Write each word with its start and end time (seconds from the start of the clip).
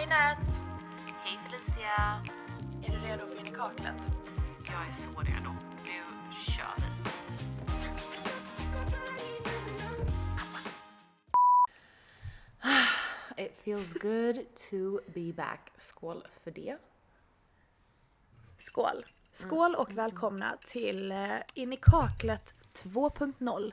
Hej 0.00 0.08
Nats! 0.08 0.60
Hej 1.24 1.38
Felicia! 1.38 2.22
Är 2.86 2.90
du 2.92 3.06
redo 3.06 3.26
för 3.26 3.40
in 3.40 3.46
i 3.46 3.50
kaklet? 3.50 4.10
Jag 4.66 4.86
är 4.86 4.90
så 4.90 5.10
redo. 5.10 5.50
Nu 5.84 6.32
kör 6.32 6.74
vi. 6.76 6.84
It 13.44 13.56
feels 13.64 13.92
good 13.92 14.36
to 14.70 15.00
be 15.14 15.32
back. 15.32 15.72
Skål 15.76 16.26
för 16.44 16.50
det. 16.50 16.76
Skål! 18.58 19.04
Skål 19.32 19.74
och 19.74 19.92
välkomna 19.92 20.56
till 20.66 21.14
In 21.54 21.72
i 21.72 21.76
kaklet 21.76 22.54
2.0 22.74 23.72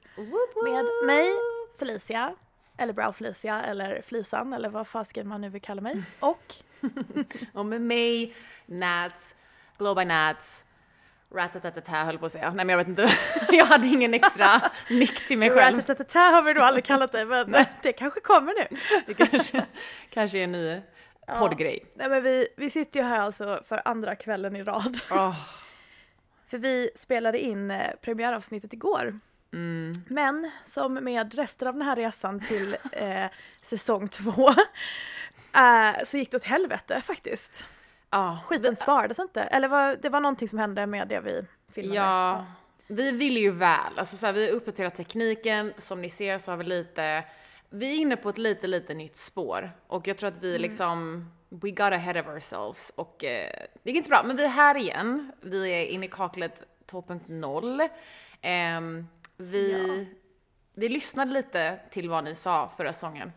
med 0.63 0.85
mig 1.07 1.31
Felicia, 1.79 2.35
eller 2.77 2.93
Brow 2.93 3.11
Felicia, 3.11 3.63
eller 3.63 4.01
Flisan, 4.01 4.53
eller 4.53 4.69
vad 4.69 4.87
fasiken 4.87 5.27
man 5.27 5.41
nu 5.41 5.49
vill 5.49 5.61
kalla 5.61 5.81
mig. 5.81 6.03
Och 6.19 6.55
Och 7.53 7.65
med 7.65 7.81
mig, 7.81 8.33
Nats, 8.65 9.35
Glow 9.77 9.95
by 9.95 10.05
Nats, 10.05 10.63
Ratatatata 11.31 11.91
höll 11.91 12.17
på 12.17 12.25
att 12.25 12.31
säga. 12.31 12.51
Nej 12.51 12.65
men 12.65 12.69
jag 12.69 12.77
vet 12.77 12.87
inte, 12.87 13.09
jag 13.51 13.65
hade 13.65 13.87
ingen 13.87 14.13
extra 14.13 14.61
nick 14.89 15.27
till 15.27 15.37
mig 15.37 15.49
själv. 15.49 15.77
Ratatatata 15.77 16.19
har 16.19 16.41
vi 16.41 16.53
då 16.53 16.61
aldrig 16.61 16.85
kallat 16.85 17.11
det, 17.11 17.25
men 17.25 17.65
det 17.81 17.93
kanske 17.93 18.19
kommer 18.19 18.53
nu. 18.53 18.77
Det 19.05 19.13
kanske, 19.13 19.65
kanske 20.09 20.37
är 20.37 20.43
en 20.43 20.51
ny 20.51 20.81
poddgrej. 21.39 21.85
Nej 21.95 22.09
men 22.09 22.23
vi, 22.23 22.47
vi 22.57 22.69
sitter 22.69 22.99
ju 22.99 23.05
här 23.05 23.19
alltså 23.19 23.63
för 23.67 23.81
andra 23.85 24.15
kvällen 24.15 24.55
i 24.55 24.63
rad. 24.63 24.99
Åh, 25.11 25.35
För 26.47 26.57
vi 26.57 26.89
spelade 26.95 27.39
in 27.39 27.71
eh, 27.71 27.91
premiäravsnittet 28.01 28.73
igår. 28.73 29.19
Mm. 29.53 30.03
Men 30.07 30.51
som 30.65 30.93
med 30.93 31.33
resten 31.33 31.67
av 31.67 31.73
den 31.73 31.83
här 31.83 31.95
resan 31.95 32.39
till 32.39 32.77
eh, 32.91 33.25
säsong 33.61 34.07
två 34.07 34.49
eh, 35.55 36.03
så 36.05 36.17
gick 36.17 36.31
det 36.31 36.37
åt 36.37 36.43
helvete 36.43 37.01
faktiskt. 37.01 37.67
Ja, 38.09 38.39
Skiten 38.45 38.75
sparades 38.75 39.19
inte. 39.19 39.41
Eller 39.41 39.67
var, 39.67 39.97
det 40.01 40.09
var 40.09 40.21
någonting 40.21 40.47
som 40.47 40.59
hände 40.59 40.85
med 40.85 41.07
det 41.07 41.19
vi 41.19 41.45
filmade. 41.71 41.99
Ja, 41.99 42.45
vi 42.87 43.11
vill 43.11 43.37
ju 43.37 43.51
väl. 43.51 43.99
Alltså 43.99 44.17
så 44.17 44.25
här, 44.25 44.33
vi 44.33 44.47
har 44.47 44.53
uppdaterat 44.53 44.95
tekniken. 44.95 45.73
Som 45.77 46.01
ni 46.01 46.09
ser 46.09 46.37
så 46.37 46.51
har 46.51 46.57
vi 46.57 46.63
lite, 46.63 47.23
vi 47.69 47.91
är 47.91 47.95
inne 47.95 48.15
på 48.15 48.29
ett 48.29 48.37
lite, 48.37 48.67
lite 48.67 48.93
nytt 48.93 49.15
spår. 49.15 49.71
Och 49.87 50.07
jag 50.07 50.17
tror 50.17 50.29
att 50.29 50.43
vi 50.43 50.59
liksom, 50.59 51.29
we 51.49 51.69
got 51.69 51.79
ahead 51.79 52.21
of 52.21 52.27
ourselves. 52.27 52.91
Och 52.95 53.23
eh, 53.23 53.51
det 53.83 53.89
gick 53.89 53.97
inte 53.97 54.09
bra, 54.09 54.23
men 54.23 54.35
vi 54.37 54.43
är 54.43 54.49
här 54.49 54.77
igen. 54.77 55.31
Vi 55.41 55.71
är 55.71 55.85
inne 55.85 56.05
i 56.05 56.09
kaklet 56.09 56.63
2.0. 56.91 57.89
Ehm, 58.41 59.07
vi, 59.37 60.07
vi 60.73 60.89
lyssnade 60.89 61.31
lite 61.31 61.79
till 61.91 62.09
vad 62.09 62.23
ni 62.23 62.35
sa 62.35 62.69
förra 62.77 62.93
säsongen. 62.93 63.31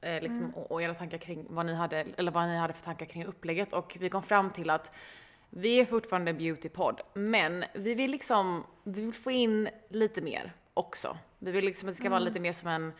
Eh, 0.00 0.22
liksom, 0.22 0.54
och, 0.54 0.72
och 0.72 0.82
era 0.82 0.94
tankar 0.94 1.18
kring 1.18 1.46
vad 1.50 1.66
ni 1.66 1.74
hade, 1.74 1.96
eller 2.16 2.32
vad 2.32 2.48
ni 2.48 2.56
hade 2.56 2.72
för 2.72 2.84
tankar 2.84 3.06
kring 3.06 3.24
upplägget. 3.24 3.72
Och 3.72 3.96
vi 4.00 4.08
kom 4.10 4.22
fram 4.22 4.50
till 4.50 4.70
att 4.70 4.90
vi 5.50 5.80
är 5.80 5.84
fortfarande 5.84 6.30
en 6.30 6.38
beautypodd, 6.38 7.00
men 7.14 7.64
vi 7.74 7.94
vill 7.94 8.10
liksom, 8.10 8.64
vi 8.84 9.00
vill 9.04 9.14
få 9.14 9.30
in 9.30 9.68
lite 9.88 10.20
mer 10.20 10.52
också. 10.74 11.18
Vi 11.38 11.50
vill 11.50 11.64
liksom 11.64 11.88
att 11.88 11.94
det 11.94 11.98
ska 11.98 12.10
vara 12.10 12.20
lite 12.20 12.40
mer 12.40 12.52
som 12.52 12.68
en, 12.68 12.92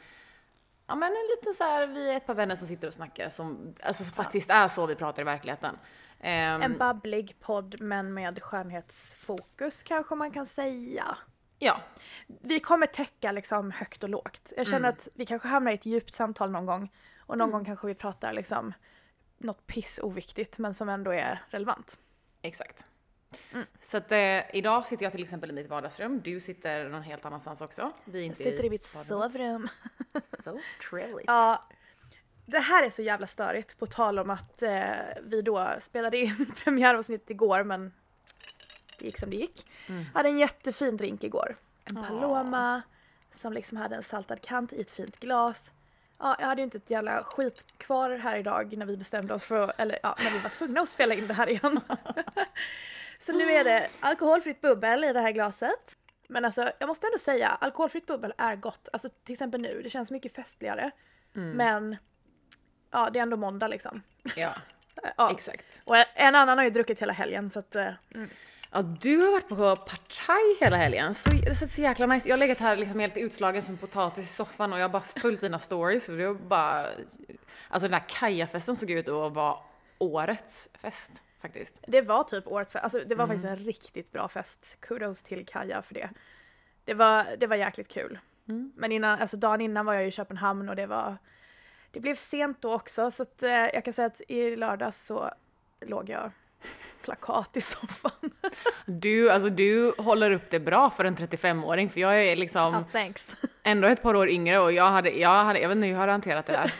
ja 0.86 0.94
men 0.94 1.08
en 1.08 1.26
liten 1.36 1.54
så 1.54 1.64
här, 1.64 1.86
vi 1.86 2.10
är 2.10 2.16
ett 2.16 2.26
par 2.26 2.34
vänner 2.34 2.56
som 2.56 2.68
sitter 2.68 2.88
och 2.88 2.94
snackar 2.94 3.28
som, 3.28 3.74
alltså 3.82 4.04
som 4.04 4.12
faktiskt 4.12 4.50
är 4.50 4.68
så 4.68 4.86
vi 4.86 4.94
pratar 4.94 5.22
i 5.22 5.24
verkligheten. 5.24 5.78
Ehm, 6.20 6.62
En 6.62 6.78
babblig 6.78 7.36
podd 7.40 7.80
men 7.80 8.14
med 8.14 8.42
skönhetsfokus 8.42 9.82
kanske 9.82 10.14
man 10.14 10.30
kan 10.30 10.46
säga. 10.46 11.18
Ja, 11.58 11.80
Vi 12.26 12.60
kommer 12.60 12.86
täcka 12.86 13.32
liksom 13.32 13.70
högt 13.70 14.02
och 14.02 14.08
lågt. 14.08 14.52
Jag 14.56 14.66
känner 14.66 14.88
att 14.88 15.08
vi 15.14 15.26
kanske 15.26 15.48
hamnar 15.48 15.72
i 15.72 15.74
ett 15.74 15.86
djupt 15.86 16.14
samtal 16.14 16.50
någon 16.50 16.66
gång 16.66 16.92
och 17.18 17.38
någon 17.38 17.50
gång 17.50 17.64
kanske 17.64 17.86
vi 17.86 17.94
pratar 17.94 18.32
liksom 18.32 18.72
något 19.38 19.66
piss 19.66 20.00
oviktigt 20.02 20.58
men 20.58 20.74
som 20.74 20.88
ändå 20.88 21.10
är 21.10 21.42
relevant. 21.50 21.98
exakt. 22.42 22.84
Så 23.80 23.96
att 23.96 24.12
eh, 24.12 24.56
idag 24.56 24.86
sitter 24.86 25.04
jag 25.04 25.12
till 25.12 25.22
exempel 25.22 25.50
i 25.50 25.52
mitt 25.52 25.68
vardagsrum, 25.68 26.20
du 26.20 26.40
sitter 26.40 26.88
någon 26.88 27.02
helt 27.02 27.24
annanstans 27.24 27.60
också. 27.60 27.92
Vi 28.04 28.18
är 28.18 28.22
Jag 28.22 28.26
inte 28.26 28.42
sitter 28.42 28.64
i 28.64 28.70
mitt 28.70 28.94
vardagsrummet. 28.94 29.32
sovrum. 29.32 29.68
So 30.44 30.58
trilligt. 30.90 31.24
Ja, 31.26 31.64
det 32.46 32.58
här 32.58 32.82
är 32.82 32.90
så 32.90 33.02
jävla 33.02 33.26
störigt 33.26 33.78
på 33.78 33.86
tal 33.86 34.18
om 34.18 34.30
att 34.30 34.62
eh, 34.62 34.84
vi 35.22 35.42
då 35.42 35.76
spelade 35.80 36.18
in 36.18 36.52
premiäravsnittet 36.64 37.30
igår 37.30 37.64
men 37.64 37.92
det 38.98 39.04
gick 39.04 39.18
som 39.18 39.30
det 39.30 39.36
gick. 39.36 39.66
Mm. 39.88 40.04
Jag 40.12 40.18
hade 40.18 40.28
en 40.28 40.38
jättefin 40.38 40.96
drink 40.96 41.24
igår. 41.24 41.56
En 41.84 41.96
Paloma 42.04 42.82
som 43.34 43.52
liksom 43.52 43.78
hade 43.78 43.96
en 43.96 44.02
saltad 44.02 44.40
kant 44.42 44.72
i 44.72 44.80
ett 44.80 44.90
fint 44.90 45.20
glas. 45.20 45.72
Ja, 46.18 46.36
jag 46.38 46.46
hade 46.46 46.60
ju 46.60 46.64
inte 46.64 46.78
ett 46.78 46.90
jävla 46.90 47.24
skit 47.24 47.64
kvar 47.78 48.10
här 48.10 48.36
idag 48.36 48.76
när 48.76 48.86
vi 48.86 48.96
bestämde 48.96 49.34
oss 49.34 49.44
för 49.44 49.68
att, 49.68 49.80
eller 49.80 49.98
ja, 50.02 50.16
när 50.18 50.30
vi 50.30 50.38
var 50.38 50.50
tvungna 50.50 50.80
att 50.80 50.88
spela 50.88 51.14
in 51.14 51.26
det 51.26 51.34
här 51.34 51.48
igen. 51.48 51.80
så 53.18 53.32
nu 53.32 53.52
är 53.52 53.64
det 53.64 53.88
alkoholfritt 54.00 54.60
bubbel 54.60 55.04
i 55.04 55.12
det 55.12 55.20
här 55.20 55.30
glaset. 55.30 55.96
Men 56.28 56.44
alltså 56.44 56.72
jag 56.78 56.86
måste 56.86 57.06
ändå 57.06 57.18
säga, 57.18 57.48
alkoholfritt 57.48 58.06
bubbel 58.06 58.34
är 58.38 58.56
gott. 58.56 58.88
Alltså 58.92 59.08
till 59.08 59.32
exempel 59.32 59.60
nu, 59.62 59.80
det 59.82 59.90
känns 59.90 60.10
mycket 60.10 60.34
festligare. 60.34 60.90
Men 61.32 61.96
ja, 62.90 63.10
det 63.10 63.18
är 63.18 63.22
ändå 63.22 63.36
måndag 63.36 63.68
liksom. 63.68 64.02
Ja, 64.36 64.54
Ja. 65.16 65.30
exakt. 65.30 65.80
Och 65.84 65.96
en 66.14 66.34
annan 66.34 66.58
har 66.58 66.64
ju 66.64 66.70
druckit 66.70 67.02
hela 67.02 67.12
helgen 67.12 67.50
så 67.50 67.58
att 67.58 67.74
eh, 67.74 67.88
Ja, 68.76 68.82
du 68.82 69.16
har 69.18 69.32
varit 69.32 69.48
på 69.48 69.76
partaj 69.76 70.56
hela 70.60 70.76
helgen. 70.76 71.14
Så, 71.14 71.30
det 71.30 71.54
ser 71.54 71.66
så 71.66 71.82
jäkla 71.82 72.06
nice 72.06 72.28
Jag 72.28 72.32
har 72.32 72.38
legat 72.38 72.58
här 72.58 72.76
liksom 72.76 73.00
helt 73.00 73.16
utslagen 73.16 73.62
som 73.62 73.76
potatis 73.76 74.24
i 74.24 74.28
soffan 74.28 74.72
och 74.72 74.78
jag 74.78 74.84
har 74.84 74.88
bara 74.88 75.02
följt 75.02 75.40
dina 75.40 75.58
stories. 75.58 76.08
Och 76.08 76.16
det 76.16 76.26
var 76.26 76.34
bara... 76.34 76.86
Alltså 77.68 77.88
den 77.88 77.90
där 77.90 78.04
Kaja-festen 78.08 78.76
såg 78.76 78.90
ut 78.90 79.08
att 79.08 79.32
vara 79.32 79.56
årets 79.98 80.68
fest 80.74 81.10
faktiskt. 81.40 81.74
det 81.86 82.00
var 82.02 82.24
typ 82.24 82.46
årets 82.46 82.72
fest. 82.72 82.84
Alltså 82.84 82.98
det 83.06 83.14
var 83.14 83.24
Mm. 83.24 83.28
faktiskt 83.38 83.60
en 83.60 83.66
riktigt 83.66 84.12
bra 84.12 84.28
fest. 84.28 84.76
Kudos 84.80 85.22
till 85.22 85.46
Kaja 85.46 85.82
för 85.82 85.94
det. 85.94 86.10
Det 86.84 86.94
var, 86.94 87.26
det 87.38 87.46
var 87.46 87.56
jäkligt 87.56 87.88
kul. 87.88 88.18
Mm. 88.48 88.72
Men 88.76 88.92
innan, 88.92 89.18
alltså 89.20 89.36
dagen 89.36 89.60
innan 89.60 89.86
var 89.86 89.94
jag 89.94 90.06
i 90.06 90.10
Köpenhamn 90.10 90.68
och 90.68 90.76
det 90.76 90.86
var 90.86 91.16
det 91.90 92.00
blev 92.00 92.14
sent 92.14 92.62
då 92.62 92.74
också 92.74 93.10
så 93.10 93.22
att 93.22 93.42
eh, 93.42 93.50
jag 93.50 93.84
kan 93.84 93.92
säga 93.92 94.06
att 94.06 94.20
i 94.28 94.56
lördags 94.56 95.06
så 95.06 95.30
låg 95.80 96.08
jag 96.08 96.30
plakat 97.04 97.56
i 97.56 97.60
soffan. 97.60 98.30
Du, 98.86 99.30
alltså 99.30 99.48
du 99.50 99.94
håller 99.98 100.30
upp 100.30 100.50
det 100.50 100.60
bra 100.60 100.90
för 100.90 101.04
en 101.04 101.16
35-åring 101.16 101.90
för 101.90 102.00
jag 102.00 102.24
är 102.24 102.36
liksom 102.36 102.74
Ja, 102.74 102.84
thanks. 103.00 103.36
ändå 103.62 103.88
ett 103.88 104.02
par 104.02 104.14
år 104.16 104.28
yngre 104.28 104.58
och 104.58 104.72
jag 104.72 104.90
hade, 104.90 105.10
jag 105.10 105.44
hade, 105.44 105.58
jag 105.60 105.68
vet 105.68 105.76
inte 105.76 105.86
hur 105.86 105.92
jag 105.92 106.00
hade 106.00 106.12
hanterat 106.12 106.46
det 106.46 106.52
där. 106.52 106.74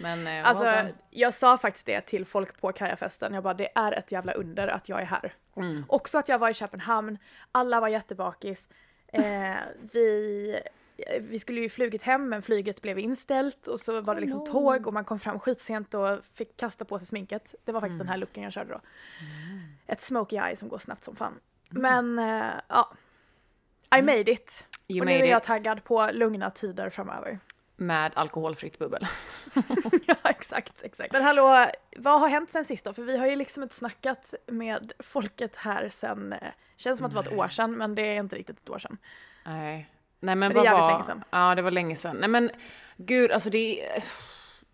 Men 0.00 0.26
eh, 0.26 0.48
Alltså, 0.48 0.94
jag 1.10 1.34
sa 1.34 1.58
faktiskt 1.58 1.86
det 1.86 2.00
till 2.00 2.24
folk 2.26 2.60
på 2.60 2.72
Kajafesten. 2.72 3.34
Jag 3.34 3.42
bara, 3.42 3.54
det 3.54 3.68
är 3.74 3.92
ett 3.92 4.12
jävla 4.12 4.32
under 4.32 4.68
att 4.68 4.88
jag 4.88 5.00
är 5.00 5.04
här. 5.04 5.34
Mm. 5.56 5.84
Också 5.88 6.18
att 6.18 6.28
jag 6.28 6.38
var 6.38 6.50
i 6.50 6.54
Köpenhamn, 6.54 7.18
alla 7.52 7.80
var 7.80 7.88
jättebakis. 7.88 8.68
Eh, 9.12 9.22
vi, 9.92 10.60
vi 11.20 11.38
skulle 11.38 11.60
ju 11.60 11.68
flugit 11.68 12.02
hem 12.02 12.28
men 12.28 12.42
flyget 12.42 12.82
blev 12.82 12.98
inställt 12.98 13.66
och 13.66 13.80
så 13.80 14.00
var 14.00 14.14
det 14.14 14.20
liksom 14.20 14.46
tåg 14.46 14.86
och 14.86 14.92
man 14.92 15.04
kom 15.04 15.18
fram 15.18 15.38
skitsent 15.40 15.94
och 15.94 16.18
fick 16.34 16.56
kasta 16.56 16.84
på 16.84 16.98
sig 16.98 17.08
sminket. 17.08 17.54
Det 17.64 17.72
var 17.72 17.80
faktiskt 17.80 17.98
den 17.98 18.08
här 18.08 18.16
looken 18.16 18.42
jag 18.42 18.52
körde 18.52 18.72
då. 18.72 18.80
Ett 19.86 20.02
smoky 20.02 20.36
eye 20.36 20.56
som 20.56 20.68
går 20.68 20.78
snabbt 20.78 21.04
som 21.04 21.16
fan. 21.16 21.40
Men 21.70 22.18
eh, 22.18 22.50
ja, 22.68 22.92
I 23.98 24.02
made 24.02 24.30
it. 24.32 24.64
You 24.88 25.00
och 25.00 25.06
nu 25.06 25.12
är 25.12 25.24
jag 25.24 25.42
it. 25.42 25.44
taggad 25.44 25.84
på 25.84 26.10
lugna 26.12 26.50
tider 26.50 26.90
framöver. 26.90 27.38
Med 27.76 28.12
alkoholfritt 28.14 28.78
bubbel. 28.78 29.06
ja, 30.06 30.16
exakt, 30.24 30.82
exakt. 30.82 31.12
Men 31.12 31.22
hallå, 31.22 31.66
vad 31.96 32.20
har 32.20 32.28
hänt 32.28 32.50
sen 32.50 32.64
sist 32.64 32.84
då? 32.84 32.92
För 32.92 33.02
vi 33.02 33.16
har 33.18 33.26
ju 33.26 33.36
liksom 33.36 33.62
inte 33.62 33.74
snackat 33.74 34.34
med 34.46 34.92
folket 34.98 35.56
här 35.56 35.88
sen, 35.88 36.32
eh, 36.32 36.38
känns 36.76 36.98
som 36.98 37.06
att 37.06 37.12
det 37.12 37.16
var 37.16 37.22
ett 37.22 37.38
år 37.38 37.48
sedan, 37.48 37.72
men 37.72 37.94
det 37.94 38.02
är 38.02 38.20
inte 38.20 38.36
riktigt 38.36 38.58
ett 38.58 38.70
år 38.70 38.78
sedan. 38.78 38.98
Nej. 39.44 39.91
Nej 40.22 40.34
men, 40.34 40.38
Men 40.38 40.52
det 40.52 40.54
är 40.54 40.54
vad 40.58 40.64
jävligt 40.64 40.82
var... 40.82 40.90
länge 40.92 41.04
sedan. 41.04 41.24
Ja 41.30 41.54
det 41.54 41.62
var 41.62 41.70
länge 41.70 41.96
sedan. 41.96 42.16
Nej 42.16 42.28
men 42.28 42.50
gud 42.96 43.30
alltså 43.32 43.50
det 43.50 43.84
är... 43.90 44.04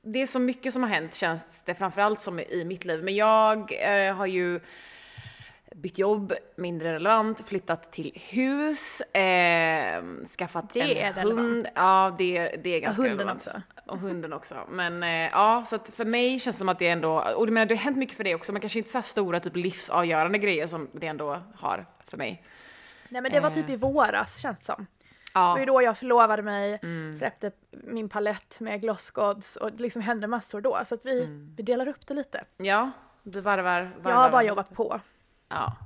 Det 0.02 0.22
är 0.22 0.26
så 0.26 0.38
mycket 0.38 0.72
som 0.72 0.82
har 0.82 0.90
hänt 0.90 1.14
känns 1.14 1.62
det 1.64 1.74
framförallt 1.74 2.20
som 2.20 2.40
i 2.40 2.64
mitt 2.64 2.84
liv. 2.84 3.04
Men 3.04 3.16
jag 3.16 3.72
eh, 4.06 4.14
har 4.14 4.26
ju 4.26 4.60
bytt 5.76 5.98
jobb, 5.98 6.32
mindre 6.56 6.92
relevant, 6.94 7.48
flyttat 7.48 7.92
till 7.92 8.12
hus, 8.28 9.00
eh, 9.00 10.02
skaffat 10.38 10.72
Det 10.72 10.80
en 10.80 10.90
är 10.90 11.12
relevant. 11.12 11.38
hund. 11.40 11.66
Ja 11.74 12.14
det, 12.18 12.48
det 12.48 12.70
är 12.70 12.80
ganska 12.80 13.02
hunden 13.02 13.18
relevant. 13.18 13.46
också. 13.46 13.62
Och 13.86 13.98
hunden 13.98 14.32
också. 14.32 14.54
Men 14.68 15.02
eh, 15.02 15.08
ja, 15.32 15.64
så 15.66 15.76
att 15.76 15.88
för 15.88 16.04
mig 16.04 16.38
känns 16.40 16.56
det 16.56 16.58
som 16.58 16.68
att 16.68 16.78
det 16.78 16.88
ändå, 16.88 17.20
och 17.36 17.46
du 17.46 17.52
menar 17.52 17.66
det 17.66 17.74
har 17.74 17.82
hänt 17.82 17.96
mycket 17.96 18.16
för 18.16 18.24
dig 18.24 18.34
också, 18.34 18.52
men 18.52 18.60
kanske 18.60 18.78
inte 18.78 18.90
så 18.90 19.02
stora 19.02 19.40
typ 19.40 19.56
livsavgörande 19.56 20.38
grejer 20.38 20.66
som 20.66 20.88
det 20.92 21.06
ändå 21.06 21.42
har 21.54 21.86
för 22.06 22.16
mig. 22.16 22.42
Nej 23.08 23.22
men 23.22 23.32
det 23.32 23.40
var 23.40 23.50
typ 23.50 23.68
Eh. 23.68 23.72
i 23.74 23.76
våras 23.76 24.38
känns 24.38 24.58
det 24.58 24.64
som. 24.64 24.86
Det 25.38 25.42
Ja, 25.44 25.52
var 25.52 25.58
ju 25.58 25.64
då 25.64 25.82
jag 25.82 25.98
förlovade 25.98 26.42
mig, 26.42 26.78
Mm. 26.82 27.16
släppte 27.16 27.50
min 27.70 28.08
palett 28.08 28.60
med 28.60 28.80
glossgods 28.80 29.56
och 29.56 29.72
det 29.72 29.82
liksom 29.82 30.02
hände 30.02 30.26
massor 30.26 30.60
då. 30.60 30.80
Så 30.86 30.94
att 30.94 31.00
vi, 31.04 31.22
Mm. 31.24 31.54
vi 31.56 31.62
delar 31.62 31.88
upp 31.88 32.06
det 32.06 32.14
lite. 32.14 32.44
ja, 32.56 32.90
du 33.22 33.40
varvar, 33.40 33.82
varvar. 33.96 34.10
Jag 34.10 34.16
har 34.16 34.30
bara 34.30 34.42
jobbat 34.42 34.70
på. 34.74 35.00
Ja. 35.48 35.76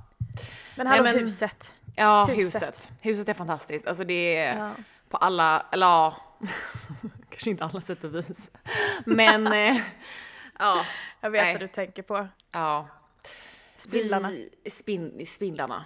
Men 0.77 0.87
hallå 0.87 1.03
Nej, 1.03 1.13
men- 1.13 1.23
huset. 1.23 1.73
Ja, 1.95 2.25
Huset. 2.25 2.37
huset. 2.63 2.91
huset. 3.01 3.29
är 3.29 3.33
fantastiskt. 3.33 3.87
Alltså 3.87 4.03
det 4.03 4.37
är 4.37 4.57
Ja. 4.57 4.71
på 5.09 5.17
alla, 5.17 5.65
eller 5.71 5.85
ja, 5.87 6.15
kanske 7.29 7.49
inte 7.49 7.63
alla 7.65 7.81
sätt 7.81 8.03
och 8.03 8.15
vis. 8.15 8.51
Men, 9.05 9.47
eh, 9.53 9.77
Ja. 10.59 10.85
Jag 11.21 11.29
vet 11.29 11.43
Nej. 11.43 11.53
vad 11.53 11.61
du 11.61 11.67
tänker 11.67 12.01
på. 12.03 12.27
Ja. 12.51 12.87
Spindlarna. 13.75 14.29
Vi, 14.29 14.69
spin, 14.71 15.25
spindlarna. 15.27 15.85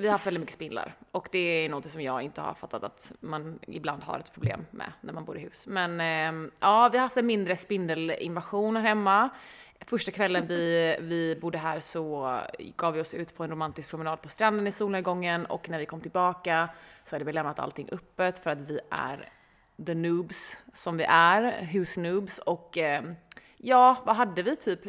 Vi 0.00 0.06
har 0.06 0.12
haft 0.12 0.26
väldigt 0.26 0.40
mycket 0.40 0.54
spindlar 0.54 0.94
och 1.10 1.28
det 1.32 1.38
är 1.38 1.68
något 1.68 1.90
som 1.90 2.02
jag 2.02 2.22
inte 2.22 2.40
har 2.40 2.54
fattat 2.54 2.84
att 2.84 3.12
man 3.20 3.58
ibland 3.66 4.02
har 4.02 4.18
ett 4.18 4.32
problem 4.32 4.66
med 4.70 4.92
när 5.00 5.12
man 5.12 5.24
bor 5.24 5.36
i 5.36 5.40
hus. 5.40 5.66
Men 5.66 6.00
eh, 6.00 6.50
ja, 6.60 6.88
vi 6.92 6.98
har 6.98 7.02
haft 7.02 7.16
en 7.16 7.26
mindre 7.26 7.56
spindelinvasion 7.56 8.76
här 8.76 8.82
hemma. 8.82 9.30
Första 9.86 10.10
kvällen 10.10 10.46
vi, 10.46 10.96
vi 11.00 11.38
bodde 11.40 11.58
här 11.58 11.80
så 11.80 12.38
gav 12.76 12.94
vi 12.94 13.00
oss 13.00 13.14
ut 13.14 13.36
på 13.36 13.44
en 13.44 13.50
romantisk 13.50 13.90
promenad 13.90 14.22
på 14.22 14.28
stranden 14.28 14.66
i 14.66 14.72
solnedgången 14.72 15.46
och 15.46 15.68
när 15.68 15.78
vi 15.78 15.86
kom 15.86 16.00
tillbaka 16.00 16.68
så 17.04 17.14
hade 17.14 17.24
vi 17.24 17.32
lämnat 17.32 17.58
allting 17.58 17.88
öppet 17.92 18.38
för 18.38 18.50
att 18.50 18.60
vi 18.60 18.80
är 18.90 19.28
the 19.86 19.94
noobs 19.94 20.56
som 20.74 20.96
vi 20.96 21.04
är, 21.08 21.64
husnoobs 21.64 22.38
och 22.38 22.78
eh, 22.78 23.02
ja, 23.64 24.02
vad 24.04 24.16
hade 24.16 24.42
vi 24.42 24.56
typ? 24.56 24.80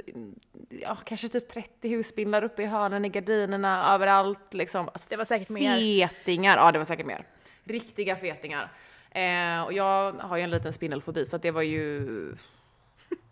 Ja, 0.70 0.98
kanske 1.06 1.30
typ 1.30 1.50
30 1.50 1.90
husspindlar 1.90 2.44
uppe 2.44 2.64
i 2.64 2.66
hörnen, 2.66 3.06
i 3.06 3.10
gardinerna, 3.10 3.94
överallt 3.94 4.54
liksom. 4.54 4.88
Alltså, 4.88 5.08
Det 5.10 5.16
var 5.16 5.26
säkert 5.26 5.50
mer. 5.50 6.08
Fetingar, 6.08 6.58
ja 6.58 6.72
det 6.72 6.78
var 6.78 6.86
säkert 6.86 7.06
mer. 7.06 7.26
Riktiga 7.64 8.16
fetingar. 8.16 8.72
Eh, 9.12 9.64
och 9.64 9.74
jag 9.74 10.12
har 10.14 10.38
ju 10.38 10.44
en 10.44 10.50
liten 10.50 10.74
spindelfobi 10.74 11.26
så 11.26 11.38
det 11.38 11.52
var 11.52 11.62
ju 11.62 12.36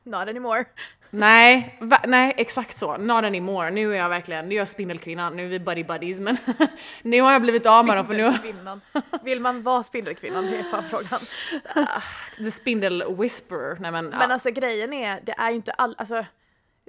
Not 0.03 0.27
anymore. 0.27 0.65
Nej, 1.13 1.77
va, 1.81 2.01
nej 2.07 2.33
exakt 2.37 2.77
så. 2.77 2.97
Not 2.97 3.23
anymore. 3.23 3.71
Nu 3.71 3.93
är 3.93 3.97
jag 3.97 4.09
verkligen, 4.09 4.49
nu 4.49 4.55
är 4.55 4.59
jag 4.59 4.69
spindelkvinna, 4.69 5.29
nu 5.29 5.45
är 5.45 5.49
vi 5.49 5.59
buddy 5.59 5.83
buddies 5.83 6.19
men 6.19 6.37
nu 7.01 7.21
har 7.21 7.31
jag 7.31 7.41
blivit 7.41 7.65
av 7.65 7.85
med 7.85 7.97
dem 7.97 8.07
för 8.07 8.13
nu 8.13 8.33
Spindelkvinnan. 8.33 8.81
Vill 9.23 9.39
man 9.39 9.63
vara 9.63 9.83
spindelkvinnan? 9.83 10.45
Det 10.45 10.57
är 10.57 10.63
fan 10.63 10.83
frågan. 10.89 11.19
the 12.37 12.51
spindle 12.51 13.05
whisperer. 13.05 13.77
Nej 13.79 13.91
men, 13.91 14.05
Men 14.05 14.31
alltså 14.31 14.51
grejen 14.51 14.93
är, 14.93 15.19
det 15.23 15.31
är 15.37 15.49
ju 15.49 15.55
inte 15.55 15.71
all, 15.71 15.95
alltså 15.97 16.25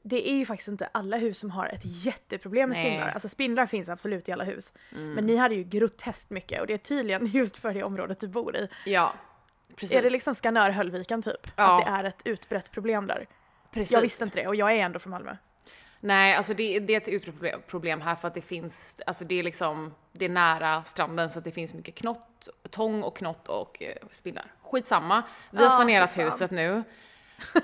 det 0.04 0.28
är 0.30 0.34
ju 0.34 0.46
faktiskt 0.46 0.68
inte 0.68 0.88
alla 0.92 1.16
hus 1.16 1.38
som 1.38 1.50
har 1.50 1.66
ett 1.66 1.82
jätteproblem 1.84 2.68
med 2.68 2.78
Nej. 2.78 2.86
Mm. 2.86 2.92
spindlar. 2.92 3.14
Alltså 3.14 3.28
spindlar 3.28 3.66
finns 3.66 3.88
absolut 3.88 4.28
i 4.28 4.32
alla 4.32 4.44
hus. 4.44 4.72
Men 4.90 5.26
ni 5.26 5.36
hade 5.36 5.54
ju 5.54 5.64
groteskt 5.64 6.30
mycket 6.30 6.60
och 6.60 6.66
det 6.66 6.74
är 6.74 6.78
tydligen 6.78 7.26
just 7.26 7.56
för 7.56 7.74
det 7.74 7.82
området 7.82 8.20
du 8.20 8.28
bor 8.28 8.56
i. 8.56 8.68
ja. 8.84 9.14
Precis. 9.76 9.96
Är 9.96 10.02
det 10.02 10.10
liksom 10.10 10.34
Skanör-Höllviken 10.34 11.22
typ? 11.22 11.50
Ja. 11.56 11.78
Att 11.78 11.86
det 11.86 11.90
är 11.92 12.04
ett 12.04 12.20
utbrett 12.24 12.70
problem 12.70 13.06
där? 13.06 13.26
Precis. 13.70 13.92
Jag 13.92 14.00
visste 14.00 14.24
inte 14.24 14.40
det 14.42 14.46
och 14.48 14.56
jag 14.56 14.72
är 14.72 14.76
ändå 14.76 14.98
från 14.98 15.10
Malmö. 15.10 15.36
Nej, 16.00 16.34
alltså 16.34 16.54
det, 16.54 16.80
det 16.80 16.92
är 16.94 17.00
ett 17.00 17.08
utbrett 17.08 17.66
problem- 17.66 18.00
här 18.00 18.14
för 18.14 18.28
att 18.28 18.34
det 18.34 18.40
finns, 18.40 19.00
alltså 19.06 19.24
det 19.24 19.38
är 19.38 19.42
liksom, 19.42 19.94
det 20.12 20.24
är 20.24 20.28
nära 20.28 20.84
stranden 20.84 21.30
så 21.30 21.38
att 21.38 21.44
det 21.44 21.50
finns 21.52 21.74
mycket 21.74 21.94
knott, 21.94 22.48
tång 22.70 23.02
och 23.02 23.16
knott 23.16 23.48
och 23.48 23.82
eh, 23.82 23.96
spindlar. 24.10 24.44
Skitsamma, 24.62 25.22
vi 25.50 25.58
har 25.58 25.64
Ja, 25.64 25.70
sanerat 25.70 26.18
huset 26.18 26.50
nu. 26.50 26.82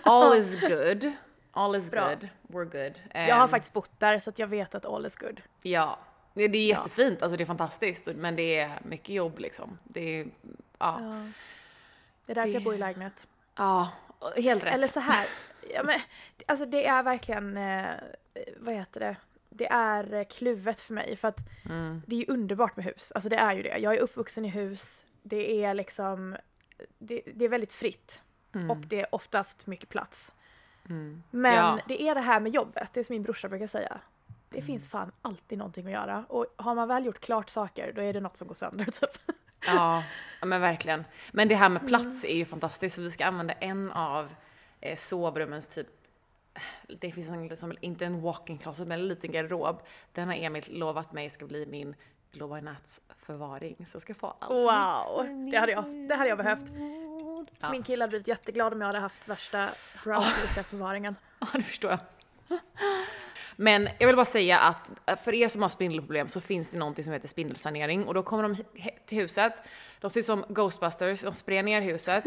All 0.03 0.39
is 0.39 0.61
good. 0.61 1.13
All 1.53 1.77
is 1.77 1.91
Bra. 1.91 2.09
good. 2.09 2.29
We're 2.43 2.65
good. 2.65 2.99
Jag 3.29 3.35
har 3.37 3.43
Ehm, 3.43 3.49
faktiskt 3.49 3.73
bott 3.73 3.91
där 4.01 4.19
så 4.19 4.31
att 4.31 4.39
jag 4.39 4.47
vet 4.47 4.75
att 4.75 4.85
all 4.87 5.07
is 5.07 5.17
good. 5.17 5.41
Ja, 5.63 5.99
det 6.35 6.43
är 6.45 6.49
Ja. 6.49 6.57
jättefint, 6.79 7.23
alltså 7.23 7.37
det 7.37 7.45
är 7.45 7.47
fantastiskt, 7.47 8.09
men 8.15 8.37
det 8.37 8.59
är 8.59 8.71
mycket 8.83 9.09
jobb 9.09 9.39
liksom. 9.39 9.79
Det 9.85 10.21
är, 10.21 10.27
ja, 10.79 10.99
Ja. 11.01 11.27
Det 12.29 12.33
är 12.33 12.35
därför 12.35 12.49
jag 12.49 12.61
Det- 12.63 12.65
bor 12.65 12.75
i 12.75 12.79
lägenhet. 12.79 13.27
ja, 13.57 13.89
helt 14.37 14.65
rätt. 14.65 14.75
Eller 14.75 14.87
så 14.89 15.01
här, 15.01 15.27
ja, 15.75 15.83
men, 15.83 16.01
alltså 16.47 16.67
det 16.67 16.87
är 16.87 17.03
verkligen, 17.03 17.57
eh, 17.57 17.91
vad 18.57 18.75
heter 18.75 19.01
det, 19.01 19.17
det 19.51 19.67
är 19.67 20.25
kluvet 20.25 20.81
för 20.81 20.95
mig 20.95 21.17
för 21.17 21.29
att 21.29 21.39
Mm. 21.65 22.03
det 22.07 22.17
är 22.17 22.21
ju 22.21 22.27
underbart 22.29 22.77
med 22.77 22.85
hus, 22.85 23.13
alltså 23.13 23.29
det 23.29 23.37
är 23.37 23.53
ju 23.55 23.63
det. 23.63 23.79
Jag 23.79 23.95
är 23.95 23.99
uppvuxen 24.01 24.45
i 24.45 24.49
hus, 24.49 25.05
det 25.23 25.65
är 25.65 25.75
liksom, 25.75 26.37
det, 26.99 27.23
det 27.35 27.45
är 27.45 27.49
väldigt 27.49 27.73
fritt 27.73 28.23
Mm. 28.55 28.71
och 28.71 28.77
det 28.77 29.01
är 29.01 29.15
oftast 29.15 29.67
mycket 29.67 29.89
plats. 29.89 30.33
Mm. 30.89 31.23
Men 31.31 31.55
Ja. 31.55 31.79
det 31.89 32.03
är 32.03 32.15
det 32.15 32.21
här 32.21 32.41
med 32.41 32.53
jobbet, 32.55 32.89
det 32.93 33.01
är 33.01 33.05
som 33.05 33.15
min 33.15 33.23
brorsa 33.23 33.49
brukar 33.49 33.67
säga. 33.67 34.01
Det 34.51 34.63
finns 34.63 34.83
Mm. 34.83 34.91
fan 34.91 35.13
alltid 35.23 35.59
någonting 35.59 35.87
att 35.87 35.93
göra 35.93 36.25
och 36.29 36.47
har 36.57 36.75
man 36.75 36.89
väl 36.89 37.05
gjort 37.07 37.21
klart 37.21 37.51
saker 37.51 37.93
då 37.93 38.03
är 38.03 38.13
det 38.13 38.21
något 38.21 38.37
som 38.37 38.49
går 38.49 38.55
sönder 38.55 38.85
typ. 39.01 39.19
Ja, 40.41 40.47
men 40.47 40.61
verkligen. 40.61 41.05
Men 41.31 41.49
det 41.49 41.55
här 41.55 41.69
med 41.69 41.89
plats 41.89 42.25
är 42.25 42.37
ju 42.37 42.45
fantastiskt, 42.45 42.95
så 42.95 43.03
vi 43.03 43.11
ska 43.11 43.27
använda 43.27 43.53
en 43.55 43.93
av 43.93 44.33
eh, 44.81 44.97
sovrummens 44.97 45.69
typ 45.69 45.87
det 47.01 47.13
finns 47.13 47.29
en, 47.29 47.49
liksom, 47.49 47.75
inte 47.81 48.07
en 48.07 48.21
walk-in 48.21 48.59
closet, 48.59 48.89
men 48.89 49.01
en 49.01 49.09
liten 49.09 49.33
garderob. 49.33 49.83
Den 50.13 50.29
har 50.29 50.35
Emil 50.35 50.65
lovat 50.69 51.13
mig 51.13 51.31
ska 51.31 51.47
bli 51.47 51.67
min 51.67 51.95
Global 52.33 52.63
Nats 52.63 53.01
förvaring. 53.23 53.87
Så 53.89 53.97
jag 53.97 54.03
ska 54.03 54.15
få 54.15 54.37
allt 54.39 54.51
Wow, 54.51 55.51
det 55.51 55.59
hade 55.59 55.73
jag, 55.73 55.85
det 56.09 56.15
hade 56.15 56.29
jag 56.29 56.39
behövt. 56.39 56.73
Ja. 57.61 57.71
Min 57.71 57.83
kille 57.83 58.03
hade 58.03 58.11
blivit 58.11 58.29
jätteglad 58.29 58.73
om 58.73 58.81
jag 58.81 58.87
hade 58.87 58.99
haft 58.99 59.29
värsta 59.29 59.69
brownies-förvaringen. 60.05 61.17
Ja, 61.41 61.47
det 61.53 61.63
förstår 61.63 61.91
jag. 61.91 62.01
Men 63.61 63.89
jag 63.99 64.07
vill 64.07 64.17
bara 64.17 64.25
säga 64.27 64.59
att 64.59 64.91
för 65.25 65.35
er 65.35 65.49
som 65.49 65.63
har 65.63 65.69
spindelproblem 65.69 66.29
så 66.29 66.41
finns 66.41 66.71
det 66.71 66.79
någonting 66.79 67.05
som 67.05 67.13
heter 67.13 67.29
spindelsanering 67.29 68.07
och 68.07 68.15
då 68.15 68.23
kommer 68.23 68.43
de 68.43 68.57
till 69.07 69.19
huset, 69.19 69.53
de 70.01 70.11
ser 70.11 70.21
ut 70.21 70.27
som 70.27 70.45
Ghostbusters, 70.49 71.21
de 71.23 71.35
sprer 71.35 71.63
ner 71.63 71.81
huset 71.81 72.25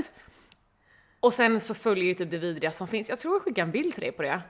och 1.19 1.33
sen 1.33 1.59
så 1.59 1.73
följer 1.73 2.05
ju 2.05 2.13
typ 2.13 2.31
det 2.31 2.37
vidriga 2.37 2.71
som 2.71 2.87
finns. 2.87 3.09
Jag 3.09 3.19
tror 3.19 3.35
jag 3.35 3.41
skickar 3.43 3.63
en 3.63 3.71
bild 3.71 3.93
till 3.93 4.01
dig 4.01 4.11
på 4.11 4.21
det. 4.21 4.41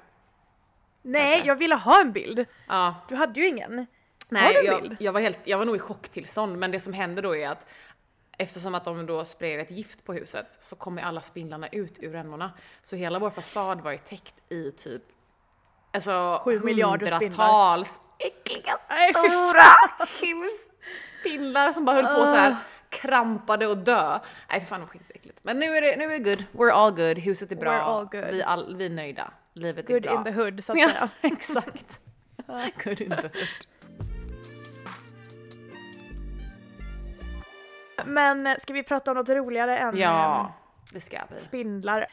Nej, 1.02 1.32
Kanske. 1.32 1.48
jag 1.48 1.56
ville 1.56 1.76
ha 1.76 2.02
en 2.02 2.12
bild. 2.12 2.46
Ja, 2.68 2.96
Du 3.10 3.16
hade 3.16 3.40
ju 3.40 3.48
ingen. 3.48 3.78
har 3.78 3.86
nej, 4.30 4.54
du 4.54 4.60
en 4.60 4.66
jag, 4.66 4.82
bild? 4.82 4.96
jag, 5.00 5.12
var 5.14 5.22
helt, 5.22 5.40
jag 5.44 5.58
var 5.58 5.66
nog 5.66 5.76
i 5.76 5.80
chocktillstånd 5.80 6.58
men 6.58 6.72
det 6.72 6.80
som 6.80 6.94
händer 6.94 7.24
då 7.24 7.36
är 7.36 7.50
att 7.50 7.66
Eftersom 8.38 8.76
att 8.76 8.86
de 8.86 9.06
då 9.06 9.26
sprider 9.26 9.60
ett 9.60 9.72
gift 9.72 10.06
på 10.06 10.14
huset 10.14 10.58
så 10.60 10.76
kommer 10.76 11.02
alla 11.02 11.22
spindlarna 11.22 11.68
ut 11.68 11.94
ur 12.00 12.12
rännorna. 12.12 12.52
Så 12.84 12.96
hela 12.96 13.20
vår 13.20 13.30
fasad 13.30 13.82
var 13.82 13.92
ju 13.92 13.98
täckt 13.98 14.52
i 14.52 14.72
typ 14.72 15.02
alltså 15.94 16.42
Sju 16.46 16.60
miljarder 16.60 17.12
hundratals 17.12 18.00
äckliga 18.20 18.78
fy 18.90 19.14
stora 19.14 19.64
husspindlar 20.22 21.72
som 21.72 21.86
bara 21.86 21.96
höll 21.96 22.16
på 22.16 22.26
så 22.26 22.36
här 22.36 22.56
krampade 22.90 23.68
och 23.68 23.78
dö. 23.78 24.20
Nej 24.50 24.60
för 24.60 24.68
fan 24.68 24.80
det 24.80 24.86
var 24.86 24.92
skitäckligt. 24.92 25.40
Men 25.44 25.60
nu 25.60 25.66
är 25.66 25.82
det, 25.82 25.96
nu 25.96 26.04
är 26.16 26.20
det 26.20 26.36
good, 26.36 26.44
we're 26.52 26.72
all 26.72 26.92
good, 26.92 27.18
huset 27.20 27.52
är 27.52 27.56
bra, 27.56 27.72
We're 27.72 27.82
all 27.82 28.06
good. 28.06 28.26
Vi, 28.26 28.44
all, 28.44 28.76
vi 28.76 28.86
är 28.86 28.90
nöjda, 28.90 29.32
livet 29.54 29.88
Good 29.88 29.96
är 29.96 30.02
bra. 30.02 30.14
in 30.18 30.24
the 30.24 30.32
hood 30.32 30.64
så 30.64 30.72
att 30.72 30.78
Ja, 30.80 30.88
säga. 30.88 31.10
exakt. 31.22 32.00
good 32.84 33.02
in 33.02 33.10
the 33.10 33.16
hood. 33.22 33.32
Men 38.06 38.48
eh, 38.48 38.56
ska 38.58 38.74
vi 38.74 38.84
prata 38.84 39.12
om 39.12 39.18
något 39.18 39.30
roligare 39.30 39.78
än 39.78 39.98
Ja, 39.98 40.54
det 40.94 41.02
ska 41.02 41.18
eh, 41.18 41.24
vi. 41.30 41.40
spindlar? 41.40 42.06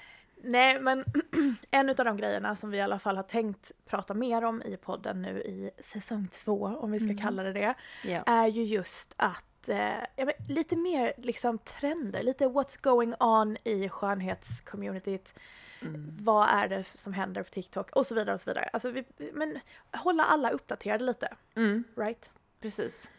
Nej, 0.42 0.80
men 0.80 1.04
en 1.70 1.88
av 1.88 1.94
de 1.96 2.16
grejerna 2.16 2.56
som 2.56 2.70
vi 2.70 2.78
i 2.78 2.80
alla 2.80 2.98
fall 2.98 3.16
har 3.16 3.22
tänkt 3.22 3.72
prata 3.86 4.14
mer 4.14 4.44
om 4.44 4.62
i 4.62 4.76
podden 4.76 5.22
nu 5.22 5.40
i 5.42 5.70
säsong 5.82 6.28
två, 6.28 6.54
om 6.80 6.90
vi 6.92 7.00
ska 7.00 7.16
kalla 7.24 7.42
det 7.42 7.52
det, 7.52 7.74
Ja. 8.04 8.22
är 8.26 8.46
ju 8.46 8.64
just 8.64 9.14
att 9.16 9.68
eh, 9.68 10.28
lite 10.48 10.76
mer 10.76 11.12
liksom 11.18 11.58
trender, 11.58 12.22
lite 12.22 12.44
what's 12.46 12.78
going 12.82 13.14
on 13.20 13.56
i 13.64 13.88
skönhetscommunityt. 13.88 15.34
Mm. 15.82 16.16
Vad 16.20 16.48
är 16.48 16.68
det 16.68 16.84
som 16.94 17.12
händer 17.12 17.42
på 17.42 17.50
TikTok 17.50 17.90
och 17.90 18.06
så 18.06 18.14
vidare 18.14 18.34
och 18.34 18.40
så 18.40 18.50
vidare. 18.50 18.70
Alltså 18.72 18.90
vi, 18.90 19.04
men 19.32 19.58
hålla 19.92 20.24
alla 20.24 20.50
uppdaterade 20.50 21.04
lite, 21.04 21.28
Mm, 21.56 21.84
right? 21.96 22.30
precis. 22.60 23.10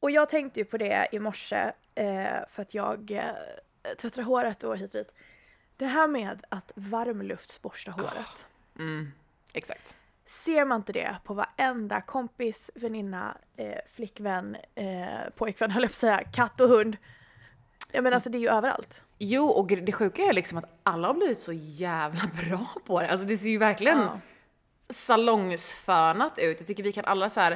Och 0.00 0.10
jag 0.10 0.28
tänkte 0.28 0.60
ju 0.60 0.64
på 0.64 0.78
det 0.78 1.08
i 1.12 1.18
morse 1.18 1.72
eh, 1.94 2.26
för 2.48 2.62
att 2.62 2.74
jag 2.74 3.10
eh, 3.10 3.94
tvättar 3.98 4.22
håret 4.22 4.64
och 4.64 4.76
hit 4.78 4.94
och 4.94 4.98
dit. 5.00 5.12
Det 5.78 5.86
här 5.86 6.08
med 6.08 6.44
att 6.48 6.72
varmluftsborsta 6.74 7.90
håret. 7.90 8.46
Mm, 8.78 9.12
exakt. 9.52 9.96
Ser 10.26 10.64
man 10.64 10.76
inte 10.76 10.92
det 10.92 11.16
på 11.24 11.34
varenda 11.34 12.00
kompis, 12.00 12.70
väninna, 12.74 13.36
eh, 13.56 13.78
flickvän, 13.94 14.56
eh, 14.74 15.06
pojkvän 15.36 15.70
höll 15.70 15.82
jag 15.82 15.90
på 15.90 15.92
att 15.92 15.96
säga, 15.96 16.24
katt 16.24 16.60
och 16.60 16.68
hund. 16.68 16.96
Ja 17.92 18.02
men 18.02 18.12
alltså 18.14 18.30
det 18.30 18.38
är 18.38 18.40
ju 18.40 18.48
överallt. 18.50 19.02
Jo, 19.18 19.46
och 19.46 19.66
det 19.66 19.92
sjuka 19.92 20.22
är 20.22 20.32
liksom 20.32 20.58
att 20.58 20.78
alla 20.82 21.06
har 21.08 21.14
blivit 21.14 21.38
så 21.38 21.52
jävla 21.52 22.20
bra 22.48 22.66
på 22.86 23.00
det. 23.00 23.08
Alltså 23.10 23.26
det 23.26 23.36
ser 23.36 23.48
ju 23.48 23.58
verkligen 23.58 23.98
Ja. 23.98 24.20
salongsfönat 24.90 26.38
ut. 26.38 26.58
Jag 26.60 26.66
tycker 26.66 26.82
vi 26.82 26.92
kan 26.92 27.04
alla 27.04 27.30
så 27.30 27.40
här 27.40 27.52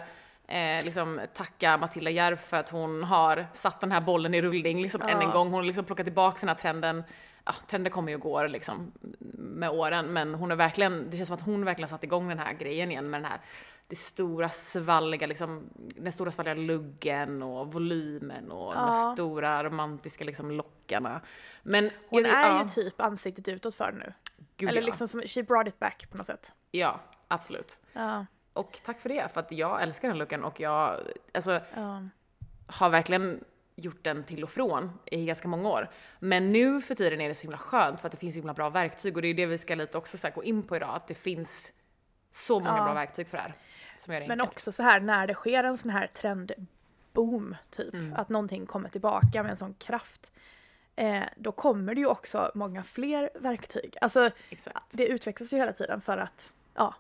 eh, 0.49 0.85
liksom 0.85 1.21
tacka 1.35 1.77
Matilda 1.79 2.11
Järf 2.11 2.41
för 2.41 2.57
att 2.57 2.69
hon 2.69 3.03
har 3.05 3.47
satt 3.53 3.81
den 3.81 3.93
här 3.93 4.01
bollen 4.01 4.35
i 4.35 4.43
rullning 4.43 4.83
liksom 4.83 5.03
än 5.03 5.09
en 5.09 5.21
Ja. 5.21 5.31
gång. 5.33 5.47
Hon 5.47 5.55
har 5.55 5.63
liksom 5.63 5.85
plockat 5.85 6.07
tillbaka 6.07 6.37
den 6.41 6.49
här 6.49 6.57
trenden. 6.57 7.05
Ja, 7.45 7.55
trender 7.67 7.91
kommer 7.91 8.09
ju 8.09 8.15
och 8.15 8.21
går 8.21 8.49
liksom 8.49 8.93
med 9.39 9.71
åren, 9.71 10.07
men 10.13 10.35
hon 10.35 10.51
är 10.51 10.57
verkligen, 10.57 11.11
det 11.11 11.17
känns 11.17 11.27
som 11.29 11.35
att 11.37 11.43
hon 11.45 11.65
verkligen 11.65 11.89
satt 11.89 12.05
igång 12.05 12.29
den 12.29 12.39
här 12.39 12.53
grejen 12.53 12.91
igen 12.91 13.11
med 13.11 13.23
den 13.23 13.31
här 13.31 13.41
det 13.87 13.97
stora 13.97 14.49
svalliga, 14.51 15.27
liksom, 15.27 15.63
den 15.77 16.13
stora 16.13 16.33
svalliga 16.33 16.55
luggen 16.55 17.43
och 17.43 17.73
volymen 17.73 18.51
och 18.51 18.75
de 18.75 18.81
Ja. 18.81 18.93
här 18.93 19.15
stora 19.15 19.65
romantiska 19.65 20.25
liksom 20.25 20.51
lockarna. 20.51 21.21
Men 21.63 21.91
Hon 22.09 22.27
är 22.27 22.31
ja, 22.43 22.63
ju 22.63 22.69
typ 22.69 23.01
ansiktet 23.01 23.49
utåt 23.49 23.75
för 23.75 23.93
nu. 23.93 24.13
gud, 24.57 24.69
Eller 24.69 24.81
ja. 24.81 24.87
liksom 24.87 25.09
som, 25.09 25.23
she 25.23 25.43
brought 25.43 25.69
it 25.69 25.79
back 25.79 26.07
på 26.11 26.17
något 26.19 26.27
sätt. 26.27 26.53
ja, 26.71 27.01
absolut. 27.29 27.79
Ja, 27.93 28.27
Och 28.53 28.79
tack 28.85 29.01
för 29.01 29.09
det, 29.09 29.29
för 29.33 29.41
att 29.41 29.53
jag 29.53 29.83
älskar 29.83 30.09
den 30.09 30.19
looken 30.19 30.45
och 30.45 30.61
jag 30.61 30.97
alltså, 31.35 31.61
har 32.67 32.91
verkligen 32.91 33.45
gjort 33.77 34.05
den 34.05 34.25
till 34.25 34.45
och 34.45 34.51
från 34.51 34.91
i 35.07 35.25
ganska 35.27 35.49
många 35.49 35.69
år. 35.69 35.91
Men 36.19 36.53
nu 36.53 36.83
för 36.83 36.95
tiden 36.95 37.21
är 37.21 37.29
det 37.29 37.35
så 37.35 37.43
himla 37.43 37.59
skönt 37.59 38.01
för 38.01 38.09
att 38.09 38.13
det 38.13 38.19
finns 38.19 38.35
så 38.35 38.39
himla 38.39 38.55
bra 38.55 38.71
verktyg 38.71 39.17
och 39.17 39.23
det 39.23 39.29
är 39.29 39.35
det 39.35 39.47
vi 39.47 39.59
ska 39.59 39.75
lite 39.75 39.99
också 39.99 40.19
så 40.19 40.29
gå 40.35 40.45
in 40.45 40.63
på 40.63 40.77
idag, 40.77 40.91
att 40.95 41.07
det 41.09 41.15
finns 41.15 41.73
så 42.31 42.61
många 42.61 42.77
Ja. 42.77 42.85
bra 42.85 42.95
verktyg 42.95 43.29
för 43.29 43.37
det 43.37 43.43
här. 43.43 43.55
Som 43.99 44.13
gör 44.15 44.21
det 44.21 44.29
Men 44.29 44.41
enkelt. 44.41 44.57
också 44.57 44.73
så 44.73 44.83
här 44.83 45.01
när 45.01 45.27
det 45.27 45.35
sker 45.35 45.65
en 45.65 45.79
sån 45.79 45.91
här 45.91 46.07
trendboom, 46.07 47.57
typ, 47.71 47.95
Mm. 47.95 48.15
att 48.17 48.29
någonting 48.29 48.67
kommer 48.67 48.89
tillbaka 48.89 49.43
med 49.43 49.51
en 49.51 49.57
sån 49.57 49.75
kraft. 49.75 50.33
Eh, 50.97 51.23
då 51.37 51.53
kommer 51.53 51.95
det 51.95 52.01
ju 52.01 52.07
också 52.07 52.51
många 52.55 52.83
fler 52.83 53.31
verktyg. 53.35 53.97
Alltså 54.01 54.31
Exakt. 54.51 54.85
det 54.91 55.07
utvecklas 55.07 55.53
ju 55.53 55.57
hela 55.57 55.73
tiden 55.73 56.01
för 56.01 56.19
att 56.19 56.53
ja, 56.75 56.95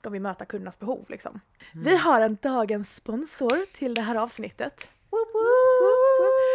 de 0.00 0.12
vill 0.12 0.22
möta 0.22 0.44
kundernas 0.44 0.78
behov 0.78 1.04
liksom. 1.08 1.40
Mm. 1.72 1.84
Vi 1.84 1.96
har 1.96 2.20
en 2.20 2.38
dagens 2.42 2.94
sponsor 2.94 3.66
till 3.76 3.94
det 3.94 4.02
här 4.02 4.14
avsnittet. 4.14 4.90
Woop 5.10 5.28
woop. 5.34 5.44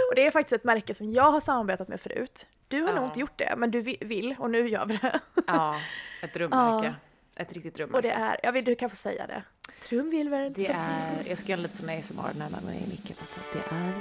Och 0.09 0.15
det 0.15 0.25
är 0.25 0.31
faktiskt 0.31 0.53
ett 0.53 0.63
märke 0.63 0.93
som 0.93 1.11
jag 1.11 1.31
har 1.31 1.41
samarbetat 1.41 1.87
med 1.87 2.01
förut. 2.01 2.45
Du 2.67 2.81
har 2.81 2.93
nog 2.93 3.03
Ja. 3.03 3.07
inte 3.07 3.19
gjort 3.19 3.37
det, 3.37 3.53
men 3.57 3.71
du 3.71 3.81
vi- 3.81 3.97
vill 4.01 4.35
och 4.39 4.49
nu 4.49 4.67
gör 4.69 4.85
vi 4.85 4.97
det. 4.97 5.19
Ja, 5.47 5.75
ett 6.23 6.33
drömmärke. 6.33 6.95
Ett 7.35 7.53
riktigt 7.53 7.75
drömmärke. 7.75 7.95
Och 7.97 8.01
det 8.01 8.11
är, 8.11 8.39
jag 8.43 8.51
vill 8.51 8.65
du 8.65 8.75
kan 8.75 8.89
få 8.89 8.95
säga 8.95 9.27
det. 9.27 9.43
Trumvirvel. 9.83 10.53
Det 10.53 10.67
är, 10.67 11.29
jag 11.29 11.37
ska 11.37 11.49
göra 11.51 11.61
lite 11.61 11.77
som 11.77 11.89
ASMR 11.89 12.39
närmare 12.39 12.61
mig 12.65 12.83
i 12.85 12.89
micken. 12.89 13.15
Det 13.53 13.59
är 13.75 13.91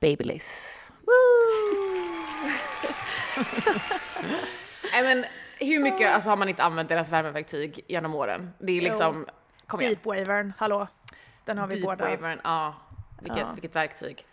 Babyliss. 0.00 0.74
Nej 4.92 5.02
men 5.02 5.24
hur 5.68 5.80
mycket 5.80 6.14
alltså, 6.14 6.30
har 6.30 6.36
man 6.36 6.48
inte 6.48 6.62
använt 6.62 6.88
deras 6.88 7.10
värmeverktyg 7.12 7.84
genom 7.88 8.14
åren? 8.14 8.50
Det 8.58 8.72
är 8.72 8.80
liksom, 8.80 9.26
kom 9.66 9.80
igen. 9.80 9.94
Deepwavern, 9.94 10.52
hallå. 10.58 10.86
Den 11.44 11.58
har 11.58 11.66
vi 11.66 11.82
båda. 11.82 12.04
Deepwavern, 12.08 12.40
ja. 12.44 12.74
Vilket, 13.20 13.38
Ja. 13.38 13.52
vilket 13.52 13.76
verktyg. 13.76 14.26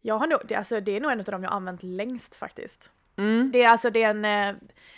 Jag 0.00 0.18
har 0.18 0.26
nog, 0.26 0.40
det, 0.44 0.54
alltså, 0.54 0.80
det 0.80 0.96
är 0.96 1.00
nog 1.00 1.12
en 1.12 1.18
av 1.18 1.24
dem 1.24 1.42
jag 1.42 1.50
har 1.50 1.56
använt 1.56 1.82
längst 1.82 2.34
faktiskt. 2.34 2.90
Mm. 3.16 3.50
Det 3.52 3.62
är 3.62 3.68
alltså 3.68 3.90
det 3.90 4.02
är 4.02 4.10
en, 4.10 4.24
eh, 4.24 4.54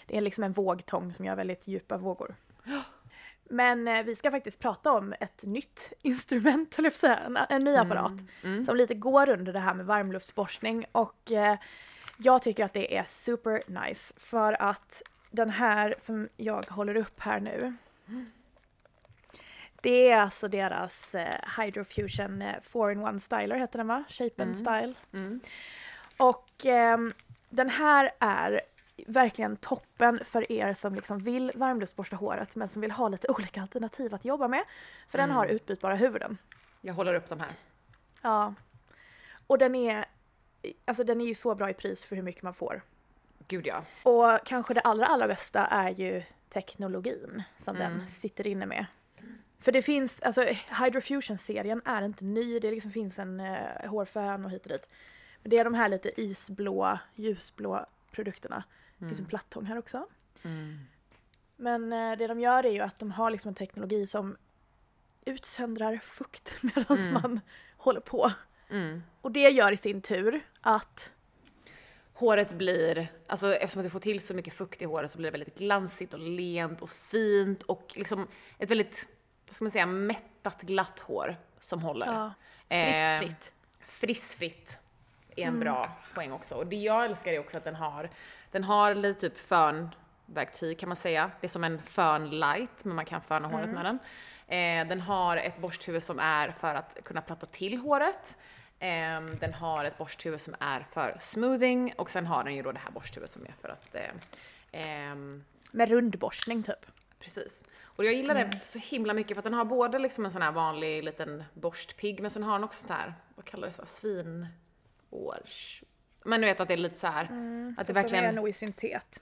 det 0.07 0.17
är 0.17 0.21
liksom 0.21 0.45
en 0.45 0.53
vågtång 0.53 1.15
som 1.15 1.25
gör 1.25 1.37
väldigt 1.37 1.69
djupa 1.69 1.97
vågor. 1.97 2.35
Men 3.45 3.89
eh, 3.89 4.03
vi 4.03 4.17
ska 4.17 4.31
faktiskt 4.31 4.61
prata 4.61 4.93
om 4.93 5.15
ett 5.21 5.43
nytt 5.43 5.93
instrument, 6.03 6.75
höll 6.75 6.85
jag 6.85 6.93
på 6.93 6.99
säga, 6.99 7.17
en, 7.19 7.37
en 7.49 7.65
ny 7.65 7.77
apparat. 7.77 8.13
Mm. 8.43 8.65
Som 8.65 8.77
lite 8.77 8.95
går 8.95 9.29
under 9.29 9.53
det 9.53 9.61
här 9.61 9.75
med 9.75 9.87
varmluftsborstning 9.87 10.87
och 10.93 11.33
eh, 11.33 11.59
jag 12.19 12.43
tycker 12.43 12.65
att 12.65 12.73
det 12.73 12.97
är 12.97 13.05
super 13.05 13.63
nice 13.67 14.15
för 14.17 14.63
att 14.63 15.03
den 15.31 15.51
här 15.51 15.95
som 15.99 16.29
jag 16.37 16.65
håller 16.69 16.97
upp 16.97 17.21
här 17.21 17.41
nu 17.41 17.75
det 19.87 20.11
är 20.11 20.17
alltså 20.17 20.49
deras 20.49 21.15
eh, 21.15 21.39
Hydrofusion 21.59 22.43
eh, 22.43 22.55
4-in-1 22.63 23.19
styler 23.19 23.57
heter 23.57 23.79
den 23.79 23.87
va? 23.87 24.05
Shape 24.09 24.43
and 24.43 24.57
style. 24.57 24.95
Mm. 25.13 25.41
Och 26.17 26.67
ehm, 26.67 27.13
den 27.49 27.71
här 27.71 28.11
är 28.19 28.61
verkligen 29.07 29.57
toppen 29.57 30.21
för 30.25 30.53
er 30.53 30.75
som 30.75 30.95
liksom 30.95 31.19
vill 31.19 31.53
varmluftsborsta 31.55 32.17
håret 32.17 32.57
men 32.57 32.69
som 32.69 32.83
vill 32.83 32.91
ha 32.91 33.09
lite 33.09 33.29
olika 33.33 33.63
alternativ 33.63 34.15
att 34.15 34.25
jobba 34.25 34.49
med. 34.49 34.65
För 35.09 35.19
den 35.19 35.31
har 35.31 35.47
utbytbara 35.47 35.95
huvuden. 35.95 36.39
Jag 36.81 36.95
håller 36.95 37.15
upp 37.15 37.29
de 37.29 37.41
här. 37.41 37.53
Ja. 38.23 38.55
Och 39.47 39.59
den 39.59 39.75
är, 39.75 40.05
alltså 40.85 41.05
den 41.05 41.21
är 41.21 41.27
ju 41.27 41.35
så 41.35 41.55
bra 41.55 41.71
i 41.71 41.75
pris 41.75 42.05
för 42.05 42.17
hur 42.17 42.23
mycket 42.23 42.43
man 42.43 42.55
får. 42.55 42.83
Gud 43.49 43.67
ja. 43.67 43.83
Och 44.03 44.39
kanske 44.45 44.75
det 44.75 44.81
allra, 44.81 45.07
allra 45.07 45.27
bästa 45.27 45.67
är 45.67 45.91
ju 45.91 46.23
teknologin 46.49 47.43
som 47.59 47.77
den 47.77 48.09
sitter 48.09 48.47
inne 48.47 48.67
med. 48.67 48.87
För 49.67 49.73
det 49.73 49.83
finns, 49.83 50.23
alltså 50.23 50.43
Hydrofusion-serien 50.83 51.83
är 51.85 52.03
inte 52.03 52.25
ny, 52.25 52.59
det 52.59 52.71
liksom 52.71 52.91
finns 52.91 53.19
en 53.19 53.41
eh, 53.41 53.91
hårfön 53.91 54.45
och 54.45 54.51
hit 54.51 54.63
och 54.63 54.73
dit. 54.73 54.87
Men 55.43 55.51
det 55.51 55.59
är 55.59 55.65
de 55.65 55.75
här 55.75 55.89
lite 55.89 56.21
isblå, 56.21 56.99
ljusblå 57.15 57.87
produkterna. 58.11 58.65
Det 58.99 59.07
finns 59.07 59.21
en 59.21 59.27
plattång 59.27 59.65
här 59.65 59.79
också. 59.79 60.07
Mm. 60.43 60.79
Men 61.57 61.93
eh, 61.93 62.19
det 62.19 62.27
de 62.27 62.41
gör 62.41 62.67
är 62.67 62.71
ju 62.71 62.81
att 62.81 62.99
de 62.99 63.11
har 63.11 63.31
liksom 63.31 63.49
en 63.49 63.55
teknologi 63.55 64.07
som 64.07 64.37
utsöndrar 65.25 65.97
fukt 65.97 66.55
medan 66.61 67.13
man 67.13 67.41
håller 67.77 68.01
på. 68.01 68.33
Mm. 68.71 69.03
Och 69.21 69.33
det 69.33 69.51
gör 69.51 69.73
i 69.73 69.77
sin 69.77 70.03
tur 70.03 70.41
att 70.61 71.11
Håret 72.17 72.53
blir, 72.53 73.09
alltså 73.27 73.55
eftersom 73.55 73.81
att 73.81 73.87
du 73.87 73.91
får 73.91 74.01
till 74.01 74.21
så 74.21 74.35
mycket 74.35 74.55
fukt 74.55 74.83
i 74.83 74.85
håret 74.85 75.11
så 75.11 75.19
blir 75.19 75.31
det 75.31 75.39
väldigt 75.39 75.59
glansigt 75.59 76.15
och 76.15 76.21
lent 76.21 76.83
och 76.83 76.91
fint 76.91 77.63
och 77.63 77.93
liksom 77.95 78.29
ett 78.59 78.71
väldigt, 78.71 79.09
vad 79.47 79.55
ska 79.55 79.65
man 79.65 79.71
säga, 79.71 79.87
mättat 79.87 80.63
glatt 80.63 80.99
hår 81.01 81.37
som 81.61 81.83
håller. 81.83 82.07
ja, 82.07 82.33
Eh, 82.69 83.19
frissfritt. 83.21 83.53
Frissfritt 83.81 84.79
är 85.37 85.43
en 85.43 85.49
Mm. 85.49 85.61
bra 85.61 85.93
poäng 86.15 86.33
också. 86.33 86.55
Och 86.55 86.67
det 86.67 86.77
jag 86.77 87.05
älskar 87.05 87.33
är 87.33 87.39
också 87.39 87.57
att 87.59 87.65
den 87.65 87.75
har, 87.75 88.11
den 88.51 88.65
har 88.65 88.95
lite 88.95 89.21
typ 89.21 89.39
fönverktyg 89.39 90.79
kan 90.79 90.89
man 90.89 90.97
säga. 90.97 91.31
Det 91.41 91.47
är 91.47 91.49
som 91.49 91.65
en 91.65 91.83
fön 91.83 92.31
light, 92.41 92.85
men 92.85 92.97
man 92.97 93.05
kan 93.05 93.21
föna 93.23 93.49
håret 93.49 93.69
med 93.71 93.85
den. 93.85 93.99
Eh, 94.49 94.89
den 94.89 95.01
har 95.01 95.37
ett 95.37 95.59
borsthuvud 95.59 96.03
som 96.03 96.19
är 96.19 96.51
för 96.51 96.75
att 96.75 96.99
kunna 97.05 97.21
platta 97.23 97.47
till 97.47 97.77
håret. 97.79 98.37
Eh, 98.79 99.21
den 99.41 99.55
har 99.55 99.85
ett 99.85 99.99
borsthuvud 99.99 100.41
som 100.41 100.55
är 100.61 100.81
för 100.81 101.17
smoothing 101.21 101.93
och 101.99 102.11
sen 102.11 102.27
har 102.27 102.45
den 102.45 102.55
ju 102.55 102.63
då 102.63 102.73
det 102.73 102.79
här 102.79 102.91
borsthuvudet 102.91 103.31
som 103.31 103.47
är 103.47 103.55
för 103.63 103.69
att 103.69 103.95
eh, 103.95 104.11
ehm, 104.73 105.45
Med 105.71 105.89
rundborstning 105.89 106.63
typ. 106.63 106.87
Precis. 107.19 107.65
Och 107.83 108.05
jag 108.05 108.15
gillar 108.15 108.35
det 108.35 108.61
så 108.65 108.79
himla 108.79 109.15
mycket 109.15 109.35
för 109.35 109.39
att 109.39 109.45
den 109.45 109.55
har 109.55 109.65
både 109.65 109.99
liksom 109.99 110.25
en 110.25 110.33
sån 110.33 110.43
här 110.43 110.53
vanlig 110.53 111.05
liten 111.05 111.45
borstpigg 111.55 112.21
men 112.21 112.31
sen 112.31 112.43
har 112.43 112.53
den 112.53 112.65
också 112.65 112.87
sån 112.87 112.97
här, 112.97 113.15
vad 113.35 113.45
kallar 113.45 113.69
det 113.69 113.73
så, 113.75 113.87
svinårs... 113.87 115.83
Men 116.25 116.41
du 116.41 116.47
vet 116.47 116.61
att 116.61 116.69
det 116.69 116.75
är 116.75 116.79
lite 116.79 116.99
så 116.99 117.07
här, 117.07 117.23
att 117.23 117.29
det 117.29 117.35
Mm, 117.35 117.75
Fast 117.77 117.91
verkligen... 117.91 118.25
De 118.25 118.29
är 118.29 118.33
nog 118.33 118.49
i 118.49 118.53
syntet. 118.53 119.21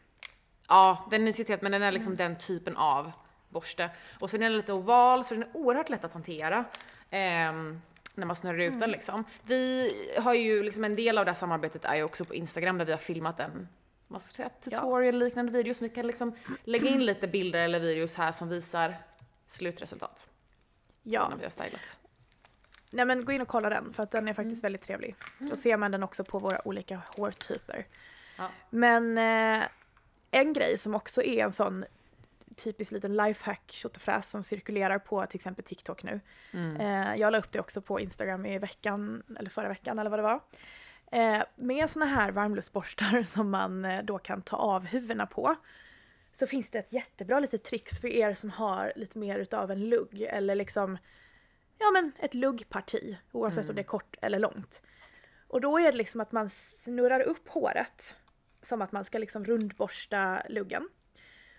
Ja, 0.69 1.07
den 1.11 1.29
är 1.29 1.33
syntet 1.33 1.63
men 1.63 1.73
den 1.73 1.83
är 1.83 1.93
liksom 1.93 2.17
den 2.17 2.37
typen 2.39 2.77
av 2.77 3.13
borste. 3.49 3.91
Och 4.21 4.31
sen 4.31 4.43
är 4.43 4.47
den 4.47 4.57
lite 4.57 4.73
oval 4.73 5.25
så 5.25 5.35
den 5.35 5.43
är 5.43 5.57
oerhört 5.57 5.89
lätt 5.89 6.05
att 6.05 6.13
hantera. 6.13 6.65
ehm, 7.11 7.81
när 8.15 8.27
man 8.27 8.37
snurrar 8.37 8.59
ut 8.59 8.81
den 8.81 8.91
liksom. 8.91 9.25
Vi 9.43 9.91
har 10.19 10.35
ju 10.35 10.63
liksom 10.63 10.85
en 10.85 10.97
del 10.97 11.19
av 11.19 11.25
det 11.25 11.31
här 11.31 11.37
samarbetet 11.37 11.85
är 11.85 11.97
ju 11.97 12.03
också 12.03 12.25
på 12.25 12.35
Instagram 12.35 12.79
där 12.79 12.85
vi 12.85 12.93
har 12.93 12.99
filmat 12.99 13.41
en 13.41 13.69
vad 14.09 14.23
ska 14.23 14.35
säga, 14.35 14.49
tutorial 14.49 15.19
liknande 15.19 15.53
video 15.53 15.75
som 15.75 15.89
vi 15.89 15.95
kan 15.95 16.07
liksom 16.07 16.35
lägga 16.65 16.89
in 16.89 17.05
lite 17.07 17.29
bilder 17.29 17.59
eller 17.65 17.81
videos 17.81 18.17
här 18.17 18.33
som 18.33 18.49
visar 18.49 18.95
slutresultat. 19.47 20.29
Ja, 21.03 21.29
När 21.29 21.37
vi 21.37 21.43
har 21.43 21.51
stylat. 21.51 21.99
nej 22.91 23.05
men 23.05 23.25
gå 23.25 23.33
in 23.33 23.41
och 23.41 23.49
kolla 23.49 23.69
den 23.69 23.93
för 23.93 24.03
att 24.03 24.11
den 24.11 24.29
är 24.29 24.35
faktiskt 24.35 24.65
väldigt 24.65 24.83
trevlig. 24.83 25.17
Då 25.39 25.57
ser 25.57 25.77
man 25.77 25.91
den 25.91 26.03
också 26.03 26.25
på 26.25 26.39
våra 26.39 26.69
olika 26.69 27.01
hårtyper. 27.17 27.87
Ja. 28.39 28.49
Men 28.71 29.19
eh, 29.19 29.65
en 30.31 30.53
grej 30.53 30.79
som 30.79 30.95
också 30.95 31.23
är 31.23 31.45
en 31.45 31.53
sån 31.53 31.85
typisk 32.57 32.93
liten 32.93 33.17
lifehack 33.17 33.63
tjotafräs 33.73 34.31
som 34.31 34.43
cirkulerar 34.43 34.99
på 34.99 35.27
till 35.27 35.37
exempel 35.39 35.65
TikTok 35.65 36.03
nu. 36.03 36.21
Eh, 36.81 37.15
jag 37.17 37.33
la 37.33 37.39
upp 37.39 37.53
det 37.53 37.61
också 37.61 37.81
på 37.81 38.01
Instagram 38.01 38.47
i 38.47 38.59
veckan, 38.59 39.23
eller 39.39 39.51
förra 39.51 39.69
veckan 39.69 39.99
eller 39.99 40.11
vad 40.11 40.19
det 40.19 40.23
var. 40.23 40.41
Eh, 41.13 41.43
med 41.55 41.91
såna 41.91 42.07
här 42.07 42.31
varmluftsborstar 42.31 43.23
som 43.27 43.51
man 43.51 43.85
eh, 43.85 44.03
då 44.03 44.19
kan 44.19 44.43
ta 44.43 44.57
av 44.57 44.87
huvudena 44.87 45.27
på 45.27 45.57
så 46.33 46.47
finns 46.47 46.71
det 46.71 46.79
ett 46.79 46.93
jättebra 46.93 47.41
litet 47.41 47.65
tricks 47.65 48.01
för 48.01 48.09
er 48.09 48.35
som 48.35 48.51
har 48.51 48.93
lite 48.97 49.19
mer 49.19 49.39
utav 49.39 49.71
en 49.71 49.89
lugg 49.89 50.23
eller 50.23 50.55
liksom 50.55 50.99
ja 51.79 51.91
men 51.91 52.13
ett 52.19 52.35
luggparti 52.35 53.17
oavsett 53.33 53.69
om 53.69 53.77
det 53.77 53.83
är 53.83 53.85
kort 53.85 54.17
eller 54.23 54.39
långt. 54.39 54.83
Och 55.49 55.61
då 55.61 55.79
är 55.79 55.93
det 55.93 55.99
liksom 55.99 56.21
att 56.21 56.33
man 56.33 56.51
snurrar 56.51 57.21
upp 57.21 57.49
håret 57.49 58.15
som 58.63 58.83
att 58.83 58.93
man 58.93 59.05
ska 59.05 59.19
liksom 59.19 59.45
rundborsta 59.45 60.43
luggen. 60.49 60.89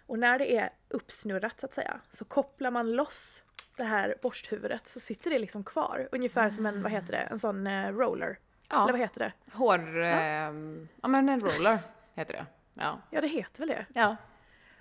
Och 0.06 0.20
när 0.20 0.40
det 0.40 0.58
är 0.58 0.70
uppsnurrat 0.90 1.60
så 1.60 1.66
att 1.66 1.74
säga 1.74 2.02
så 2.12 2.26
kopplar 2.26 2.72
man 2.72 2.92
loss 2.92 3.44
det 3.78 3.84
här 3.84 4.16
borsthuvudet 4.22 4.88
så 4.88 5.00
sitter 5.00 5.30
det 5.30 5.40
liksom 5.40 5.64
kvar. 5.64 6.10
Ungefär 6.12 6.50
som 6.50 6.66
en, 6.66 6.84
vad 6.84 6.92
heter 6.92 7.12
det, 7.12 7.18
en 7.18 7.40
sån 7.40 7.68
eh, 7.68 7.92
roller. 7.92 8.40
Ja. 8.70 8.82
Eller 8.84 8.92
vad 8.92 9.00
heter 9.02 9.20
det? 9.20 9.32
Hår... 9.54 9.98
ehm, 10.04 10.88
ja 11.02 11.08
men 11.08 11.30
en 11.30 11.42
roller 11.42 11.80
heter 12.16 12.34
det. 12.34 12.46
Ja. 12.74 13.00
Ja 13.10 13.22
det 13.22 13.28
heter 13.28 13.60
väl 13.60 13.68
det. 13.68 13.86
Ja. 13.94 14.16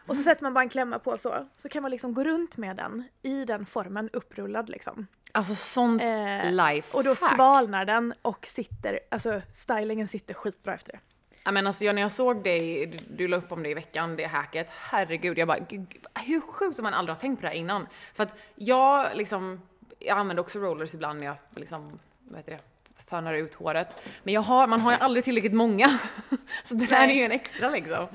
Och 0.06 0.16
så 0.16 0.22
sätter 0.22 0.42
man 0.42 0.54
bara 0.54 0.62
en 0.62 0.68
klämma 0.68 0.98
på 0.98 1.18
så. 1.18 1.48
Så 1.56 1.68
kan 1.68 1.82
man 1.82 1.90
liksom 1.90 2.14
gå 2.14 2.24
runt 2.24 2.56
med 2.56 2.76
den 2.76 3.04
i 3.22 3.44
den 3.44 3.66
formen 3.66 4.10
upprullad 4.12 4.68
liksom. 4.68 5.06
Alltså 5.32 5.54
sånt 5.54 6.02
Eh, 6.02 6.52
life 6.52 6.96
Och 6.96 7.04
då 7.04 7.10
hack. 7.10 7.34
svalnar 7.34 7.84
den 7.84 8.14
och 8.22 8.46
sitter, 8.46 9.00
alltså 9.10 9.42
stylingen 9.52 10.08
sitter 10.08 10.34
skitbra 10.34 10.74
efter 10.74 10.92
det. 10.92 10.98
Ja 11.44 11.52
men 11.52 11.66
alltså 11.66 11.84
jag, 11.84 11.94
när 11.94 12.02
jag 12.02 12.12
såg 12.12 12.42
dig, 12.44 12.86
du, 12.86 12.96
du 13.16 13.28
la 13.28 13.36
upp 13.36 13.52
om 13.52 13.62
det 13.62 13.68
i 13.68 13.74
veckan, 13.74 14.16
det 14.16 14.24
hacket, 14.24 14.66
herregud, 14.70 15.38
jag 15.38 15.48
bara, 15.48 15.58
gud, 15.58 15.94
hur 16.24 16.40
sjukt 16.40 16.78
om 16.78 16.82
man 16.82 16.94
aldrig 16.94 17.16
har 17.16 17.20
tänkt 17.20 17.36
på 17.38 17.42
det 17.42 17.48
här 17.48 17.54
innan? 17.54 17.86
För 18.14 18.22
att 18.22 18.34
jag 18.54 19.16
liksom, 19.16 19.60
jag 19.98 20.18
använder 20.18 20.40
också 20.42 20.58
rollers 20.58 20.94
ibland 20.94 21.18
när 21.18 21.26
jag 21.26 21.36
liksom, 21.50 21.98
vad 22.18 22.36
heter 22.38 22.52
det, 22.52 22.60
fönar 23.06 23.34
ut 23.34 23.54
håret. 23.54 23.88
Men 24.22 24.34
jag 24.34 24.40
har, 24.40 24.66
man 24.66 24.80
har 24.80 24.92
ju 24.92 24.98
aldrig 24.98 25.24
tillräckligt 25.24 25.54
många. 25.54 25.98
Så 26.64 26.74
det 26.74 26.86
där 26.86 27.02
är 27.02 27.06
Nej. 27.06 27.16
ju 27.18 27.24
en 27.24 27.32
extra 27.32 27.70
liksom. 27.70 28.06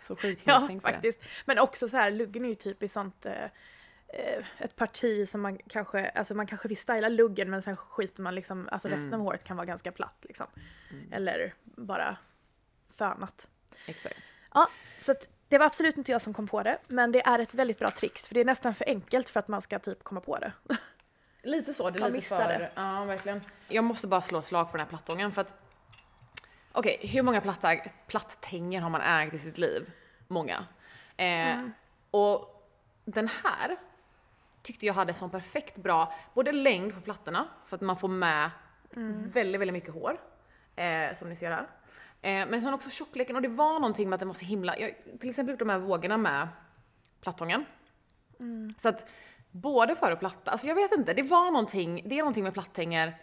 Så 0.00 0.16
sjukt 0.16 0.42
Ja 0.44 0.60
på 0.68 0.74
det. 0.74 0.80
faktiskt. 0.80 1.20
Men 1.44 1.58
också 1.58 1.88
så 1.88 1.96
här, 1.96 2.10
luggen 2.10 2.44
är 2.44 2.48
ju 2.48 2.54
typiskt 2.54 2.94
sånt 2.94 3.26
eh, 3.26 3.42
eh, 4.08 4.44
ett 4.58 4.76
parti 4.76 5.28
som 5.28 5.40
man 5.40 5.58
kanske, 5.58 6.08
alltså 6.08 6.34
man 6.34 6.46
kanske 6.46 6.68
vill 6.68 6.76
styla 6.76 7.08
luggen 7.08 7.50
men 7.50 7.62
sen 7.62 7.76
skiter 7.76 8.22
man 8.22 8.34
liksom, 8.34 8.68
alltså 8.72 8.88
Mm. 8.88 9.00
resten 9.00 9.14
av 9.14 9.20
håret 9.20 9.44
kan 9.44 9.56
vara 9.56 9.66
ganska 9.66 9.92
platt 9.92 10.16
liksom. 10.20 10.46
Eller 11.12 11.54
bara 11.64 12.16
fönat. 12.98 13.46
Exakt. 13.86 14.20
Ja, 14.54 14.68
så 15.00 15.12
att 15.12 15.28
det 15.48 15.58
var 15.58 15.66
absolut 15.66 15.98
inte 15.98 16.12
jag 16.12 16.22
som 16.22 16.34
kom 16.34 16.48
på 16.48 16.62
det, 16.62 16.78
men 16.88 17.12
det 17.12 17.26
är 17.26 17.38
ett 17.38 17.54
väldigt 17.54 17.78
bra 17.78 17.90
trix 17.90 18.26
för 18.28 18.34
det 18.34 18.40
är 18.40 18.44
nästan 18.44 18.74
för 18.74 18.84
enkelt 18.88 19.28
för 19.28 19.40
att 19.40 19.48
man 19.48 19.62
ska 19.62 19.78
typ 19.78 20.02
komma 20.04 20.20
på 20.20 20.38
det. 20.38 20.52
Lite 21.42 21.74
så, 21.74 21.90
det 21.90 22.02
är 22.02 22.10
lite 22.10 22.28
för... 22.28 22.48
det. 22.48 22.70
Ja, 22.74 23.04
verkligen. 23.04 23.40
Jag 23.68 23.84
måste 23.84 24.06
bara 24.06 24.22
slå 24.22 24.38
ett 24.38 24.44
slag 24.44 24.70
för 24.70 24.78
den 24.78 24.86
här 24.86 24.88
plattången 24.90 25.32
för 25.32 25.40
att... 25.40 25.54
Okej, 26.72 27.00
hur 27.02 27.22
många 27.22 27.40
platta, 27.40 27.76
plattänger 28.06 28.80
har 28.80 28.90
man 28.90 29.00
ägt 29.00 29.34
i 29.34 29.38
sitt 29.38 29.58
liv? 29.58 29.90
Många. 30.28 30.66
Eh, 31.16 31.58
Och 32.10 32.68
den 33.04 33.28
här 33.28 33.76
tyckte 34.62 34.86
jag 34.86 34.94
hade 34.94 35.14
sån 35.14 35.30
perfekt 35.30 35.76
bra, 35.76 36.14
både 36.34 36.52
längd 36.52 36.94
på 36.94 37.00
plattorna, 37.00 37.48
för 37.66 37.76
att 37.76 37.80
man 37.80 37.96
får 37.96 38.08
med 38.08 38.50
väldigt, 39.32 39.60
väldigt 39.60 39.72
mycket 39.72 39.94
hår, 39.94 40.20
eh, 40.76 41.16
som 41.18 41.28
ni 41.28 41.36
ser 41.36 41.50
här. 41.50 41.66
Eh, 42.22 42.48
men 42.48 42.62
sen 42.62 42.74
också 42.74 42.90
tjockleken, 42.90 43.36
och 43.36 43.42
det 43.42 43.48
var 43.48 43.72
någonting 43.72 44.08
med 44.08 44.14
att 44.16 44.20
den 44.20 44.28
var 44.28 44.34
så 44.34 44.44
himla, 44.44 44.78
jag 44.78 44.94
till 45.20 45.28
exempel 45.30 45.50
gjort 45.52 45.58
de 45.58 45.68
här 45.68 45.78
vågorna 45.78 46.16
med 46.16 46.48
plattången. 47.20 47.64
Så 48.78 48.88
att 48.88 49.08
både 49.52 49.96
för 49.96 50.10
och 50.12 50.18
platta, 50.18 50.50
alltså 50.50 50.66
jag 50.68 50.74
vet 50.74 50.92
inte, 50.92 51.14
det 51.14 51.22
var 51.22 51.50
någonting, 51.50 52.02
det 52.06 52.14
är 52.14 52.18
någonting 52.18 52.44
med 52.44 52.52
plattänger, 52.54 53.18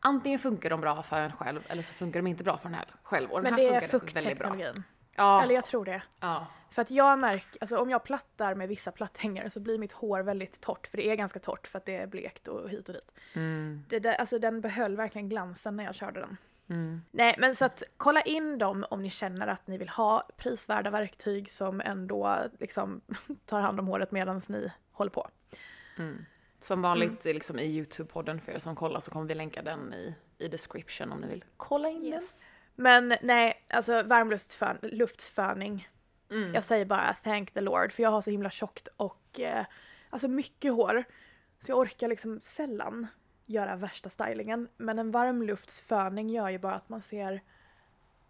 antingen 0.00 0.38
funkar 0.38 0.70
de 0.70 0.80
bra 0.80 1.02
för 1.02 1.20
en 1.20 1.32
själv 1.32 1.60
eller 1.68 1.82
så 1.82 1.94
funkar 1.94 2.20
de 2.22 2.26
inte 2.26 2.44
bra 2.44 2.58
för 2.58 2.68
en 2.68 2.76
själv. 3.02 3.30
Och 3.30 3.42
den 3.42 3.54
Men 3.54 3.64
här 3.64 3.70
det 3.70 3.76
är 3.76 3.88
funkade 3.88 4.14
väldigt 4.20 4.38
bra. 4.38 4.48
fuktteknologin. 4.48 4.82
Ja, 5.16 5.42
Eller 5.42 5.54
jag 5.54 5.64
tror 5.64 5.84
det. 5.84 6.02
ja. 6.20 6.46
För 6.70 6.82
att 6.82 6.90
jag 6.90 7.18
märker, 7.18 7.58
alltså 7.60 7.78
om 7.78 7.90
jag 7.90 8.04
plattar 8.04 8.54
med 8.54 8.68
vissa 8.68 8.90
platthängare 8.92 9.50
så 9.50 9.60
blir 9.60 9.78
mitt 9.78 9.92
hår 9.92 10.20
väldigt 10.20 10.60
torrt, 10.60 10.86
för 10.86 10.96
det 10.96 11.10
är 11.10 11.14
ganska 11.14 11.38
torrt 11.38 11.66
för 11.66 11.78
att 11.78 11.84
det 11.84 11.96
är 11.96 12.06
blekt 12.06 12.48
och 12.48 12.70
hit 12.70 12.88
och 12.88 12.94
dit. 12.94 13.10
Mm. 13.32 13.84
Det 13.88 13.98
där, 13.98 14.14
alltså 14.14 14.38
den 14.38 14.60
behöll 14.60 14.96
verkligen 14.96 15.28
glansen 15.28 15.76
när 15.76 15.84
jag 15.84 15.94
körde 15.94 16.20
den. 16.20 16.36
Mm. 16.70 17.02
Nej 17.10 17.34
men 17.38 17.56
så 17.56 17.64
att 17.64 17.82
kolla 17.96 18.20
in 18.20 18.58
dem 18.58 18.86
om 18.90 19.02
ni 19.02 19.10
känner 19.10 19.46
att 19.46 19.66
ni 19.66 19.78
vill 19.78 19.88
ha 19.88 20.28
prisvärda 20.36 20.90
verktyg 20.90 21.50
som 21.50 21.80
ändå 21.80 22.38
liksom 22.60 23.00
tar 23.46 23.60
hand 23.60 23.80
om 23.80 23.86
håret 23.86 24.12
medan 24.12 24.40
ni 24.48 24.72
håller 24.92 25.10
på. 25.10 25.28
Som 26.60 26.82
vanligt 26.82 27.24
liksom 27.24 27.58
i 27.58 27.80
Youtube-podden 27.80 28.40
för 28.40 28.52
er 28.52 28.58
som 28.58 28.76
kollar 28.76 29.00
så 29.00 29.10
kommer 29.10 29.26
vi 29.26 29.34
länka 29.34 29.62
den 29.62 29.94
i, 29.94 30.14
i 30.38 30.48
description 30.48 31.12
om 31.12 31.20
ni 31.20 31.26
vill 31.26 31.44
kolla 31.56 31.88
in 31.88 32.10
den. 32.10 32.22
Men 32.74 33.16
nej, 33.22 33.64
alltså 33.68 34.02
varmluftsföning. 34.02 35.88
Mm. 36.30 36.54
Jag 36.54 36.64
säger 36.64 36.84
bara 36.84 37.14
thank 37.14 37.50
the 37.50 37.60
Lord 37.60 37.92
för 37.92 38.02
jag 38.02 38.10
har 38.10 38.20
så 38.20 38.30
himla 38.30 38.50
tjockt 38.50 38.88
och 38.96 39.40
eh, 39.40 39.64
alltså 40.10 40.28
mycket 40.28 40.72
hår. 40.72 41.04
Så 41.60 41.70
jag 41.70 41.78
orkar 41.78 42.08
liksom 42.08 42.40
sällan 42.42 43.06
göra 43.46 43.76
värsta 43.76 44.10
stylingen. 44.10 44.68
Men 44.76 44.98
en 44.98 45.10
varmluftsföning 45.10 46.28
gör 46.30 46.48
ju 46.48 46.58
bara 46.58 46.74
att 46.74 46.88
man 46.88 47.02
ser 47.02 47.40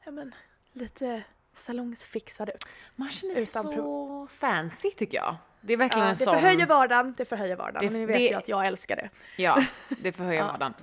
ja, 0.05 0.11
men, 0.11 0.35
lite 0.73 1.23
salongsfixad 1.53 2.49
ut. 2.49 2.65
Man 2.97 3.11
känner 3.11 3.35
Utan 3.37 3.63
så 3.65 4.27
fancy 4.31 4.91
tycker 4.91 5.17
jag. 5.19 5.37
Det 5.61 5.73
är 5.73 5.77
verkligen 5.77 6.05
Ja, 6.07 6.11
en 6.13 6.19
det 6.19 6.25
sån... 6.25 6.35
förhöjer 6.35 6.67
vardagen, 6.67 7.15
det 7.17 7.25
förhöjer 7.25 7.57
vardagen. 7.57 7.93
Det- 7.93 7.99
ni 7.99 8.07
vet 8.07 8.17
det- 8.17 8.23
ju 8.29 8.35
att 8.35 8.49
jag 8.49 8.67
älskar 8.67 8.97
det. 8.97 9.11
Ja, 9.43 9.65
det 10.03 10.13
förhöjer 10.13 10.41
Ja. 10.41 10.47
vardagen. 10.47 10.75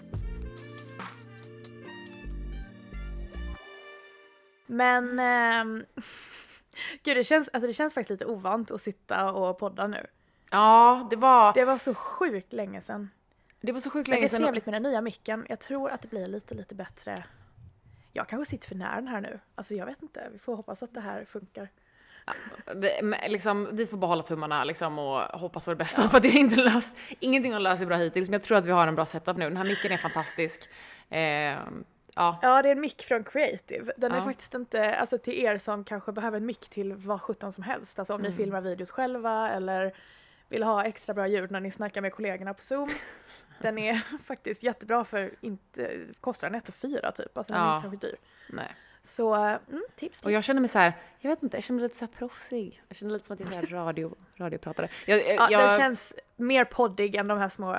Men 4.66 5.20
ehm, 5.20 5.86
gud, 7.04 7.18
det 7.18 7.24
känns, 7.24 7.50
alltså 7.54 7.68
det 7.68 7.74
känns 7.74 7.94
faktiskt 7.94 8.10
lite 8.22 8.26
ovant 8.32 8.72
att 8.72 8.82
sitta 8.82 9.32
och 9.32 9.58
podda 9.60 9.88
nu. 9.88 10.08
Ja, 10.52 11.08
det 11.10 11.16
var, 11.16 11.54
Det 11.54 11.66
var 11.66 11.78
så 11.78 11.94
sjukt 11.94 12.54
länge 12.54 12.82
sedan. 12.82 13.10
Det 13.62 13.72
var 13.72 13.80
så 13.80 13.90
sjukt 13.90 14.08
Men 14.08 14.12
det 14.16 14.18
länge 14.18 14.26
är 14.26 14.30
sedan. 14.30 14.42
trevligt 14.42 14.66
med 14.66 14.74
den 14.74 14.84
nya 14.84 15.02
micken. 15.02 15.46
Jag 15.50 15.60
tror 15.60 15.90
att 15.92 16.02
det 16.02 16.08
blir 16.08 16.28
lite, 16.28 16.56
lite 16.56 16.76
bättre. 16.76 17.16
Jag 18.14 18.28
kanske 18.28 18.50
sitter 18.50 18.68
för 18.68 18.76
nära 18.76 18.96
den 18.96 19.08
här 19.08 19.22
nu. 19.22 19.40
Alltså 19.56 19.74
jag 19.76 19.86
vet 19.86 20.02
inte. 20.02 20.28
Vi 20.34 20.40
får 20.40 20.56
hoppas 20.56 20.84
att 20.84 20.94
det 20.94 21.02
här 21.02 21.26
funkar. 21.26 21.70
Vi, 22.76 23.00
men 23.04 23.32
liksom, 23.32 23.70
vi 23.72 23.86
får 23.88 23.98
bara 23.98 24.08
hålla 24.08 24.24
tummarna 24.24 24.64
liksom, 24.64 25.00
och 25.00 25.20
hoppas 25.22 25.66
på 25.66 25.72
det 25.72 25.76
bästa 25.78 26.02
för 26.10 26.18
att 26.18 26.24
det 26.24 26.30
är 26.30 26.40
inte 26.40 26.56
löst. 26.56 26.98
Ingenting 27.20 27.54
har 27.54 27.60
löst 27.60 27.78
sig 27.78 27.88
bra 27.88 27.98
hittills 27.98 28.30
men 28.30 28.34
jag 28.34 28.44
tror 28.44 28.58
att 28.58 28.66
vi 28.66 28.72
har 28.72 28.88
en 28.88 28.96
bra 28.96 29.06
setup 29.06 29.38
nu. 29.38 29.44
Den 29.46 29.58
här 29.58 29.64
micken 29.64 29.92
är 29.92 29.98
fantastisk. 29.98 30.70
Eh, 31.10 31.20
ja, 31.20 31.58
Ja, 32.42 32.62
det 32.62 32.68
är 32.70 32.72
en 32.72 32.82
mick 32.82 33.02
från 33.04 33.24
Creative. 33.24 33.94
Den 33.98 34.12
är 34.12 34.18
Ja. 34.18 34.24
faktiskt 34.24 34.54
inte, 34.54 34.96
alltså 34.96 35.18
till 35.18 35.34
er 35.34 35.58
som 35.58 35.84
kanske 35.84 36.12
behöver 36.12 36.38
en 36.38 36.46
mick 36.46 36.70
till 36.70 36.94
vad 36.94 37.22
sjutton 37.22 37.54
som 37.54 37.64
helst. 37.64 38.00
Alltså 38.00 38.14
om 38.14 38.20
Mm. 38.20 38.32
ni 38.32 38.38
filmar 38.38 38.62
videos 38.62 38.92
själva 38.92 39.50
eller 39.50 39.94
vill 40.50 40.64
ha 40.64 40.84
extra 40.84 41.14
bra 41.14 41.28
ljud 41.28 41.52
när 41.52 41.60
ni 41.60 41.72
snackar 41.72 42.02
med 42.02 42.14
kollegorna 42.14 42.54
på 42.54 42.62
Zoom. 42.62 42.90
Den 43.62 43.78
är 43.78 44.02
faktiskt 44.24 44.64
jättebra 44.64 45.06
för 45.06 45.32
inte, 45.42 46.08
kostar 46.22 46.50
den 46.50 46.62
1 46.68 46.76
4 46.76 47.12
typ. 47.12 47.38
Alltså 47.38 47.54
den 47.54 47.62
är 47.62 47.66
Ja. 47.68 47.76
inte 47.76 47.82
särskilt 47.84 48.02
dyr. 48.02 48.16
nej. 48.50 48.76
Så 49.04 49.34
mm, 49.34 49.60
tips, 49.70 49.96
tips. 49.96 50.22
Och 50.22 50.32
jag 50.32 50.44
känner 50.44 50.62
mig 50.62 50.70
så 50.70 50.80
här, 50.80 50.94
jag 51.20 51.30
vet 51.30 51.44
inte, 51.44 51.58
jag 51.58 51.64
känner 51.64 51.76
mig 51.76 51.84
lite 51.84 51.96
så 51.98 52.06
här 52.06 52.12
proffsig. 52.12 52.84
Jag 52.88 52.98
känner 52.98 53.14
lite 53.14 53.26
som 53.26 53.34
att 53.34 53.40
jag 53.40 53.48
är 53.48 53.52
så 53.52 53.58
här 53.60 53.68
radio, 53.68 54.16
radiopratare. 54.36 54.90
Jag, 55.06 55.20
jag, 55.20 55.36
ja, 55.36 55.48
jag, 55.52 55.70
Den 55.70 55.80
känns 55.80 56.14
mer 56.36 56.66
poddig 56.66 57.16
än 57.16 57.28
de 57.28 57.38
här 57.38 57.50
små 57.50 57.76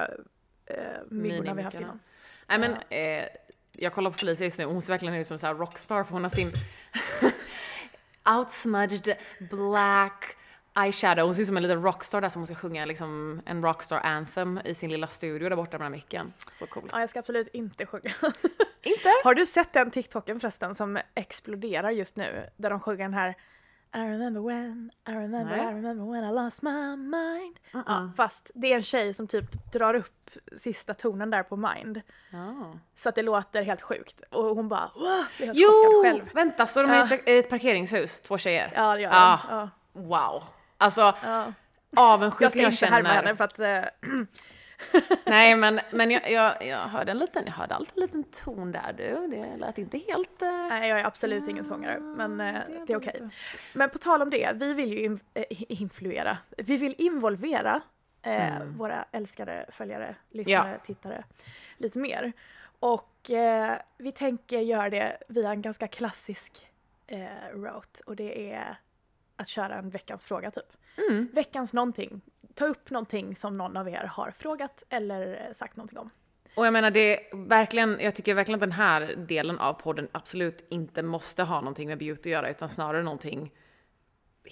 eh, 0.66 0.76
myggorna 1.08 1.54
vi 1.54 1.62
haft 1.62 1.80
innan. 1.80 2.00
Nej 2.46 2.58
men, 2.58 2.76
eh, 2.88 3.26
jag 3.72 3.92
kollar 3.94 4.10
på 4.10 4.18
Felicia 4.18 4.44
just 4.44 4.58
nu 4.58 4.64
och 4.64 4.72
hon 4.72 4.82
ser 4.82 4.92
verkligen 4.92 5.14
ut 5.14 5.26
som 5.26 5.38
så 5.38 5.54
rockstar 5.54 6.04
för 6.04 6.12
hon 6.12 6.22
har 6.22 6.30
sin 6.30 6.52
outsmudged 8.38 9.16
black 9.50 10.36
eyeshadow. 10.80 11.24
Hon 11.24 11.34
ser 11.34 11.42
ut 11.42 11.48
som 11.48 11.56
en 11.56 11.62
liten 11.62 11.82
rockstar 11.82 12.20
där 12.20 12.28
som 12.28 12.40
hon 12.40 12.46
ska 12.46 12.54
sjunga 12.56 12.84
liksom 12.84 13.42
en 13.46 13.62
rockstar 13.62 14.00
anthem 14.00 14.60
i 14.64 14.74
sin 14.74 14.90
lilla 14.90 15.06
studio 15.06 15.48
där 15.48 15.56
borta 15.56 15.78
med 15.78 15.84
den 15.84 15.92
micken. 15.92 16.32
Så 16.52 16.66
cool. 16.66 16.88
Ja, 16.92 17.00
jag 17.00 17.10
ska 17.10 17.18
absolut 17.18 17.48
inte 17.48 17.86
sjunga. 17.86 18.10
Inte? 18.84 19.08
Har 19.24 19.34
du 19.34 19.46
sett 19.46 19.72
den 19.72 19.90
TikToken 19.90 20.40
förresten 20.40 20.74
som 20.74 20.98
exploderar 21.14 21.90
just 21.90 22.16
nu? 22.16 22.46
Där 22.56 22.70
de 22.70 22.80
sjunger 22.80 23.04
den 23.04 23.14
här 23.14 23.30
I 23.94 23.98
remember 23.98 24.40
when, 24.40 24.90
I 25.08 25.10
remember, 25.10 25.56
Nej. 25.56 25.60
I 25.60 25.74
remember 25.74 26.12
when 26.12 26.24
I 26.30 26.32
lost 26.44 26.62
my 26.62 26.96
mind. 26.96 27.58
Uh-uh. 27.72 27.82
Ja, 27.86 28.10
fast 28.16 28.50
det 28.54 28.72
är 28.72 28.76
en 28.76 28.82
tjej 28.82 29.14
som 29.14 29.26
typ 29.28 29.72
drar 29.72 29.94
upp 29.94 30.30
sista 30.56 30.94
tonen 30.94 31.30
där 31.30 31.42
på 31.42 31.56
mind. 31.56 32.00
Ja. 32.30 32.74
Så 32.94 33.08
att 33.08 33.14
det 33.14 33.22
låter 33.22 33.62
helt 33.62 33.82
sjukt. 33.82 34.22
Och 34.30 34.44
hon 34.56 34.68
bara 34.68 34.90
wow, 34.94 35.24
blir 35.36 35.46
helt 35.46 35.58
chockad 35.58 35.92
Jo! 35.92 36.02
själv. 36.02 36.30
Vänta, 36.34 36.66
står 36.66 36.82
de 36.82 36.92
Ja. 36.92 37.08
i 37.26 37.38
ett, 37.38 37.48
parkeringshus? 37.50 38.20
Två 38.20 38.38
tjejer? 38.38 38.72
Ja, 38.74 38.94
det 38.94 39.00
gör 39.00 39.10
de. 39.10 39.16
Ja, 39.16 39.70
Wow. 39.92 40.42
Alltså, 40.82 41.00
ja. 41.22 41.52
Jag 41.90 42.04
avundsjukan 42.04 42.50
ska 42.50 42.60
jag, 42.60 42.72
inte 42.72 42.86
härma 42.86 43.08
känner. 43.08 43.22
henne 43.22 43.36
för 43.36 43.44
att 43.44 43.58
eh, 43.58 43.84
Nej 45.26 45.56
men, 45.56 45.80
men 45.90 46.10
jag, 46.10 46.30
jag, 46.30 46.66
jag 46.66 46.78
hörde 46.78 47.10
en 47.10 47.18
liten, 47.18 47.42
jag 47.46 47.52
hörde 47.52 47.74
alltid 47.74 47.96
en 47.96 48.02
liten 48.02 48.24
ton 48.24 48.72
där 48.72 48.92
du. 48.96 49.26
Det 49.36 49.56
lät 49.56 49.78
inte 49.78 49.98
helt... 49.98 50.42
Eh... 50.42 50.48
nej, 50.52 50.88
jag 50.88 51.00
är 51.00 51.04
absolut 51.04 51.48
ingen 51.48 51.64
sångare. 51.64 52.00
Men 52.00 52.40
eh, 52.40 52.60
det 52.86 52.92
är 52.92 52.96
okej. 52.96 53.16
bra. 53.20 53.28
Men 53.72 53.90
på 53.90 53.98
tal 53.98 54.22
om 54.22 54.30
det, 54.30 54.52
vi 54.54 54.72
vill 54.74 54.92
ju 54.92 55.04
in, 55.04 55.20
eh, 55.34 55.44
influera. 55.50 56.38
Vi 56.56 56.76
vill 56.76 56.94
involvera 56.98 57.80
Mm. 58.24 58.76
våra 58.78 59.04
älskade 59.12 59.66
följare, 59.72 60.14
lyssnare, 60.30 60.78
tittare 60.84 61.24
lite 61.78 61.98
mer. 61.98 62.32
Och 62.80 63.30
vi 63.98 64.12
tänker 64.12 64.58
göra 64.58 64.90
det 64.90 65.16
via 65.28 65.50
en 65.50 65.62
ganska 65.62 65.88
klassisk 65.88 66.68
route 67.52 68.00
och 68.06 68.16
det 68.16 68.52
är 68.52 68.76
att 69.42 69.48
köra 69.48 69.74
en 69.74 69.90
veckans 69.90 70.24
fråga 70.24 70.50
typ. 70.50 70.72
Mm. 71.10 71.28
Veckans 71.32 71.72
någonting. 71.72 72.20
Ta 72.54 72.66
upp 72.66 72.90
någonting 72.90 73.36
som 73.36 73.58
någon 73.58 73.76
av 73.76 73.88
er 73.88 74.10
har 74.12 74.30
frågat 74.30 74.82
eller 74.88 75.46
eh, 75.48 75.52
sagt 75.54 75.76
någonting 75.76 75.98
om. 75.98 76.10
Och 76.54 76.66
jag 76.66 76.72
menar 76.72 76.90
det 76.90 77.00
är 77.32 77.36
verkligen, 77.48 77.98
jag 78.00 78.14
tycker 78.14 78.34
verkligen 78.34 78.56
att 78.56 78.60
den 78.60 78.72
här 78.72 79.14
delen 79.16 79.58
av 79.58 79.72
podden 79.72 80.08
absolut 80.12 80.66
inte 80.70 81.02
måste 81.02 81.42
ha 81.42 81.60
någonting 81.60 81.88
med 81.88 81.98
beauty 81.98 82.20
att 82.20 82.26
göra 82.32 82.50
utan 82.50 82.68
snarare 82.68 83.02
någonting 83.02 83.50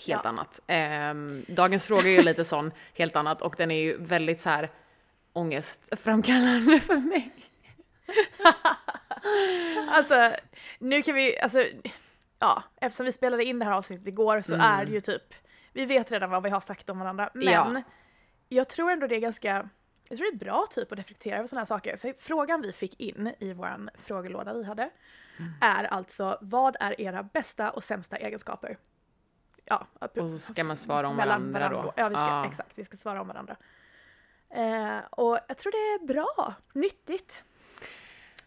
helt 0.07 0.24
Ja. 0.24 0.29
annat. 0.29 0.61
Ehm, 0.66 1.44
dagens 1.48 1.87
fråga 1.87 2.03
är 2.09 2.16
ju 2.16 2.22
lite 2.22 2.44
sån, 2.44 2.72
helt 2.94 3.16
annat 3.16 3.42
och 3.42 3.55
den 3.59 3.70
är 3.70 3.81
ju 3.83 3.96
väldigt 3.98 4.40
så 4.40 4.50
här 4.50 4.70
ångestframkallande 5.33 6.81
för 6.81 6.96
mig. 6.96 7.31
Alltså, 9.90 10.31
nu 10.79 11.03
kan 11.03 11.14
vi, 11.14 11.38
alltså, 11.38 11.64
ja, 12.40 12.62
eftersom 12.76 13.07
vi 13.07 13.12
spelade 13.12 13.44
in 13.44 13.59
det 13.59 13.64
här 13.64 13.72
avsnittet 13.72 14.07
igår 14.07 14.42
så 14.42 14.55
är 14.55 14.85
det 14.85 14.92
ju 14.92 15.00
typ, 15.00 15.35
vi 15.72 15.85
vet 15.85 16.11
redan 16.12 16.31
vad 16.31 16.42
vi 16.42 16.50
har 16.50 16.61
sagt 16.61 16.90
om 16.90 16.98
varandra, 16.98 17.31
men 17.35 17.48
Ja. 17.48 17.83
jag 18.48 18.68
tror 18.68 18.90
ändå 18.90 19.07
det 19.07 19.16
är 19.16 19.20
ganska, 19.20 19.68
jag 20.09 20.18
tror 20.18 20.31
det 20.31 20.37
är 20.37 20.44
bra 20.44 20.66
typ 20.70 20.92
att 20.92 20.98
reflektera 20.98 21.37
över 21.37 21.46
sådana 21.46 21.61
här 21.61 21.66
saker. 21.66 21.96
För 21.96 22.14
frågan 22.18 22.62
vi 22.62 22.72
fick 22.72 23.00
in 23.00 23.35
i 23.38 23.53
våran 23.53 23.90
frågelåda 23.94 24.53
vi 24.55 24.64
hade 24.64 24.90
är 25.61 25.85
alltså, 25.85 26.38
vad 26.40 26.76
är 26.81 27.00
era 27.00 27.22
bästa 27.22 27.70
och 27.70 27.85
sämsta 27.85 28.16
egenskaper? 28.16 28.79
Ja, 29.64 29.87
Och 30.00 30.31
så 30.31 30.38
ska 30.38 30.64
man 30.64 30.76
svara 30.76 31.09
om 31.09 31.16
mellan 31.16 31.53
varandra 31.53 31.83
då. 31.83 31.92
Ja, 31.96 32.09
vi 32.09 32.14
ska, 32.14 32.24
Ja. 32.24 32.46
exakt, 32.46 32.79
vi 32.79 32.85
ska 32.85 32.96
svara 32.96 33.20
om 33.20 33.29
varandra. 33.29 33.57
Eh, 34.50 34.98
och 35.11 35.38
jag 35.48 35.59
tror 35.59 35.72
det 35.72 36.05
är 36.05 36.07
bra, 36.07 36.55
nyttigt. 36.72 37.44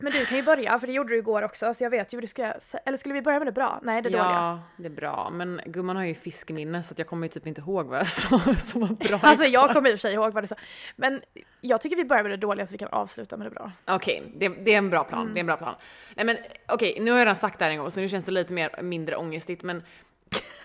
Men 0.03 0.11
du 0.11 0.25
kan 0.25 0.37
ju 0.37 0.43
börja, 0.43 0.79
för 0.79 0.87
det 0.87 0.93
gjorde 0.93 1.09
du 1.09 1.17
igår 1.17 1.41
också, 1.41 1.73
så 1.73 1.83
jag 1.83 1.89
vet 1.89 2.13
ju 2.13 2.17
vad 2.17 2.23
du 2.23 2.27
ska 2.27 2.53
Eller 2.85 2.97
skulle 2.97 3.13
vi 3.13 3.21
börja 3.21 3.39
med 3.39 3.47
det 3.47 3.51
bra? 3.51 3.79
Nej, 3.83 4.01
det 4.01 4.09
dåliga. 4.09 4.23
Ja, 4.23 4.59
det 4.77 4.85
är 4.85 4.89
bra. 4.89 5.29
Men 5.33 5.61
gumman 5.65 5.95
har 5.95 6.03
ju 6.03 6.15
fiskminne 6.15 6.83
så 6.83 6.93
att 6.93 6.99
jag 6.99 7.07
kommer 7.07 7.27
ju 7.27 7.33
typ 7.33 7.47
inte 7.47 7.61
ihåg 7.61 7.85
vad 7.85 7.99
jag 7.99 8.07
sa 8.07 8.39
som 8.59 8.81
var 8.81 8.87
bra. 8.87 9.19
Alltså 9.21 9.45
jag 9.45 9.73
kommer 9.73 9.89
i 9.89 9.93
och 9.93 9.99
för 9.99 10.01
sig 10.01 10.13
ihåg 10.13 10.33
vad 10.33 10.43
du 10.43 10.47
sa. 10.47 10.55
Men 10.95 11.21
jag 11.61 11.81
tycker 11.81 11.95
vi 11.95 12.05
börjar 12.05 12.23
med 12.23 12.31
det 12.31 12.37
dåliga 12.37 12.67
så 12.67 12.71
vi 12.71 12.77
kan 12.77 12.87
avsluta 12.87 13.37
med 13.37 13.47
det 13.47 13.51
bra. 13.51 13.71
Okej, 13.85 14.23
det, 14.35 14.49
det 14.49 14.73
är 14.73 14.77
en 14.77 14.89
bra 14.89 15.03
plan. 15.03 15.33
Det 15.33 15.37
är 15.37 15.39
en 15.39 15.45
bra 15.45 15.57
plan. 15.57 15.75
Nej 16.15 16.25
men 16.25 16.37
okej, 16.67 16.97
nu 17.01 17.11
har 17.11 17.17
jag 17.17 17.25
redan 17.25 17.35
sagt 17.35 17.59
det 17.59 17.65
här 17.65 17.71
en 17.71 17.77
gång 17.77 17.91
så 17.91 17.99
nu 17.99 18.09
känns 18.09 18.25
det 18.25 18.31
lite 18.31 18.53
mer 18.53 18.81
mindre 18.81 19.15
ångestigt 19.15 19.63
men 19.63 19.83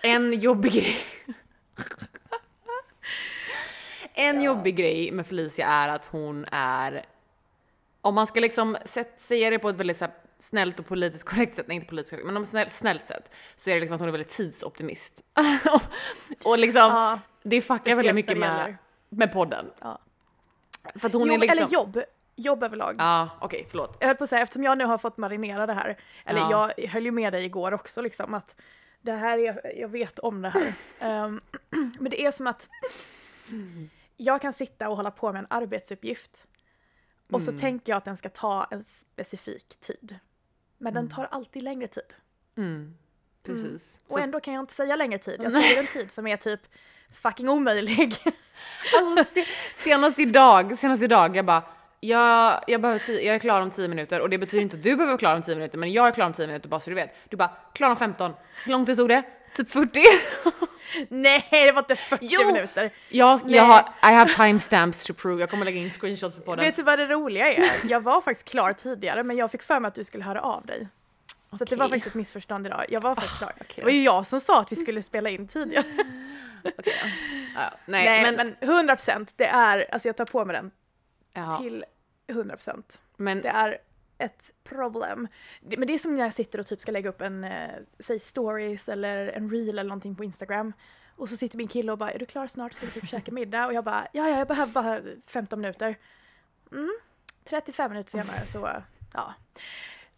en 0.01 0.39
jobbig 0.39 0.71
grej. 0.71 0.97
en 4.13 4.41
jobbig 4.41 4.75
grej 4.75 5.11
med 5.11 5.27
Felicia 5.27 5.67
är 5.67 5.89
att 5.89 6.05
hon 6.05 6.45
är, 6.51 7.05
om 8.01 8.15
man 8.15 8.27
ska 8.27 8.39
liksom 8.39 8.77
säga 9.17 9.49
det 9.49 9.59
på 9.59 9.69
ett 9.69 9.75
väldigt 9.75 9.97
så 9.97 10.07
snällt 10.39 10.79
och 10.79 10.85
politiskt 10.85 11.23
korrekt 11.29 11.55
sätt, 11.55 11.67
nej 11.67 11.75
inte 11.75 11.87
politiskt 11.87 12.09
korrekt, 12.09 12.25
men 12.25 12.37
om 12.37 12.45
snällt, 12.45 12.73
snällt 12.73 13.05
sätt, 13.05 13.35
så 13.55 13.69
är 13.69 13.73
det 13.73 13.79
liksom 13.79 13.95
att 13.95 13.99
hon 14.01 14.07
är 14.07 14.11
väldigt 14.11 14.29
tidsoptimist. 14.31 15.21
och 16.43 16.59
liksom, 16.59 16.81
Ja, 16.81 17.19
det 17.43 17.61
fuckar 17.61 17.95
väldigt 17.95 18.15
mycket 18.15 18.37
med, 18.37 18.77
med 19.09 19.33
podden. 19.33 19.71
Ja. 19.79 19.99
För 20.95 21.07
att 21.07 21.13
hon 21.13 21.27
jobb, 21.27 21.31
är 21.33 21.37
liksom... 21.37 21.57
Eller 21.57 21.73
jobb. 21.73 22.01
Jobb 22.35 22.63
överlag. 22.63 22.95
Ja, 22.97 23.29
okej, 23.39 23.67
förlåt. 23.69 23.97
Jag 23.99 24.07
höll 24.07 24.15
på 24.15 24.23
att 24.23 24.29
säga, 24.29 24.41
eftersom 24.41 24.63
jag 24.63 24.77
nu 24.77 24.85
har 24.85 24.97
fått 24.97 25.17
marinera 25.17 25.65
det 25.65 25.73
här, 25.73 25.97
eller 26.25 26.39
Ja. 26.39 26.71
jag 26.77 26.87
höll 26.87 27.05
ju 27.05 27.11
med 27.11 27.33
dig 27.33 27.45
igår 27.45 27.73
också 27.73 28.01
liksom 28.01 28.33
att 28.33 28.55
det 29.01 29.11
här 29.11 29.37
är, 29.37 29.77
jag 29.77 29.87
vet 29.87 30.19
om 30.19 30.41
det 30.41 30.49
här. 30.49 30.73
Ehm, 30.99 31.41
men 31.99 32.09
det 32.11 32.25
är 32.25 32.31
som 32.31 32.47
att 32.47 32.67
jag 34.17 34.41
kan 34.41 34.53
sitta 34.53 34.89
och 34.89 34.95
hålla 34.95 35.11
på 35.11 35.31
med 35.33 35.39
en 35.39 35.47
arbetsuppgift 35.49 36.45
och 37.31 37.41
så 37.41 37.51
tänker 37.51 37.91
jag 37.91 37.97
att 37.97 38.05
den 38.05 38.17
ska 38.17 38.29
ta 38.29 38.67
en 38.71 38.83
specifik 38.83 39.75
tid. 39.79 40.15
Men 40.77 40.93
den 40.93 41.09
tar 41.09 41.27
alltid 41.31 41.63
längre 41.63 41.87
tid. 41.87 42.13
Mm, 42.57 42.97
precis. 43.43 43.99
Så- 44.07 44.13
Och 44.13 44.19
ändå 44.19 44.39
kan 44.39 44.53
jag 44.53 44.63
inte 44.63 44.73
säga 44.73 44.95
längre 44.95 45.17
tid. 45.19 45.39
Jag 45.43 45.51
säger 45.61 45.79
en 45.79 45.87
tid 45.87 46.11
som 46.11 46.27
är 46.27 46.37
typ 46.37 46.59
fucking 47.21 47.49
omöjlig. 47.49 48.13
Alltså, 49.01 49.33
se, 49.33 49.45
senast 49.73 50.19
idag, 50.19 50.77
senast 50.77 51.03
idag, 51.03 51.35
jag 51.35 51.45
bara, 51.45 51.63
jag, 51.99 52.63
jag, 52.67 52.81
behöver 52.81 52.99
tio, 52.99 53.21
jag 53.21 53.35
är 53.35 53.39
klar 53.39 53.61
om 53.61 53.71
10 53.71 53.87
minuter 53.87 54.21
och 54.21 54.29
det 54.29 54.37
betyder 54.37 54.61
inte 54.63 54.75
att 54.75 54.83
du 54.83 54.89
behöver 54.95 55.05
vara 55.05 55.17
klar 55.17 55.35
om 55.35 55.41
10 55.41 55.55
minuter, 55.55 55.77
men 55.77 55.91
jag 55.93 56.07
är 56.07 56.11
klar 56.11 56.25
om 56.25 56.33
10 56.33 56.47
minuter 56.47 56.69
bara 56.69 56.79
så 56.79 56.89
du 56.89 56.95
vet. 56.95 57.15
Du 57.29 57.37
bara, 57.37 57.51
klar 57.73 57.89
om 57.89 57.95
15. 57.95 58.31
Hur 58.63 58.71
lång 58.71 58.85
tid 58.85 58.97
tog 58.97 59.09
det? 59.09 59.23
Typ 59.53 59.69
40? 59.69 59.99
Nej, 61.09 61.45
det 61.51 61.71
var 61.71 61.81
inte 61.81 61.95
40 61.95 62.27
Jo! 62.31 62.47
minuter. 62.47 62.91
jag, 63.09 63.41
jag 63.45 63.63
har, 63.63 63.79
I 63.81 64.13
have 64.13 64.33
timestamps 64.35 65.03
to 65.03 65.13
prove, 65.13 65.39
jag 65.41 65.49
kommer 65.49 65.65
lägga 65.65 65.79
in 65.79 65.91
screenshots 65.91 66.35
på 66.35 66.41
podden. 66.41 66.65
Vet 66.65 66.75
du 66.75 66.83
vad 66.83 66.99
det 66.99 67.05
roliga 67.05 67.53
är? 67.53 67.71
Jag 67.89 68.01
var 68.01 68.21
faktiskt 68.21 68.49
klar 68.49 68.73
tidigare 68.73 69.23
men 69.23 69.37
jag 69.37 69.51
fick 69.51 69.63
för 69.63 69.79
mig 69.79 69.87
att 69.89 69.95
du 69.95 70.03
skulle 70.03 70.23
höra 70.23 70.41
av 70.41 70.65
dig. 70.65 70.87
Så 71.57 71.63
att 71.63 71.69
det 71.69 71.75
var 71.75 71.85
faktiskt 71.85 72.07
ett 72.07 72.13
missförstånd 72.13 72.65
idag. 72.67 72.85
Jag 72.89 73.01
var 73.01 73.15
faktiskt 73.15 73.37
klar. 73.37 73.51
okej 73.55 73.73
Det 73.75 73.83
var 73.83 73.91
ju 73.91 74.03
jag 74.03 74.27
som 74.27 74.41
sa 74.41 74.59
att 74.61 74.71
vi 74.71 74.75
skulle 74.75 75.01
spela 75.01 75.29
in 75.29 75.47
tidigare. 75.47 75.85
Ja. 76.63 76.71
Ja, 77.55 77.71
nej, 77.85 78.05
Nej, 78.05 78.21
men, 78.35 78.55
men, 78.59 78.87
100% 78.89 79.27
det 79.35 79.45
är, 79.45 79.93
alltså 79.93 80.07
jag 80.07 80.17
tar 80.17 80.25
på 80.25 80.45
mig 80.45 80.55
den 80.55 80.71
ja, 81.33 81.57
till 81.61 81.85
100%. 82.27 82.83
men 83.17 83.41
Det 83.41 83.49
är 83.49 83.77
ett 84.19 84.51
problem. 84.63 85.27
Men 85.61 85.87
det 85.87 85.93
är 85.93 85.97
som 85.99 86.15
när 86.15 86.21
jag 86.23 86.33
sitter 86.33 86.59
och 86.59 86.67
typ 86.67 86.81
ska 86.81 86.91
lägga 86.91 87.09
upp 87.09 87.21
en, 87.21 87.43
eh, 87.43 87.69
säg 87.99 88.19
stories 88.19 88.89
eller 88.89 89.27
en 89.27 89.49
reel 89.51 89.69
eller 89.69 89.83
någonting 89.83 90.15
på 90.15 90.23
Instagram. 90.23 90.73
Och 91.15 91.29
så 91.29 91.37
sitter 91.37 91.57
min 91.57 91.67
kille 91.67 91.91
och 91.91 91.97
bara, 91.97 92.11
är 92.11 92.19
du 92.19 92.25
klar 92.25 92.47
snart? 92.47 92.73
Ska 92.73 92.85
vi 92.85 92.91
typ 92.91 93.09
käka 93.09 93.31
middag? 93.31 93.65
Och 93.65 93.73
jag 93.73 93.83
bara, 93.83 94.07
ja, 94.13 94.29
ja, 94.29 94.37
jag 94.37 94.47
behöver 94.47 94.73
bara 94.73 95.01
15 95.27 95.61
minuter. 95.61 95.95
Mm, 96.71 96.91
35 97.49 97.91
minuter 97.91 98.11
senare 98.11 98.45
så, 98.45 98.69
ja. 99.13 99.33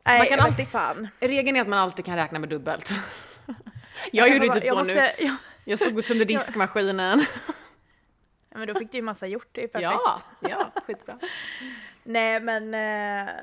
Nej, 0.04 0.18
Man 0.18 0.28
kan 0.28 0.40
alltid- 0.40 0.68
fan. 0.68 1.08
regeln 1.20 1.58
är 1.58 1.62
att 1.62 1.68
man 1.68 1.80
alltid 1.80 2.06
kan 2.06 2.16
räkna 2.16 2.40
med 2.40 2.50
dubbelt. 2.50 2.90
Jag 4.12 4.30
gjorde 4.34 4.48
bara, 4.48 4.56
typ 4.56 4.66
jag 4.66 4.74
så 4.74 4.78
måste, 4.80 4.94
nu. 5.20 5.26
Ja, 5.26 5.36
Jag 5.66 5.80
stod 5.80 5.98
och 6.00 6.06
tömde 6.06 6.26
diskmaskinen. 6.36 7.26
men 8.50 8.68
då 8.68 8.76
fick 8.76 8.92
du 8.92 8.98
ju 8.98 9.02
massa 9.02 9.28
gjort, 9.28 9.48
det 9.52 9.64
är 9.64 9.68
perfekt. 9.68 10.00
Ja, 10.06 10.22
ja, 10.40 10.72
skitbra. 10.88 11.20
Nej, 12.04 12.40
men 12.40 12.74
eh, 12.74 13.34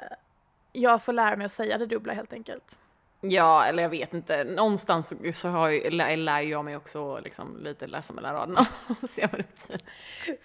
jag 0.72 1.02
får 1.02 1.12
lära 1.12 1.36
mig 1.36 1.44
att 1.46 1.52
säga 1.52 1.78
det 1.78 1.86
dubbla 1.86 2.12
helt 2.12 2.32
enkelt. 2.32 2.78
Ja, 3.20 3.64
eller 3.64 3.82
jag 3.82 3.90
vet 3.90 4.14
inte. 4.14 4.44
Någonstans 4.44 5.12
så- 5.34 5.48
har 5.48 5.68
jag, 5.70 5.92
lär, 5.92 6.16
lär 6.16 6.40
jag 6.40 6.64
mig 6.64 6.76
också 6.76 7.20
liksom 7.24 7.56
lite 7.62 7.86
läsa 7.86 8.12
mellan 8.12 8.34
raderna 8.34 8.66
och 9.02 9.08
se 9.10 9.28
vad 9.32 9.40
det 9.40 9.46
betyder. 9.54 9.82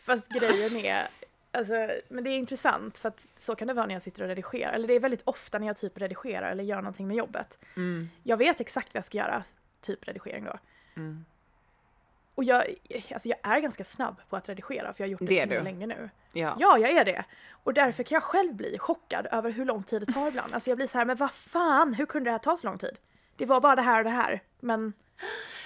Fast 0.03 0.27
grejen 0.29 0.77
är, 0.85 1.07
alltså, 1.51 1.73
men 2.09 2.23
det 2.23 2.29
är 2.29 2.37
intressant 2.37 2.97
för 2.97 3.09
att 3.09 3.19
så 3.37 3.55
kan 3.55 3.67
det 3.67 3.73
vara 3.73 3.85
när 3.85 3.93
jag 3.95 4.03
sitter 4.03 4.21
och 4.21 4.27
redigerar. 4.27 4.73
Eller 4.73 4.87
det 4.87 4.93
är 4.93 4.99
väldigt 4.99 5.21
ofta 5.23 5.59
när 5.59 5.67
jag 5.67 5.77
typ 5.77 5.97
redigerar 5.97 6.51
eller 6.51 6.63
gör 6.63 6.77
någonting 6.81 7.07
med 7.07 7.17
jobbet. 7.17 7.57
Mm, 7.75 8.09
Jag 8.23 8.37
vet 8.37 8.61
exakt 8.61 8.93
vad 8.93 8.97
jag 8.97 9.05
ska 9.05 9.17
göra, 9.17 9.43
typ 9.81 10.07
redigering 10.07 10.43
då. 10.45 10.59
mm. 10.95 11.25
Och 12.35 12.43
jag, 12.43 12.63
alltså 13.13 13.27
jag 13.29 13.37
är 13.43 13.59
ganska 13.59 13.83
snabb 13.83 14.21
på 14.29 14.35
att 14.35 14.49
redigera 14.49 14.93
för 14.93 15.03
jag 15.03 15.07
har 15.07 15.11
gjort 15.11 15.19
det, 15.19 15.25
Det 15.25 15.35
så 15.35 15.41
himla 15.41 15.63
länge 15.63 15.87
nu. 15.87 16.09
Ja. 16.33 16.55
Ja, 16.59 16.77
jag 16.77 16.91
är 16.91 17.05
det. 17.05 17.25
Och 17.63 17.73
därför 17.73 18.03
kan 18.03 18.15
jag 18.15 18.23
själv 18.23 18.53
bli 18.53 18.77
chockad 18.79 19.27
över 19.31 19.51
hur 19.51 19.65
lång 19.65 19.83
tid 19.83 20.01
det 20.01 20.13
tar 20.13 20.27
ibland. 20.27 20.53
Alltså 20.53 20.69
jag 20.69 20.77
blir 20.77 20.87
så 20.87 20.97
här, 20.97 21.05
men 21.05 21.17
vad 21.17 21.31
fan, 21.31 21.93
hur 21.93 22.05
kunde 22.05 22.27
det 22.27 22.31
här 22.31 22.39
ta 22.39 22.57
så 22.57 22.67
lång 22.67 22.77
tid? 22.77 22.97
Det 23.35 23.45
var 23.45 23.61
bara 23.61 23.75
det 23.75 23.81
här 23.81 23.97
och 23.97 24.03
det 24.03 24.09
här, 24.09 24.41
men 24.59 24.93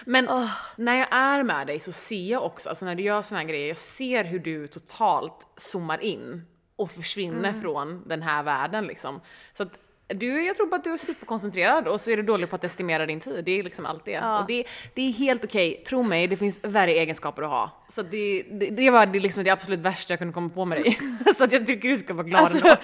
Men 0.06 0.30
åh, 0.30 0.52
när 0.76 0.96
jag 0.96 1.08
är 1.12 1.44
med 1.44 1.68
dig 1.68 1.80
så 1.80 1.92
ser 1.92 2.32
jag 2.32 2.44
också, 2.46 2.70
alltså 2.70 2.86
när 2.86 2.96
du 2.96 3.04
gör 3.04 3.22
såna 3.22 3.40
här 3.42 3.48
grejer, 3.48 3.68
jag 3.68 3.78
ser 3.78 4.24
hur 4.24 4.40
du 4.40 4.68
totalt 4.68 5.48
zoomar 5.56 5.98
in 6.04 6.46
och 6.76 6.92
försvinner 6.92 7.50
Mm. 7.50 7.62
från 7.62 8.08
den 8.08 8.22
här 8.22 8.44
världen 8.44 8.88
liksom. 8.88 9.22
Så 9.54 9.64
att 9.64 9.80
du, 10.08 10.44
jag 10.46 10.56
tror 10.56 10.68
bara 10.68 10.76
att 10.76 10.84
du 10.84 10.94
är 10.94 10.98
superkoncentrerad 10.98 11.88
och 11.88 12.02
så 12.02 12.12
är 12.12 12.18
du 12.18 12.24
dålig 12.24 12.50
på 12.50 12.56
att 12.56 12.64
estimera 12.64 13.06
din 13.06 13.20
tid. 13.20 13.46
Det 13.46 13.52
är 13.52 13.64
liksom 13.64 13.86
allt 13.86 14.06
det. 14.06 14.12
Ja. 14.12 14.42
Och 14.42 14.48
det, 14.48 14.66
det 14.94 15.02
är 15.02 15.12
helt 15.12 15.44
okej, 15.46 15.84
tro 15.88 16.04
mig, 16.04 16.28
det 16.28 16.38
finns 16.38 16.60
värre 16.64 16.92
egenskaper 16.92 17.42
att 17.44 17.50
ha. 17.50 17.72
Så 17.90 18.02
det, 18.02 18.44
det, 18.44 18.70
det 18.70 18.90
var 18.90 19.06
det, 19.06 19.20
liksom 19.20 19.44
det 19.44 19.50
absolut 19.50 19.82
värsta 19.82 20.12
jag 20.14 20.20
kunde 20.20 20.34
komma 20.34 20.50
på 20.50 20.66
med 20.66 20.78
dig. 20.82 21.00
så 21.36 21.44
att 21.44 21.52
jag 21.52 21.66
tycker 21.68 21.90
du 21.90 21.98
ska 21.98 22.14
vara 22.14 22.28
glad 22.28 22.52
ändå. 22.52 22.68
Alltså, 22.70 22.84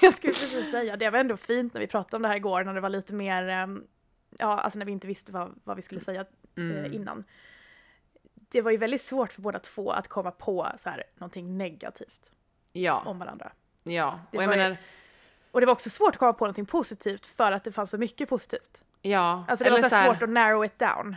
jag 0.02 0.14
skulle 0.14 0.32
precis 0.32 0.70
säga, 0.70 0.96
det 0.96 1.10
var 1.10 1.18
ändå 1.18 1.36
fint 1.36 1.74
när 1.74 1.80
vi 1.80 1.86
pratade 1.86 2.16
om 2.16 2.22
det 2.22 2.28
här 2.28 2.36
igår 2.36 2.64
när 2.64 2.74
det 2.74 2.80
var 2.80 2.88
lite 2.88 3.12
mer, 3.14 3.48
ehm, 3.48 3.84
ja 4.38 4.60
alltså 4.60 4.78
när 4.78 4.86
vi 4.86 4.92
inte 4.92 5.06
visste 5.06 5.32
vad, 5.32 5.54
vad 5.64 5.76
vi 5.76 5.82
skulle 5.82 6.00
säga 6.00 6.24
Mm. 6.56 6.84
eh, 6.84 6.94
innan. 6.94 7.24
Det 8.34 8.60
var 8.62 8.70
ju 8.70 8.76
väldigt 8.76 9.02
svårt 9.02 9.32
för 9.32 9.42
båda 9.42 9.58
två 9.58 9.90
att 9.90 10.08
komma 10.08 10.30
på 10.30 10.68
så 10.78 10.90
här, 10.90 11.04
någonting 11.14 11.58
negativt 11.58 12.30
Ja, 12.72 13.02
om 13.06 13.18
varandra. 13.18 13.52
ja. 13.84 14.20
Det 14.30 14.36
Och 14.38 14.42
jag 14.42 14.48
var 14.48 14.54
ju- 14.54 14.60
menar, 14.62 14.76
Och 15.50 15.60
det 15.60 15.66
var 15.66 15.72
också 15.72 15.90
svårt 15.90 16.14
att 16.14 16.18
komma 16.18 16.32
på 16.32 16.44
någonting 16.44 16.66
positivt 16.66 17.26
för 17.26 17.52
att 17.52 17.64
det 17.64 17.72
fanns 17.72 17.90
så 17.90 17.98
mycket 17.98 18.28
positivt. 18.28 18.82
ja. 19.02 19.44
Alltså 19.48 19.64
det 19.64 19.70
eller 19.70 19.76
var 19.82 19.88
så 19.88 19.88
så 19.88 19.96
här 19.96 20.12
svårt 20.12 20.22
att 20.22 20.28
narrow 20.28 20.64
it 20.64 20.78
down. 20.78 21.16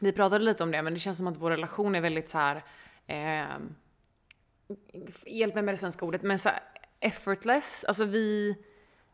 Vi 0.00 0.12
pratade 0.12 0.44
lite 0.44 0.62
om 0.62 0.70
det, 0.70 0.82
men 0.82 0.94
det 0.94 1.00
känns 1.00 1.18
som 1.18 1.26
att 1.26 1.36
vår 1.36 1.50
relation 1.50 1.94
är 1.94 2.00
väldigt 2.00 2.28
så 2.28 2.38
här. 2.38 2.64
ehm, 3.06 3.74
hjälp 5.26 5.54
mig 5.54 5.64
med 5.64 5.74
det 5.74 5.78
svenska 5.78 6.04
ordet, 6.04 6.22
men 6.22 6.38
så 6.38 6.50
effortless. 7.00 7.84
Alltså 7.88 8.04
vi 8.04 8.56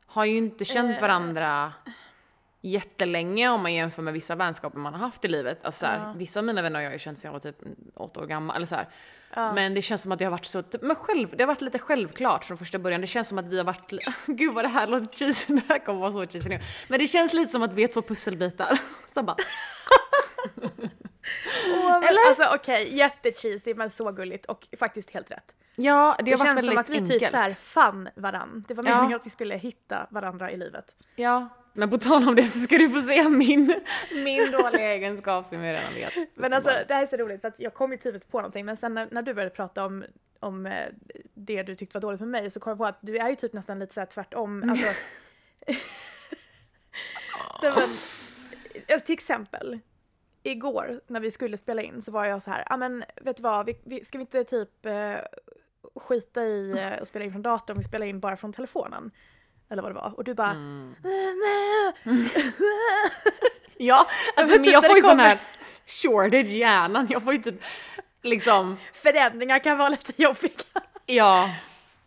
har 0.06 0.24
ju 0.24 0.36
inte 0.36 0.64
känt 0.64 0.90
Eh. 0.90 1.00
Varandra 2.62 2.78
jättelänge 2.78 3.48
om 3.50 3.62
man 3.62 3.74
jämför 3.74 4.02
med 4.02 4.12
vissa 4.14 4.34
vänskaper 4.34 4.78
man 4.78 4.92
har 4.94 5.00
haft 5.00 5.24
i 5.24 5.28
livet. 5.28 5.64
Alltså 5.64 5.80
så 5.80 5.86
här, 5.86 5.98
Ja. 5.98 6.12
Vissa 6.16 6.40
av 6.40 6.44
mina 6.46 6.62
vänner 6.62 6.76
har 6.78 6.84
jag 6.84 6.92
ju 6.92 6.98
känt 6.98 7.18
sedan 7.18 7.28
jag 7.28 7.32
var 7.32 7.40
typ 7.40 7.56
åtta 7.94 8.20
år 8.20 8.26
gammal. 8.26 8.56
Eller 8.56 8.66
så 8.66 8.74
här. 8.74 8.88
Ja. 9.34 9.52
Men 9.52 9.74
det 9.74 9.82
känns 9.82 10.02
som 10.02 10.12
att 10.12 10.18
det 10.18 10.24
har 10.24 10.32
varit 10.32 10.44
så, 10.44 10.62
typ, 10.62 10.82
men 10.82 10.96
själv, 10.96 11.28
det 11.36 11.42
har 11.42 11.48
varit 11.48 11.60
lite 11.60 11.78
självklart 11.78 12.44
från 12.44 12.58
första 12.58 12.78
början. 12.78 13.00
Det 13.00 13.06
känns 13.06 13.28
som 13.28 13.38
att 13.38 13.48
vi 13.48 13.58
har 13.58 13.64
varit, 13.64 13.92
gud 14.26 14.54
vad 14.54 14.64
det 14.64 14.68
här 14.68 14.86
låter 14.86 15.16
cheesy, 15.16 15.54
det 15.54 15.62
här 15.68 15.78
kommer 15.78 16.00
vara 16.00 16.12
så 16.12 16.26
cheesy 16.32 16.48
nu. 16.48 16.60
Men 16.88 16.98
det 17.00 17.06
känns 17.08 17.32
lite 17.32 17.52
som 17.52 17.62
att 17.62 17.72
vi 17.74 17.84
är 17.84 17.88
två 17.88 18.02
pusselbitar. 18.02 18.78
Så 19.14 19.22
bara, 19.22 19.36
Åh, 21.74 21.90
men, 21.90 22.02
Eller? 22.02 22.28
Alltså 22.28 22.44
okej, 22.54 22.96
jättecheesy 22.96 23.74
men 23.74 23.90
så 23.90 24.12
gulligt 24.12 24.46
och 24.46 24.66
faktiskt 24.78 25.10
helt 25.10 25.30
rätt. 25.30 25.52
ja, 25.76 26.14
det, 26.18 26.24
Det, 26.24 26.30
har 26.30 26.38
varit 26.38 26.46
känns 26.48 26.56
väldigt 26.56 26.70
som 26.72 26.78
att 26.78 26.88
vi 26.88 26.96
enkelt. 26.98 27.20
typ 27.20 27.30
så 27.30 27.36
här 27.36 27.50
fann 27.52 28.08
varann. 28.16 28.64
Det 28.68 28.74
var 28.74 28.84
Ja. 28.84 28.96
meningen 28.96 29.16
att 29.20 29.26
vi 29.26 29.30
skulle 29.30 29.56
hitta 29.56 30.06
varandra 30.10 30.50
i 30.50 30.56
livet. 30.56 30.94
Ja, 31.16 31.48
men 31.72 31.90
på 31.90 31.98
tal 31.98 32.28
om 32.28 32.34
det 32.34 32.42
så 32.42 32.58
ska 32.58 32.78
du 32.78 32.90
få 32.90 33.00
se 33.00 33.28
min, 33.28 33.80
min 34.24 34.50
dåliga 34.62 34.94
egenskap 34.94 35.46
som 35.46 35.64
jag 35.64 35.74
redan 35.74 35.94
vet. 35.94 36.12
Men 36.34 36.52
alltså 36.52 36.70
det 36.88 36.94
här 36.94 37.02
är 37.02 37.06
så 37.06 37.16
roligt 37.16 37.40
för 37.40 37.48
att 37.48 37.60
jag 37.60 37.74
kom 37.74 37.92
ju 37.92 37.98
typ 37.98 38.30
på 38.30 38.38
någonting 38.38 38.64
men 38.64 38.76
sen 38.76 38.94
när, 38.94 39.08
när 39.10 39.22
du 39.22 39.34
började 39.34 39.54
prata 39.54 39.84
om, 39.84 40.04
om 40.40 40.66
eh, 40.66 40.86
det 41.34 41.62
du 41.62 41.76
tyckte 41.76 41.96
var 41.96 42.00
dåligt 42.00 42.20
med 42.20 42.28
mig 42.28 42.50
så 42.50 42.60
kom 42.60 42.70
jag 42.70 42.78
på 42.78 42.86
att 42.86 42.98
du 43.00 43.18
är 43.18 43.28
ju 43.28 43.36
typ 43.36 43.52
nästan 43.52 43.78
lite 43.78 43.94
så 43.94 44.00
här 44.00 44.06
tvärtom. 44.06 44.62
Alltså, 44.70 44.86
Nej, 47.62 47.72
men, 47.76 47.90
eh, 48.86 49.00
till 49.00 49.12
exempel, 49.12 49.78
igår 50.42 51.00
när 51.06 51.20
vi 51.20 51.30
skulle 51.30 51.58
spela 51.58 51.82
in 51.82 52.02
så 52.02 52.12
var 52.12 52.24
jag 52.24 52.42
så 52.42 52.50
här, 52.50 52.64
ja 52.68 52.76
men 52.76 53.04
vet 53.16 53.36
du 53.36 53.42
vad, 53.42 53.66
vi, 53.66 53.80
vi, 53.84 54.04
ska 54.04 54.18
vi 54.18 54.22
inte 54.22 54.44
typ 54.44 54.86
eh, 54.86 55.16
skita 55.94 56.42
i 56.42 56.70
eh, 56.70 57.02
att 57.02 57.08
spela 57.08 57.24
in 57.24 57.32
från 57.32 57.42
datorn, 57.42 57.78
vi 57.78 57.84
spelar 57.84 58.06
in 58.06 58.20
bara 58.20 58.36
från 58.36 58.52
telefonen? 58.52 59.10
Eller 59.70 59.82
vad 59.82 59.90
det 59.90 59.94
var. 59.94 60.12
Och 60.16 60.24
du 60.24 60.34
bara, 60.34 60.50
Mm. 60.50 60.94
Ja, 63.80 64.06
alltså 64.36 64.54
men 64.54 64.60
men 64.62 64.70
jag 64.70 64.86
får 64.86 64.96
ju 64.96 65.02
sån 65.02 65.20
här 65.20 65.38
shortage 65.86 66.46
i 66.48 66.58
hjärnan. 66.58 67.06
Jag 67.10 67.22
får 67.22 67.32
ju 67.32 67.38
typ 67.42 67.62
liksom, 68.22 68.76
förändringar 68.92 69.58
kan 69.58 69.78
vara 69.78 69.88
lite 69.88 70.22
jobbiga. 70.22 70.52
ja, 71.06 71.50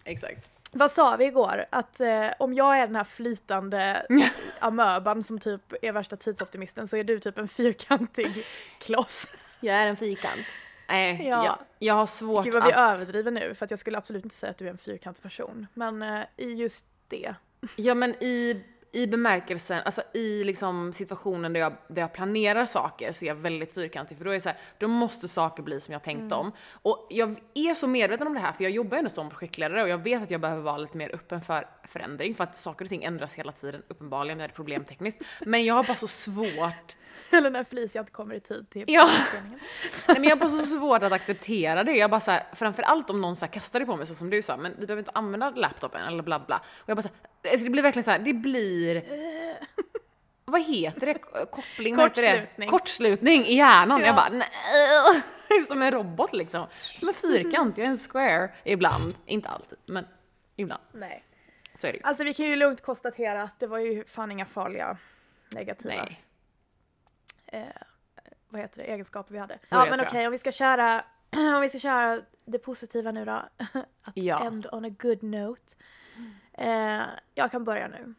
exakt. 0.04 0.48
Vad 0.74 0.92
sa 0.92 1.16
vi 1.16 1.26
igår? 1.26 1.66
Att 1.70 2.00
eh, 2.00 2.28
om 2.40 2.54
jag 2.54 2.78
är 2.80 2.88
den 2.88 2.96
här 2.96 3.04
flytande 3.04 4.06
amöban 4.60 5.24
som 5.24 5.40
typ 5.40 5.74
är 5.82 5.92
värsta 5.92 6.16
tidsoptimisten 6.18 6.88
så 6.88 6.98
är 6.98 7.04
du 7.04 7.20
typ 7.20 7.38
en 7.38 7.48
fyrkantig 7.48 8.46
kloss. 8.80 9.28
Jag 9.60 9.76
är 9.76 9.88
en 9.88 9.98
fyrkant. 9.98 10.46
Nej, 10.90 11.28
Ja. 11.28 11.46
jag, 11.46 11.58
jag 11.80 11.94
har 11.94 12.06
svårt 12.06 12.46
Gud 12.46 12.54
vad 12.54 12.64
vi 12.66 12.74
att... 12.74 12.96
överdriver 12.96 13.32
nu 13.32 13.56
för 13.56 13.66
att 13.66 13.72
jag 13.72 13.80
skulle 13.80 13.98
absolut 13.98 14.24
inte 14.24 14.36
säga 14.36 14.50
att 14.50 14.58
du 14.58 14.66
är 14.66 14.70
en 14.72 14.78
fyrkantig 14.78 15.24
person. 15.24 15.68
Men 15.74 16.02
eh, 16.02 16.22
i 16.38 16.54
just 16.54 16.86
det. 17.08 17.36
Ja 17.76 17.94
men 17.96 18.16
i, 18.24 18.64
i 18.92 19.08
bemärkelsen, 19.08 19.82
alltså 19.86 20.02
i 20.14 20.44
liksom 20.44 20.94
situationen 20.94 21.54
där 21.54 21.60
jag, 21.60 21.74
där 21.88 22.02
jag 22.02 22.14
planerar 22.14 22.66
saker 22.66 23.12
så 23.12 23.26
är 23.26 23.28
jag 23.28 23.36
väldigt 23.36 23.74
fyrkantig 23.74 24.18
för 24.18 24.26
då 24.26 24.32
är 24.32 24.36
det 24.36 24.42
så 24.42 24.50
här, 24.50 24.58
då 24.78 24.88
måste 24.88 25.28
saker 25.28 25.64
bli 25.64 25.80
som 25.82 25.94
jag 25.94 26.04
tänkt 26.04 26.18
Mm. 26.20 26.30
dem. 26.30 26.52
Och 26.82 27.08
jag 27.10 27.36
är 27.54 27.74
så 27.76 27.88
medveten 27.88 28.28
om 28.28 28.34
det 28.34 28.40
här 28.40 28.52
för 28.52 28.64
jag 28.64 28.72
jobbar 28.72 28.98
ändå 28.98 29.10
som 29.10 29.30
projektledare 29.30 29.84
och 29.84 29.90
jag 29.90 29.98
vet 30.04 30.24
att 30.24 30.32
jag 30.32 30.42
behöver 30.42 30.62
vara 30.62 30.78
lite 30.78 30.98
mer 30.98 31.16
öppen 31.16 31.42
för 31.42 31.68
förändring 31.88 32.36
för 32.36 32.44
att 32.44 32.56
saker 32.56 32.86
och 32.86 32.90
ting 32.90 33.04
ändras 33.04 33.34
hela 33.36 33.52
tiden 33.52 33.84
uppenbarligen, 33.88 34.38
det 34.38 34.44
är 34.44 34.48
problem 34.50 34.84
tekniskt. 34.84 35.22
Men 35.46 35.66
jag 35.66 35.74
har 35.74 35.84
bara 35.84 35.98
så 35.98 36.08
svårt 36.08 36.96
Eller 37.34 37.50
när 37.50 37.64
Felicia 37.64 38.00
inte 38.00 38.12
kommer 38.12 38.36
i 38.36 38.40
tid 38.40 38.70
till 38.70 38.84
Ja. 38.88 39.10
Nej 40.08 40.20
men 40.20 40.24
jag 40.24 40.32
har 40.32 40.36
bara 40.40 40.50
så 40.50 40.66
svårt 40.66 41.04
att 41.04 41.12
acceptera 41.12 41.84
det. 41.84 41.92
Jag 41.92 42.10
bara 42.12 42.20
så 42.22 42.32
här, 42.32 42.44
framförallt 42.54 43.10
om 43.10 43.22
någon 43.22 43.36
så 43.36 43.46
här 43.46 43.52
kastar 43.52 43.80
det 43.80 43.86
på 43.86 43.96
mig 43.96 44.08
så 44.08 44.16
som 44.16 44.30
du 44.30 44.42
sa, 44.42 44.58
men 44.58 44.76
vi 44.80 44.86
behöver 44.86 45.02
inte 45.02 45.12
använda 45.14 45.50
laptopen 45.50 46.02
eller 46.02 46.24
bla 46.24 46.40
bla. 46.40 46.58
Och 46.58 46.90
jag 46.90 46.98
bara 46.98 47.02
så 47.02 47.10
här, 47.10 47.18
alltså 47.50 47.64
det 47.64 47.70
blir 47.70 47.84
verkligen 47.84 48.04
så 48.04 48.12
här, 48.12 48.20
det 48.20 48.34
blir... 48.34 49.04
Vad 50.46 50.62
heter 50.62 51.06
det? 51.06 51.14
Koppling? 51.52 51.96
Vad 51.96 52.10
heter 52.10 52.22
det? 52.22 52.32
Kortslutning. 52.32 52.70
Kortslutning 52.70 53.46
i 53.46 53.56
hjärnan. 53.56 54.00
Ja. 54.00 54.06
Jag 54.06 54.16
bara 54.16 54.30
nej. 54.30 54.48
Som 55.68 55.82
en 55.82 55.92
robot 55.92 56.34
liksom. 56.34 56.66
Som 56.72 57.08
en 57.08 57.14
fyrkant, 57.14 57.78
jag 57.78 57.88
är 57.88 57.92
en 57.92 57.98
square 57.98 58.52
ibland. 58.64 59.16
Inte 59.26 59.50
alltid, 59.50 59.78
men 59.86 60.08
ibland. 60.56 60.84
Nej. 60.92 61.24
Så 61.76 61.88
är 61.88 61.92
det 61.92 61.98
ju. 61.98 62.04
Alltså 62.04 62.24
vi 62.24 62.34
kan 62.34 62.46
ju 62.46 62.56
lugnt 62.56 62.82
konstatera 62.82 63.44
att 63.44 63.60
det 63.60 63.68
var 63.68 63.78
ju 63.78 64.06
fan 64.06 64.32
inga 64.32 64.46
farliga 64.46 64.98
negativa 65.52 65.94
Nej. 65.94 66.22
eh, 67.48 67.64
vad 68.50 68.62
heter 68.62 68.78
det, 68.78 68.84
egenskaper 68.84 69.34
vi 69.34 69.40
hade. 69.40 69.60
Ja 69.70 69.88
men 69.90 70.02
okej 70.02 70.20
jag. 70.20 70.26
om 70.26 70.32
vi 70.32 70.38
ska 70.38 70.52
köra 70.52 71.04
om 71.56 71.62
vi 71.62 71.70
ska 71.70 71.80
köra 71.80 72.22
det 72.46 72.60
positiva 72.60 73.12
nu 73.12 73.26
då. 73.26 73.32
Att 74.02 74.14
Ja. 74.14 74.46
end 74.46 74.68
on 74.72 74.86
a 74.86 74.90
good 75.00 75.24
note. 75.24 75.76
Eh, 76.54 77.04
jag 77.36 77.52
kan 77.52 77.64
börja 77.64 77.88
nu. 77.88 78.14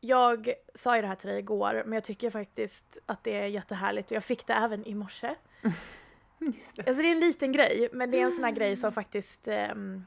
Jag 0.00 0.54
sa 0.74 0.96
ju 0.96 1.02
det 1.02 1.08
här 1.08 1.14
till 1.14 1.28
dig 1.28 1.38
igår 1.38 1.82
men 1.86 1.92
jag 1.92 2.04
tycker 2.04 2.30
faktiskt 2.30 2.98
att 3.06 3.24
det 3.24 3.40
är 3.40 3.46
jättehärligt 3.46 4.10
och 4.10 4.16
jag 4.16 4.24
fick 4.24 4.46
det 4.46 4.52
även 4.52 4.86
i 4.86 4.94
morse. 4.94 5.34
Just 6.38 6.76
det. 6.76 6.86
Alltså 6.86 7.02
det 7.02 7.08
är 7.08 7.12
en 7.12 7.20
liten 7.20 7.52
grej 7.52 7.88
men 7.92 8.10
det 8.10 8.20
är 8.20 8.24
en 8.24 8.32
sån 8.32 8.44
här 8.44 8.50
grej 8.50 8.76
som 8.76 8.92
faktiskt 8.92 9.48
ehm, 9.48 10.06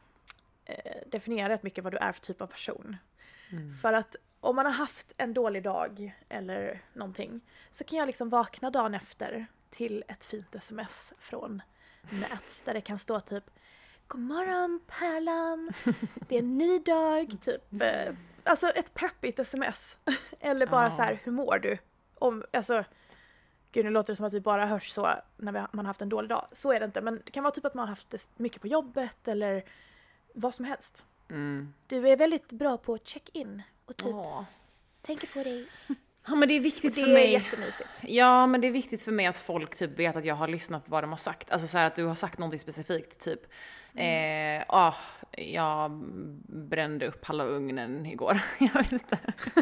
eh, 0.66 1.02
definierar 1.08 1.50
rätt 1.50 1.64
mycket 1.64 1.84
vad 1.84 1.94
du 1.94 1.98
är 1.98 2.12
för 2.12 2.22
typ 2.22 2.42
av 2.42 2.48
person. 2.48 2.98
Mm. 3.52 3.74
För 3.74 3.94
att 3.94 4.16
om 4.40 4.56
man 4.56 4.66
har 4.66 4.74
haft 4.74 5.14
en 5.18 5.34
dålig 5.34 5.64
dag 5.64 6.16
eller 6.30 6.82
någonting 6.94 7.42
så 7.72 7.84
kan 7.84 8.00
jag 8.00 8.08
liksom 8.08 8.30
vakna 8.30 8.70
dagen 8.70 8.94
efter 8.94 9.48
till 9.70 10.04
ett 10.08 10.24
fint 10.24 10.56
sms 10.56 11.14
från 11.20 11.62
Nats 12.02 12.62
där 12.66 12.74
det 12.74 12.82
kan 12.82 13.00
stå 13.00 13.20
typ 13.20 13.44
God 14.08 14.22
morgon 14.22 14.80
Pärlan, 14.88 15.72
det 16.28 16.36
är 16.36 16.40
en 16.40 16.58
ny 16.58 16.80
dag, 16.80 17.38
typ. 17.42 17.82
eh, 17.82 18.14
Alltså 18.44 18.68
ett 18.70 18.94
peppigt 18.94 19.40
sms. 19.40 19.98
Eller 20.40 20.68
bara 20.68 20.84
Ja. 20.86 20.92
så 20.92 21.02
här, 21.02 21.20
hur 21.24 21.32
mår 21.32 21.60
du? 21.60 21.78
Om, 22.16 22.44
alltså, 22.54 22.84
gud 23.72 23.86
nu 23.86 23.92
låter 23.92 24.14
det 24.14 24.18
som 24.18 24.26
att 24.26 24.34
vi 24.34 24.42
bara 24.42 24.66
hörs 24.66 24.90
så 24.92 25.14
när 25.38 25.52
vi, 25.52 25.60
man 25.60 25.86
har 25.86 25.90
haft 25.90 26.02
en 26.02 26.10
dålig 26.10 26.30
dag. 26.30 26.48
Så 26.52 26.72
är 26.72 26.80
det 26.80 26.86
inte, 26.86 27.02
men 27.02 27.22
det 27.26 27.32
kan 27.32 27.44
vara 27.44 27.54
typ 27.54 27.66
att 27.66 27.74
man 27.74 27.82
har 27.82 27.90
haft 27.90 28.10
det 28.10 28.30
mycket 28.38 28.62
på 28.62 28.68
jobbet 28.68 29.28
eller 29.28 29.64
vad 30.34 30.56
som 30.56 30.66
helst. 30.66 31.06
Mm. 31.30 31.74
Du 31.88 32.10
är 32.10 32.18
väldigt 32.18 32.52
bra 32.52 32.78
på 32.78 32.98
check-in 32.98 33.62
och 33.86 33.98
typ 33.98 34.08
Åh. 34.16 34.44
tänker 35.02 35.28
på 35.28 35.44
dig. 35.44 35.68
Ja 36.28 36.36
men 36.36 36.48
det 36.48 36.54
är 36.54 36.60
viktigt 36.60 36.96
Det 36.96 37.02
för 37.02 37.10
är 37.10 37.14
mig. 37.14 37.32
jättemysigt. 37.32 37.90
Ja, 38.02 38.48
men 38.48 38.62
det 38.62 38.68
är 38.68 38.72
viktigt 38.72 39.02
för 39.02 39.12
mig 39.12 39.26
att 39.26 39.38
folk 39.38 39.76
typ 39.76 40.00
vet 40.00 40.16
att 40.16 40.26
jag 40.26 40.36
har 40.36 40.48
lyssnat 40.48 40.86
på 40.86 40.92
vad 40.92 41.04
de 41.04 41.10
har 41.10 41.18
sagt. 41.18 41.52
Alltså 41.52 41.68
så 41.68 41.78
här 41.78 41.88
att 41.88 41.96
du 41.96 42.04
har 42.06 42.16
sagt 42.16 42.40
någonting 42.40 42.60
specifikt, 42.60 43.20
typ. 43.24 43.40
Eh, 43.96 44.64
ah, 44.68 44.94
jag 45.38 45.92
brände 46.48 47.08
upp 47.08 47.26
halva 47.26 47.44
ugnen 47.46 48.06
igår. 48.06 48.40
jag 48.60 48.74
vet 48.74 48.92
inte. 48.92 49.18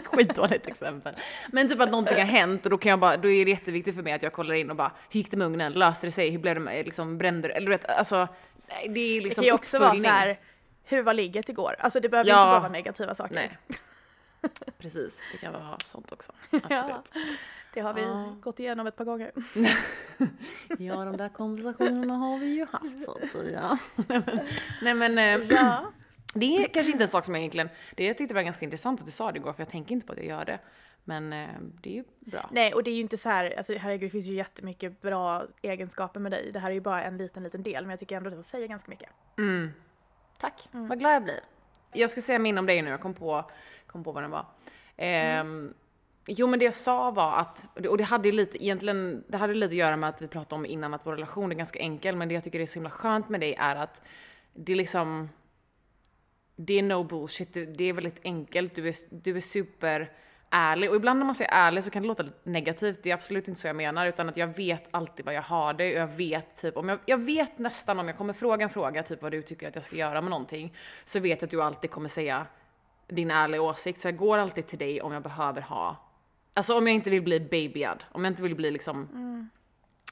Skitdåligt 0.05 0.67
exempel. 0.67 1.15
Men 1.51 1.69
typ 1.69 1.81
att 1.81 1.89
någonting 1.91 2.17
har 2.17 2.25
hänt 2.25 2.63
och 2.65 2.69
då 2.69 2.77
kan 2.77 2.89
jag 2.89 2.99
bara, 2.99 3.17
då 3.17 3.29
är 3.29 3.45
det 3.45 3.51
jätteviktigt 3.51 3.95
för 3.95 4.03
mig 4.03 4.13
att 4.13 4.23
jag 4.23 4.33
kollar 4.33 4.55
in 4.55 4.69
och 4.69 4.75
bara, 4.75 4.91
hur 5.09 5.17
gick 5.19 5.31
det 5.31 5.37
med 5.37 5.47
ugnen? 5.47 5.73
Löste 5.73 6.07
det 6.07 6.11
sig? 6.11 6.29
Hur 6.29 6.39
blev 6.39 6.53
det 6.55 6.61
med, 6.61 6.85
liksom 6.85 7.17
brände 7.17 7.47
det? 7.47 7.53
Eller 7.53 7.65
du 7.65 7.71
vet, 7.71 7.85
alltså. 7.85 8.27
Det 8.67 8.83
är 8.83 8.89
Det 8.89 9.21
liksom 9.21 9.41
kan 9.41 9.43
ju 9.45 9.51
också 9.51 9.77
vara 9.79 9.89
så 9.89 9.93
uppföljning. 9.95 10.11
här, 10.11 10.39
hur 10.83 11.03
var 11.03 11.13
ligget 11.13 11.49
igår? 11.49 11.75
Alltså 11.79 11.99
det 11.99 12.09
behöver 12.09 12.29
Ja. 12.29 12.41
inte 12.41 12.49
bara 12.51 12.59
vara 12.59 12.71
negativa 12.71 13.15
saker. 13.15 13.35
Nej. 13.35 13.57
Precis, 14.77 15.21
det 15.31 15.37
kan 15.37 15.53
vara 15.53 15.77
sånt 15.85 16.11
också. 16.11 16.31
Absolut. 16.51 17.11
Det 17.73 17.81
har 17.81 17.93
vi 17.93 18.01
Ja. 18.01 18.35
gått 18.41 18.59
igenom 18.59 18.87
ett 18.87 18.95
par 18.95 19.05
gånger. 19.05 19.31
Ja, 20.79 21.05
de 21.05 21.17
där 21.17 21.29
konversationerna 21.29 22.13
har 22.17 22.39
vi 22.39 22.45
ju 22.45 22.65
haft 22.71 23.05
så 23.05 23.11
att 23.23 23.29
säga. 23.29 23.79
Nej 24.81 24.93
men, 24.93 25.17
eh, 25.17 25.47
Ja. 25.49 25.85
det 26.33 26.57
är 26.57 26.67
kanske 26.67 26.91
inte 26.91 27.03
en 27.03 27.09
sak 27.09 27.25
som 27.25 27.33
jag 27.33 27.39
egentligen, 27.41 27.69
det 27.95 28.05
jag 28.05 28.17
tyckte 28.17 28.33
var 28.35 28.41
ganska 28.41 28.65
intressant 28.65 28.99
att 28.99 29.05
du 29.05 29.11
sa 29.11 29.31
det 29.31 29.37
igår 29.37 29.53
för 29.53 29.61
jag 29.61 29.69
tänker 29.69 29.91
inte 29.95 30.07
på 30.07 30.13
att 30.13 30.17
jag 30.19 30.27
gör 30.27 30.45
det. 30.45 30.59
Men 31.03 31.33
eh, 31.33 31.47
det 31.81 31.89
är 31.89 31.93
ju 31.93 32.03
bra. 32.19 32.49
Nej, 32.51 32.73
och 32.73 32.83
det 32.83 32.89
är 32.91 32.95
ju 32.95 33.01
inte 33.01 33.17
så 33.17 33.29
här, 33.29 33.53
alltså 33.57 33.73
herregud 33.73 34.07
det 34.07 34.11
finns 34.11 34.25
ju 34.25 34.33
jättemycket 34.33 35.01
bra 35.01 35.43
egenskaper 35.61 36.19
med 36.19 36.31
dig. 36.31 36.51
Det 36.51 36.59
här 36.59 36.69
är 36.69 36.73
ju 36.73 36.81
bara 36.81 37.03
en 37.03 37.17
liten, 37.17 37.43
liten 37.43 37.63
del, 37.63 37.83
men 37.83 37.89
jag 37.89 37.99
tycker 37.99 38.17
ändå 38.17 38.29
att 38.29 38.35
det 38.37 38.43
säger 38.43 38.67
ganska 38.67 38.89
mycket. 38.89 39.09
Mm. 39.37 39.71
Tack, 40.39 40.67
vad 40.71 40.99
glad 40.99 41.13
jag 41.15 41.23
blir. 41.23 41.39
Jag 41.95 42.09
ska 42.09 42.21
säga 42.21 42.39
min 42.39 42.57
om 42.57 42.65
dig 42.65 42.81
nu, 42.81 42.89
jag 42.89 43.01
kom 43.01 43.13
på, 43.13 43.51
kom 43.87 44.03
på 44.03 44.11
vad 44.11 44.23
den 44.23 44.31
var. 44.31 44.45
Ehm, 44.97 45.73
Jo 46.27 46.47
men 46.47 46.59
det 46.59 46.65
jag 46.65 46.75
sa 46.75 47.11
var 47.11 47.37
att, 47.37 47.65
och 47.87 47.97
det 47.97 48.03
hade 48.03 48.27
ju 48.27 48.31
lite, 48.31 48.63
egentligen, 48.63 49.23
det 49.27 49.37
hade 49.37 49.53
lite 49.53 49.71
att 49.71 49.77
göra 49.77 49.97
med 49.97 50.09
att 50.09 50.21
vi 50.21 50.27
pratade 50.27 50.55
om 50.55 50.65
innan 50.65 50.93
att 50.93 51.05
vår 51.05 51.11
relation 51.11 51.51
är 51.51 51.55
ganska 51.55 51.79
enkel, 51.79 52.15
men 52.15 52.27
det 52.27 52.33
jag 52.33 52.43
tycker 52.43 52.59
är 52.59 52.65
så 52.65 52.73
himla 52.73 52.89
skönt 52.89 53.29
med 53.29 53.39
dig 53.39 53.55
är 53.59 53.75
att 53.75 54.01
det 54.53 54.71
är 54.71 54.75
liksom, 54.75 55.29
det 56.55 56.73
är 56.73 56.83
no 56.83 57.03
bullshit, 57.03 57.53
det, 57.53 57.65
det 57.65 57.83
är 57.83 57.93
väldigt 57.93 58.19
enkelt, 58.23 58.75
du 58.75 58.87
är, 58.87 58.95
du 59.09 59.37
är 59.37 59.41
super 59.41 60.11
ärlig. 60.49 60.89
Och 60.89 60.95
ibland 60.95 61.19
när 61.19 61.25
man 61.25 61.35
säger 61.35 61.51
ärlig 61.51 61.83
så 61.83 61.89
kan 61.89 62.01
det 62.01 62.07
låta 62.07 62.23
lite 62.23 62.49
negativt, 62.49 62.99
det 63.03 63.11
är 63.11 63.13
absolut 63.13 63.47
inte 63.47 63.61
så 63.61 63.67
jag 63.67 63.75
menar, 63.75 64.07
utan 64.07 64.29
att 64.29 64.37
jag 64.37 64.47
vet 64.47 64.87
alltid 64.91 65.25
vad 65.25 65.33
jag 65.33 65.41
har 65.41 65.73
dig 65.73 65.93
och 65.93 66.01
jag 66.01 66.07
vet 66.07 66.61
typ, 66.61 66.77
om 66.77 66.89
jag, 66.89 66.99
jag 67.05 67.17
vet 67.17 67.57
nästan 67.57 67.99
om 67.99 68.07
jag 68.07 68.17
kommer 68.17 68.33
fråga 68.33 68.63
en 68.63 68.69
fråga, 68.69 69.03
typ 69.03 69.21
vad 69.21 69.31
du 69.31 69.41
tycker 69.41 69.67
att 69.67 69.75
jag 69.75 69.83
ska 69.83 69.95
göra 69.95 70.21
med 70.21 70.29
någonting, 70.29 70.73
så 71.05 71.19
vet 71.19 71.41
jag 71.41 71.47
att 71.47 71.51
du 71.51 71.61
alltid 71.61 71.91
kommer 71.91 72.09
säga 72.09 72.47
din 73.07 73.31
ärliga 73.31 73.61
åsikt, 73.61 73.99
så 73.99 74.07
jag 74.07 74.17
går 74.17 74.37
alltid 74.37 74.67
till 74.67 74.79
dig 74.79 75.01
om 75.01 75.13
jag 75.13 75.23
behöver 75.23 75.61
ha, 75.61 75.95
alltså 76.53 76.77
om 76.77 76.87
jag 76.87 76.95
inte 76.95 77.09
vill 77.09 77.21
bli 77.21 77.39
babyad, 77.39 78.03
om 78.11 78.23
jag 78.23 78.31
inte 78.31 78.43
vill 78.43 78.55
bli 78.55 78.71
liksom 78.71 79.49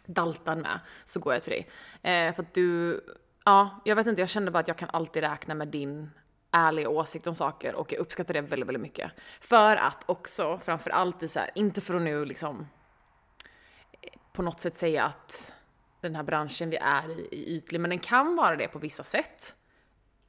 daltad 0.06 0.58
med, 0.58 0.80
så 1.06 1.20
går 1.20 1.34
jag 1.34 1.44
till 1.44 1.52
dig. 1.52 1.68
Eh, 2.02 2.36
för 2.36 2.44
att 2.44 2.54
du, 2.54 3.02
ja, 3.46 3.82
jag 3.86 3.96
vet 3.96 4.08
inte, 4.08 4.22
jag 4.22 4.30
kände 4.30 4.52
bara 4.52 4.60
att 4.60 4.68
jag 4.68 4.78
kan 4.78 4.90
alltid 4.90 5.24
räkna 5.24 5.56
med 5.56 5.68
din 5.68 6.10
ärliga 6.54 6.90
åsikt 6.90 7.28
om 7.28 7.36
saker 7.36 7.76
och 7.76 7.92
jag 7.92 8.00
uppskattar 8.00 8.34
det 8.34 8.42
väldigt, 8.42 8.68
väldigt 8.68 8.82
mycket. 8.82 9.12
För 9.40 9.76
att 9.76 10.04
också, 10.06 10.60
framför 10.60 10.90
allt 10.90 11.24
i 11.24 11.28
så 11.28 11.40
här, 11.40 11.50
inte 11.56 11.82
för 11.82 11.96
att 11.96 12.02
nu 12.02 12.26
liksom 12.26 12.68
på 14.34 14.42
något 14.42 14.62
sätt 14.62 14.78
säga 14.78 15.04
att 15.04 15.54
den 16.02 16.16
här 16.16 16.24
branschen 16.24 16.70
vi 16.70 16.78
är 16.78 17.10
i 17.10 17.28
är 17.32 17.58
ytlig, 17.58 17.80
men 17.80 17.90
den 17.90 18.00
kan 18.00 18.36
vara 18.36 18.56
det 18.56 18.68
på 18.68 18.80
vissa 18.80 19.04
sätt. 19.04 19.56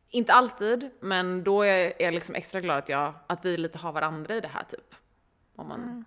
Inte 0.08 0.32
alltid, 0.32 0.90
men 1.00 1.44
då 1.44 1.62
är 1.62 2.02
jag 2.02 2.14
liksom 2.14 2.34
extra 2.34 2.60
glad 2.60 2.78
att, 2.78 2.88
jag, 2.88 3.14
att 3.26 3.44
vi 3.44 3.56
lite 3.56 3.78
har 3.78 3.92
varandra 3.92 4.34
i 4.34 4.40
det 4.40 4.48
här 4.48 4.64
typ. 4.64 4.94
Om 5.56 5.68
man 5.68 6.04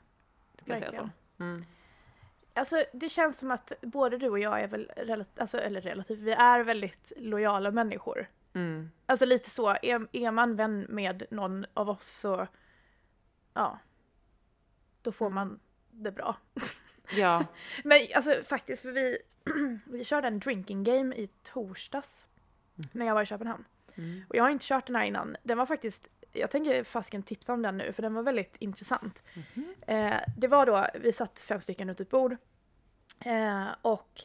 ska 0.55 0.65
säga 0.65 0.77
så. 0.77 0.81
verkligen. 0.85 1.11
Mm. 1.39 1.65
Alltså 2.53 2.83
det 2.93 3.09
känns 3.09 3.39
som 3.39 3.51
att 3.51 3.71
både 3.81 4.17
du 4.17 4.29
och 4.29 4.39
jag 4.39 4.61
är 4.61 4.67
väl 4.67 4.91
relativt, 4.95 5.39
alltså, 5.39 5.57
eller 5.57 5.81
relativt, 5.81 6.19
vi 6.19 6.31
är 6.31 6.63
väldigt 6.63 7.11
lojala 7.17 7.71
människor. 7.71 8.27
Mm. 8.57 8.91
Alltså 9.05 9.25
lite 9.25 9.49
så, 9.49 9.69
är, 9.69 10.07
är 10.11 10.31
man 10.31 10.55
vän 10.55 10.85
med 10.89 11.23
någon 11.29 11.65
av 11.73 11.89
oss 11.89 12.19
så, 12.19 12.47
ja, 13.53 13.79
då 15.01 15.11
får 15.11 15.29
man 15.29 15.59
det 15.91 16.11
bra. 16.11 16.35
Ja. 17.17 17.45
Men 17.83 18.07
alltså 18.15 18.43
faktiskt, 18.43 18.81
för 18.81 18.91
vi, 18.91 19.17
vi 19.85 20.05
körde 20.05 20.27
en 20.27 20.39
drinking 20.39 20.83
game 20.83 21.15
i 21.15 21.29
torsdags 21.43 22.25
när 22.91 23.05
jag 23.05 23.13
var 23.13 23.21
i 23.21 23.25
Köpenhamn. 23.25 23.65
Mm. 23.95 24.23
Och 24.29 24.35
jag 24.35 24.43
har 24.43 24.49
inte 24.49 24.65
kört 24.65 24.87
den 24.87 24.95
här 24.95 25.05
innan. 25.05 25.37
Den 25.43 25.57
var 25.57 25.65
faktiskt, 25.65 26.07
jag 26.31 26.51
tänker 26.51 26.83
fasken 26.83 27.23
tipsa 27.23 27.53
om 27.53 27.61
den 27.61 27.77
nu 27.77 27.93
för 27.93 28.01
den 28.01 28.13
var 28.13 28.23
väldigt 28.23 28.55
intressant. 28.59 29.23
Eh, 29.87 30.19
det 30.37 30.47
var 30.47 30.65
då, 30.65 30.87
vi 30.99 31.13
satt 31.13 31.39
fem 31.39 31.61
stycken 31.61 31.87
runt 31.87 31.99
ett 31.99 32.09
bord 32.09 32.37
eh, 33.25 33.67
och 33.81 34.21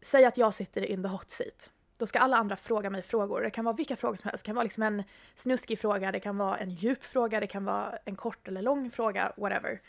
säg 0.00 0.24
att 0.24 0.36
jag 0.36 0.54
sitter 0.54 0.84
in 0.84 1.02
the 1.02 1.08
hot 1.08 1.30
seat. 1.30 1.72
Då 2.00 2.06
ska 2.06 2.18
alla 2.18 2.36
andra 2.36 2.56
fråga 2.56 2.90
mig 2.90 3.02
frågor. 3.02 3.40
Det 3.40 3.50
kan 3.50 3.64
vara 3.64 3.76
vilka 3.76 3.96
frågor 3.96 4.16
som 4.16 4.28
helst. 4.28 4.44
Det 4.44 4.46
kan 4.46 4.54
vara 4.54 4.62
liksom 4.62 4.82
en 4.82 5.02
snuskig 5.36 5.78
fråga, 5.78 6.12
det 6.12 6.20
kan 6.20 6.38
vara 6.38 6.58
en 6.58 6.70
djup 6.70 7.04
fråga, 7.04 7.40
det 7.40 7.46
kan 7.46 7.64
vara 7.64 7.98
en 8.04 8.16
kort 8.16 8.48
eller 8.48 8.62
lång 8.62 8.90
fråga, 8.90 9.32
whatever. 9.36 9.80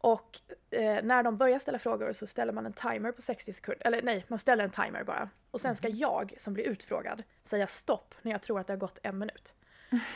Och 0.00 0.38
eh, 0.70 1.02
när 1.02 1.22
de 1.22 1.36
börjar 1.36 1.58
ställa 1.58 1.78
frågor 1.78 2.12
så 2.12 2.26
ställer 2.26 2.52
man 2.52 2.66
en 2.66 2.72
timer 2.72 3.12
på 3.12 3.22
60 3.22 3.52
sekunder. 3.52 3.86
Eller 3.86 4.02
nej, 4.02 4.24
man 4.28 4.38
ställer 4.38 4.64
en 4.64 4.70
timer 4.70 5.04
bara. 5.04 5.28
Och 5.50 5.60
sen 5.60 5.76
ska 5.76 5.88
jag 5.88 6.34
som 6.38 6.54
blir 6.54 6.64
utfrågad 6.64 7.22
säga 7.44 7.66
stopp 7.66 8.14
när 8.22 8.32
jag 8.32 8.42
tror 8.42 8.60
att 8.60 8.66
det 8.66 8.72
har 8.72 8.78
gått 8.78 8.98
en 9.02 9.18
minut. 9.18 9.52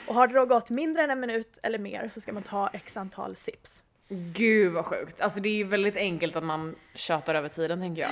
Och 0.08 0.14
har 0.14 0.26
det 0.26 0.34
då 0.34 0.46
gått 0.46 0.70
mindre 0.70 1.02
än 1.02 1.10
en 1.10 1.20
minut 1.20 1.58
eller 1.62 1.78
mer 1.78 2.08
så 2.08 2.20
ska 2.20 2.32
man 2.32 2.42
ta 2.42 2.68
x 2.72 2.96
antal 2.96 3.36
sips. 3.36 3.82
Gud 4.08 4.72
vad 4.72 4.86
sjukt. 4.86 5.20
Alltså 5.20 5.40
det 5.40 5.48
är 5.48 5.56
ju 5.56 5.64
väldigt 5.64 5.96
enkelt 5.96 6.36
att 6.36 6.44
man 6.44 6.74
tjatar 6.94 7.34
över 7.34 7.48
tiden 7.48 7.80
tänker 7.80 8.02
jag. 8.02 8.10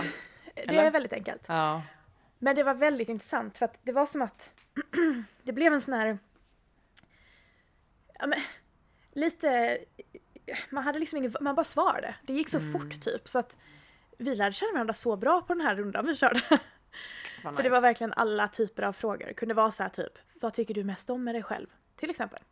Det 0.54 0.62
Eller? 0.62 0.84
är 0.84 0.90
väldigt 0.90 1.12
enkelt. 1.12 1.42
Ja. 1.46 1.82
Men 2.42 2.56
det 2.56 2.62
var 2.62 2.74
väldigt 2.74 3.08
intressant 3.08 3.58
för 3.58 3.64
att 3.64 3.78
det 3.82 3.92
var 3.92 4.06
som 4.06 4.22
att 4.22 4.50
det 5.42 5.52
blev 5.52 5.72
en 5.72 5.80
sån 5.80 5.94
här... 5.94 6.18
Ja, 8.18 8.26
men, 8.26 8.38
lite... 9.12 9.78
Man 10.70 10.84
hade 10.84 10.98
liksom 10.98 11.18
ingen... 11.18 11.34
Man 11.40 11.54
bara 11.54 11.64
svarade. 11.64 12.14
Det 12.22 12.32
gick 12.32 12.48
så 12.48 12.58
Mm. 12.58 12.72
fort 12.72 13.00
typ 13.04 13.28
så 13.28 13.38
att 13.38 13.56
vi 14.18 14.34
lärde 14.34 14.52
känna 14.52 14.72
varandra 14.72 14.94
så 14.94 15.16
bra 15.16 15.42
på 15.42 15.54
den 15.54 15.66
här 15.66 15.76
rundan 15.76 16.06
vi 16.06 16.16
körde. 16.16 16.42
Vad 17.44 17.56
För 17.56 17.62
det 17.62 17.68
var 17.68 17.78
nice. 17.78 17.88
verkligen 17.88 18.12
alla 18.12 18.48
typer 18.48 18.82
av 18.82 18.92
frågor. 18.92 19.26
Det 19.26 19.34
kunde 19.34 19.54
vara 19.54 19.70
så 19.70 19.82
här 19.82 19.90
typ, 19.90 20.12
vad 20.40 20.54
tycker 20.54 20.74
du 20.74 20.84
mest 20.84 21.10
om 21.10 21.24
med 21.24 21.34
dig 21.34 21.42
själv? 21.42 21.66
Till 21.96 22.10
exempel. 22.10 22.42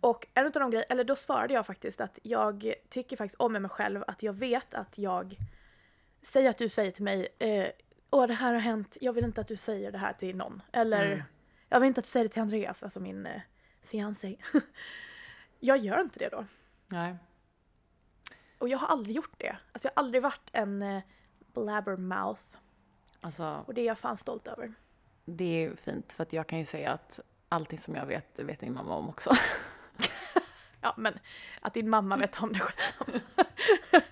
Och 0.00 0.26
en 0.34 0.46
av 0.46 0.52
de 0.52 0.70
grejerna, 0.70 0.86
eller 0.88 1.04
då 1.04 1.16
svarade 1.16 1.54
jag 1.54 1.66
faktiskt 1.66 2.00
att 2.00 2.18
jag 2.22 2.74
tycker 2.88 3.16
faktiskt 3.16 3.40
om 3.40 3.52
med 3.52 3.62
mig 3.62 3.68
själv 3.70 4.04
att 4.06 4.22
jag 4.22 4.32
vet 4.32 4.74
att 4.74 4.98
jag 4.98 5.36
Säg 6.22 6.48
att 6.48 6.58
du 6.58 6.68
säger 6.68 6.90
till 6.90 7.04
mig 7.04 7.28
eh, 7.38 7.68
Åh 8.10 8.26
det 8.26 8.34
här 8.34 8.52
har 8.52 8.60
hänt, 8.60 8.96
jag 9.00 9.12
vill 9.12 9.24
inte 9.24 9.40
att 9.40 9.48
du 9.48 9.56
säger 9.56 9.92
det 9.92 9.98
här 9.98 10.12
till 10.12 10.36
någon. 10.36 10.62
Eller 10.72 11.06
Mm. 11.12 11.22
jag 11.68 11.80
vill 11.80 11.86
inte 11.86 11.98
att 12.00 12.04
du 12.04 12.10
säger 12.10 12.24
det 12.24 12.32
till 12.32 12.42
Andreas, 12.42 12.82
alltså 12.82 13.00
min 13.00 13.26
eh, 13.26 13.40
fiancé. 13.82 14.36
jag 15.60 15.78
gör 15.78 16.00
inte 16.00 16.18
det 16.18 16.28
då. 16.28 16.44
Nej. 16.86 17.16
Och 18.58 18.68
jag 18.68 18.78
har 18.78 18.88
aldrig 18.88 19.16
gjort 19.16 19.34
det. 19.38 19.56
Alltså 19.72 19.88
jag 19.88 19.92
har 19.96 20.02
aldrig 20.04 20.22
varit 20.22 20.48
en 20.52 20.82
eh, 20.82 21.02
blabbermouth. 21.54 22.40
Alltså 23.20 23.64
Och 23.66 23.74
det 23.74 23.80
är 23.80 23.86
jag 23.86 23.98
fan 23.98 24.16
stolt 24.16 24.46
över. 24.46 24.74
det 25.24 25.64
är 25.64 25.76
fint 25.76 26.12
för 26.12 26.22
att 26.22 26.32
jag 26.32 26.46
kan 26.46 26.58
ju 26.58 26.64
säga 26.64 26.92
att 26.92 27.20
allting 27.48 27.78
som 27.78 27.94
jag 27.94 28.06
vet, 28.06 28.34
det 28.36 28.44
vet 28.44 28.60
min 28.60 28.74
mamma 28.74 28.94
om 28.94 29.08
också. 29.08 29.30
Ja 30.80 30.94
men 30.96 31.18
att 31.60 31.74
din 31.74 31.88
mamma 31.90 32.16
vet 32.16 32.42
om 32.42 32.52
det 32.52 32.58
skitsamma. 32.60 33.20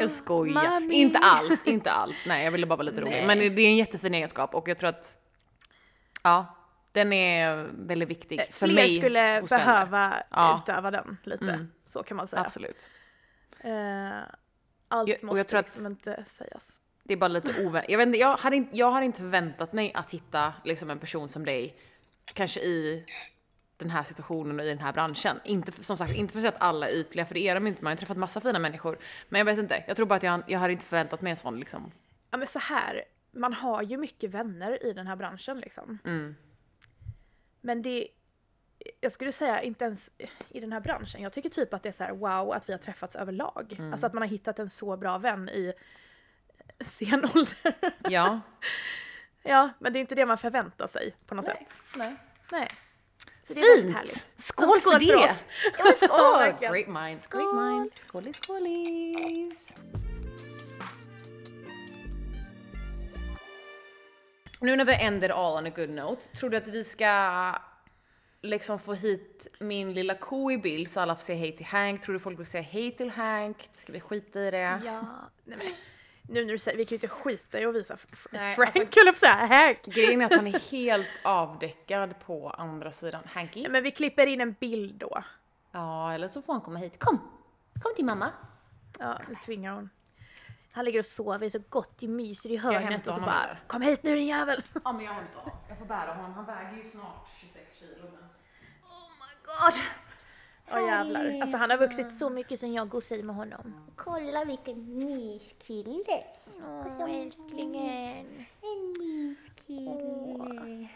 Jag 0.00 0.10
skojar. 0.10 0.54
Mami. 0.70 0.94
Inte 0.94 1.18
allt, 1.18 1.66
inte 1.66 1.90
allt. 1.92 2.14
Nej, 2.26 2.44
jag 2.44 2.52
ville 2.52 2.66
bara 2.66 2.76
vara 2.76 2.84
lite 2.88 3.00
rolig. 3.00 3.24
Men 3.26 3.38
det 3.38 3.44
är 3.44 3.58
en 3.68 3.76
jättefin 3.76 4.14
egenskap 4.14 4.54
och 4.54 4.68
jag 4.68 4.78
tror 4.78 4.88
att, 4.88 5.16
ja, 6.22 6.56
den 6.92 7.12
är 7.12 7.68
väldigt 7.72 8.08
viktig 8.10 8.38
för 8.50 8.66
Eh, 8.66 8.70
Fler 8.70 8.74
mig. 8.74 8.98
skulle 8.98 9.38
hos 9.40 9.52
vänner. 9.52 9.64
behöva 9.66 10.22
Ja. 10.30 10.62
utöva 10.62 10.90
den 10.90 11.16
lite. 11.24 11.44
Mm. 11.44 11.72
Så 11.84 12.02
kan 12.02 12.16
man 12.16 12.28
säga. 12.28 12.42
Absolut. 12.42 12.88
Eh, 13.60 14.18
allt 14.88 15.08
Jag- 15.08 15.22
måste 15.24 15.38
jag 15.38 15.48
tror 15.48 15.60
att- 15.60 15.66
liksom 15.66 15.86
inte 15.86 16.24
sägas. 16.28 16.68
Det 17.04 17.12
är 17.12 17.16
bara 17.16 17.28
lite 17.28 17.64
oväntat. 17.66 17.90
Jag, 17.90 17.98
vet 17.98 18.06
inte, 18.06 18.18
jag, 18.18 18.36
hade 18.36 18.56
inte, 18.56 18.76
jag 18.78 18.90
hade 18.90 19.06
inte 19.06 19.18
förväntat 19.18 19.72
mig 19.72 19.92
att 19.94 20.10
hitta 20.10 20.52
liksom 20.64 20.90
en 20.90 20.98
person 20.98 21.28
som 21.28 21.44
dig, 21.44 21.76
kanske 22.34 22.60
i 22.60 23.04
den 23.82 23.90
här 23.90 24.02
situationen 24.02 24.60
och 24.60 24.66
i 24.66 24.68
den 24.68 24.78
här 24.78 24.92
branschen. 24.92 25.40
Inte 25.44 25.72
för, 25.72 25.82
som 25.82 25.96
sagt, 25.96 26.14
inte 26.14 26.32
för 26.32 26.38
att 26.38 26.42
säga 26.42 26.52
att 26.52 26.62
alla 26.62 26.88
är 26.88 26.92
ytliga, 26.92 27.26
för 27.26 27.34
det 27.34 27.48
är 27.48 27.54
de 27.54 27.66
inte. 27.66 27.82
Man 27.84 27.90
har 27.90 27.94
ju 27.94 27.98
träffat 27.98 28.16
massa 28.16 28.40
fina 28.40 28.58
människor. 28.58 28.98
Men 29.28 29.38
jag 29.38 29.44
vet 29.44 29.58
inte, 29.58 29.84
jag 29.86 29.96
tror 29.96 30.06
bara 30.06 30.14
att 30.14 30.22
jag, 30.22 30.42
jag 30.46 30.58
hade 30.58 30.72
inte 30.72 30.86
förväntat 30.86 31.20
mig 31.20 31.30
en 31.30 31.36
sån 31.36 31.60
liksom. 31.60 31.92
Ja 32.30 32.36
men 32.36 32.46
så 32.46 32.58
här, 32.58 33.04
man 33.30 33.52
har 33.52 33.82
ju 33.82 33.96
mycket 33.96 34.30
vänner 34.30 34.86
i 34.86 34.92
den 34.92 35.06
här 35.06 35.16
branschen 35.16 35.60
liksom. 35.60 35.98
Mm. 36.04 36.36
Men 37.60 37.82
det, 37.82 38.08
jag 39.00 39.12
skulle 39.12 39.32
säga 39.32 39.62
inte 39.62 39.84
ens 39.84 40.10
i 40.48 40.60
den 40.60 40.72
här 40.72 40.80
branschen. 40.80 41.22
Jag 41.22 41.32
tycker 41.32 41.50
typ 41.50 41.74
att 41.74 41.82
det 41.82 41.88
är 41.88 41.92
så 41.92 42.04
här 42.04 42.12
wow 42.12 42.52
att 42.52 42.68
vi 42.68 42.72
har 42.72 42.78
träffats 42.78 43.16
överlag. 43.16 43.74
Mm. 43.78 43.92
Alltså 43.92 44.06
att 44.06 44.12
man 44.12 44.22
har 44.22 44.28
hittat 44.28 44.58
en 44.58 44.70
så 44.70 44.96
bra 44.96 45.18
vän 45.18 45.48
i 45.48 45.72
sen 46.84 47.24
ålder. 47.34 47.74
Ja. 48.10 48.40
ja, 49.42 49.70
men 49.78 49.92
det 49.92 49.98
är 49.98 50.00
inte 50.00 50.14
det 50.14 50.26
man 50.26 50.38
förväntar 50.38 50.86
sig 50.86 51.14
på 51.26 51.34
något 51.34 51.44
sätt. 51.44 51.58
Nej. 51.96 52.16
Nej. 52.52 52.68
Så 53.42 53.54
det 53.54 53.62
Fint! 53.62 53.96
härligt. 53.96 54.28
Skål, 54.38 54.80
för 54.80 54.90
Skål 54.90 54.98
det! 54.98 55.06
för 55.06 55.16
oss. 55.16 55.44
Ja, 55.78 56.06
skål! 56.06 56.38
verkligen. 56.38 56.72
great 56.72 56.88
minds, 56.88 57.26
great 57.26 57.42
Skål. 57.42 57.54
minds. 57.64 57.96
Skålis, 58.00 58.36
skålis! 58.42 59.74
Nu 64.60 64.76
när 64.76 64.84
vi 64.84 64.94
ändar 64.94 65.28
all 65.28 65.58
on 65.58 65.66
a 65.66 65.72
good 65.76 65.90
note, 65.90 66.28
tror 66.28 66.50
du 66.50 66.56
att 66.56 66.68
vi 66.68 66.84
ska 66.84 67.54
liksom 68.42 68.78
få 68.78 68.94
hit 68.94 69.46
min 69.60 69.94
lilla 69.94 70.14
ko 70.14 70.50
i 70.50 70.58
bild 70.58 70.88
så 70.90 71.00
alla 71.00 71.14
får 71.16 71.22
säga 71.22 71.38
hej 71.38 71.56
till 71.56 71.66
Hank? 71.66 72.02
Tror 72.02 72.12
du 72.12 72.18
folk 72.18 72.38
vill 72.38 72.46
säga 72.46 72.62
hej 72.62 72.96
till 72.96 73.10
Hank? 73.10 73.70
Ska 73.74 73.92
vi 73.92 74.00
skita 74.00 74.40
i 74.40 74.50
det? 74.50 74.80
Ja, 74.84 75.00
nej 75.44 75.58
men, 75.58 75.66
nu 76.28 76.44
när 76.44 76.52
du 76.52 76.58
säger, 76.58 76.78
vi 76.78 76.84
kan 76.84 76.90
ju 76.90 76.96
inte 76.96 77.08
skita 77.08 77.60
i 77.60 77.64
att 77.64 77.74
visa 77.74 77.96
Nej, 78.30 78.54
Frank, 78.54 78.76
alltså- 78.76 78.98
jag 78.98 79.06
på 79.06 79.10
att 79.10 79.18
säga, 79.18 79.46
Hank. 79.46 79.82
Grejen 79.84 80.20
är 80.20 80.26
att 80.26 80.34
han 80.34 80.46
är 80.46 80.58
helt 80.70 81.08
avdäckad 81.22 82.14
på 82.26 82.50
andra 82.50 82.92
sidan. 82.92 83.22
Hanky? 83.26 83.68
Men 83.68 83.82
vi 83.82 83.90
klipper 83.90 84.26
in 84.26 84.40
en 84.40 84.52
bild 84.52 84.94
då. 84.94 85.22
Ja, 85.72 86.14
eller 86.14 86.28
så 86.28 86.42
får 86.42 86.52
han 86.52 86.62
komma 86.62 86.78
hit. 86.78 86.98
Kom! 86.98 87.18
Kom 87.82 87.94
till 87.96 88.04
mamma. 88.04 88.30
Ja, 88.98 89.20
nu 89.28 89.34
tvingar 89.34 89.72
hon. 89.74 89.90
Han 90.72 90.84
ligger 90.84 90.98
och 90.98 91.06
sover 91.06 91.50
så 91.50 91.58
gott 91.68 92.02
i 92.02 92.08
mys 92.08 92.46
i 92.46 92.56
hörnet 92.56 93.06
och 93.06 93.14
så 93.14 93.20
bara 93.20 93.44
eller? 93.44 93.62
Kom 93.66 93.82
hit 93.82 94.02
nu 94.02 94.14
din 94.14 94.26
jävel! 94.26 94.62
Ja, 94.84 94.92
men 94.92 95.04
jag 95.04 95.12
hämtar 95.12 95.40
honom. 95.40 95.58
Jag 95.68 95.78
får 95.78 95.86
bära 95.86 96.14
honom. 96.14 96.34
Han 96.34 96.44
väger 96.46 96.76
ju 96.84 96.90
snart 96.90 97.28
26 97.40 97.78
kilo. 97.78 98.02
Men... 98.02 98.28
God. 99.44 99.74
Åh 100.72 100.86
jävlar. 100.86 101.38
Alltså 101.40 101.56
han 101.56 101.70
har 101.70 101.78
vuxit 101.78 102.18
så 102.18 102.30
mycket 102.30 102.60
sen 102.60 102.72
jag 102.72 102.88
gosade 102.88 103.22
med 103.22 103.36
honom. 103.36 103.90
Kolla 103.96 104.44
vilken 104.44 104.98
myskille. 104.98 106.24
Åh 106.62 107.10
älsklingen. 107.10 108.46
En 108.62 108.94
myskille. 108.98 110.88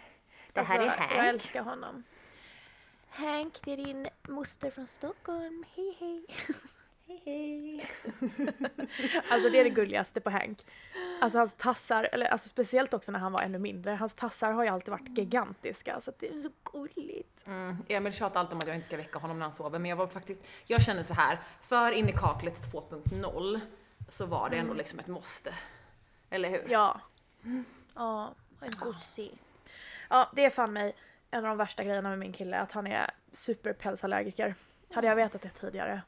Det 0.52 0.60
här 0.60 0.78
är 0.78 0.82
alltså, 0.82 1.00
Hank. 1.00 1.12
Jag 1.16 1.28
älskar 1.28 1.62
honom. 1.62 2.04
Hank, 3.08 3.60
det 3.64 3.72
är 3.72 3.76
din 3.76 4.08
moster 4.28 4.70
från 4.70 4.86
Stockholm. 4.86 5.64
Hej 5.76 5.96
hej. 6.00 6.26
Hej, 7.06 7.22
hej. 7.24 7.90
Alltså 9.30 9.48
det 9.50 9.60
är 9.60 9.64
det 9.64 9.70
gulligaste 9.70 10.20
på 10.20 10.30
Hank. 10.30 10.66
Alltså 11.20 11.38
hans 11.38 11.54
tassar, 11.54 12.08
eller 12.12 12.26
alltså 12.26 12.48
speciellt 12.48 12.94
också 12.94 13.12
när 13.12 13.18
han 13.18 13.32
var 13.32 13.42
ännu 13.42 13.58
mindre, 13.58 13.90
hans 13.90 14.14
tassar 14.14 14.52
har 14.52 14.64
ju 14.64 14.68
alltid 14.68 14.88
varit 14.88 15.18
gigantiska 15.18 16.00
så 16.00 16.12
det 16.18 16.28
är 16.28 16.42
så 16.42 16.50
gulligt. 16.72 17.46
Mm, 17.46 17.76
Emil 17.88 18.12
tjatar 18.12 18.40
alltid 18.40 18.52
om 18.52 18.60
att 18.60 18.66
jag 18.66 18.76
inte 18.76 18.86
ska 18.86 18.96
väcka 18.96 19.18
honom 19.18 19.38
när 19.38 19.44
han 19.44 19.52
sover, 19.52 19.78
men 19.78 19.88
jag 19.88 19.96
var 19.96 20.06
faktiskt, 20.06 20.42
jag 20.66 20.82
känner 20.82 21.02
så 21.02 21.14
här, 21.14 21.38
för 21.60 21.92
in 21.92 22.08
i 22.08 22.12
kaklet 22.12 22.72
2.0 22.72 23.60
så 24.08 24.26
var 24.26 24.50
det 24.50 24.56
ändå 24.56 24.74
liksom 24.74 24.98
ett 24.98 25.06
måste. 25.06 25.54
Eller 26.30 26.50
hur? 26.50 26.64
Ja. 26.68 27.00
Ja, 27.94 28.34
en 28.60 28.72
gosig. 28.80 29.38
Ja, 30.08 30.30
det 30.32 30.44
är 30.44 30.50
fan 30.50 30.72
mig 30.72 30.94
en 31.30 31.44
av 31.44 31.48
de 31.48 31.58
värsta 31.58 31.82
grejerna 31.82 32.08
med 32.08 32.18
min 32.18 32.32
kille, 32.32 32.58
att 32.58 32.72
han 32.72 32.86
är 32.86 33.10
superpälsallergiker. 33.32 34.54
Hade 34.92 35.06
jag 35.06 35.16
vetat 35.16 35.42
det 35.42 35.48
tidigare. 35.48 36.02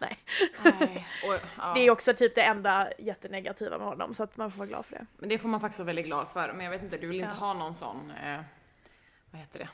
Nej. 0.00 0.18
Nej. 0.64 1.06
Och, 1.26 1.34
ja. 1.58 1.74
Det 1.74 1.80
är 1.80 1.90
också 1.90 2.14
typ 2.14 2.34
det 2.34 2.42
enda 2.42 2.88
jättenegativa 2.98 3.78
med 3.78 3.86
honom 3.86 4.14
så 4.14 4.22
att 4.22 4.36
man 4.36 4.50
får 4.50 4.58
vara 4.58 4.68
glad 4.68 4.86
för 4.86 4.94
det. 4.96 5.06
Men 5.18 5.28
det 5.28 5.38
får 5.38 5.48
man 5.48 5.60
faktiskt 5.60 5.78
vara 5.78 5.86
väldigt 5.86 6.04
glad 6.06 6.28
för. 6.28 6.52
Men 6.52 6.64
jag 6.64 6.70
vet 6.70 6.82
inte, 6.82 6.98
du 6.98 7.06
vill 7.06 7.20
inte 7.20 7.34
Ja. 7.40 7.46
ha 7.46 7.54
någon 7.54 7.74
sån, 7.74 8.10
eh, 8.10 8.40
vad 9.30 9.40
heter 9.40 9.58
det? 9.58 9.68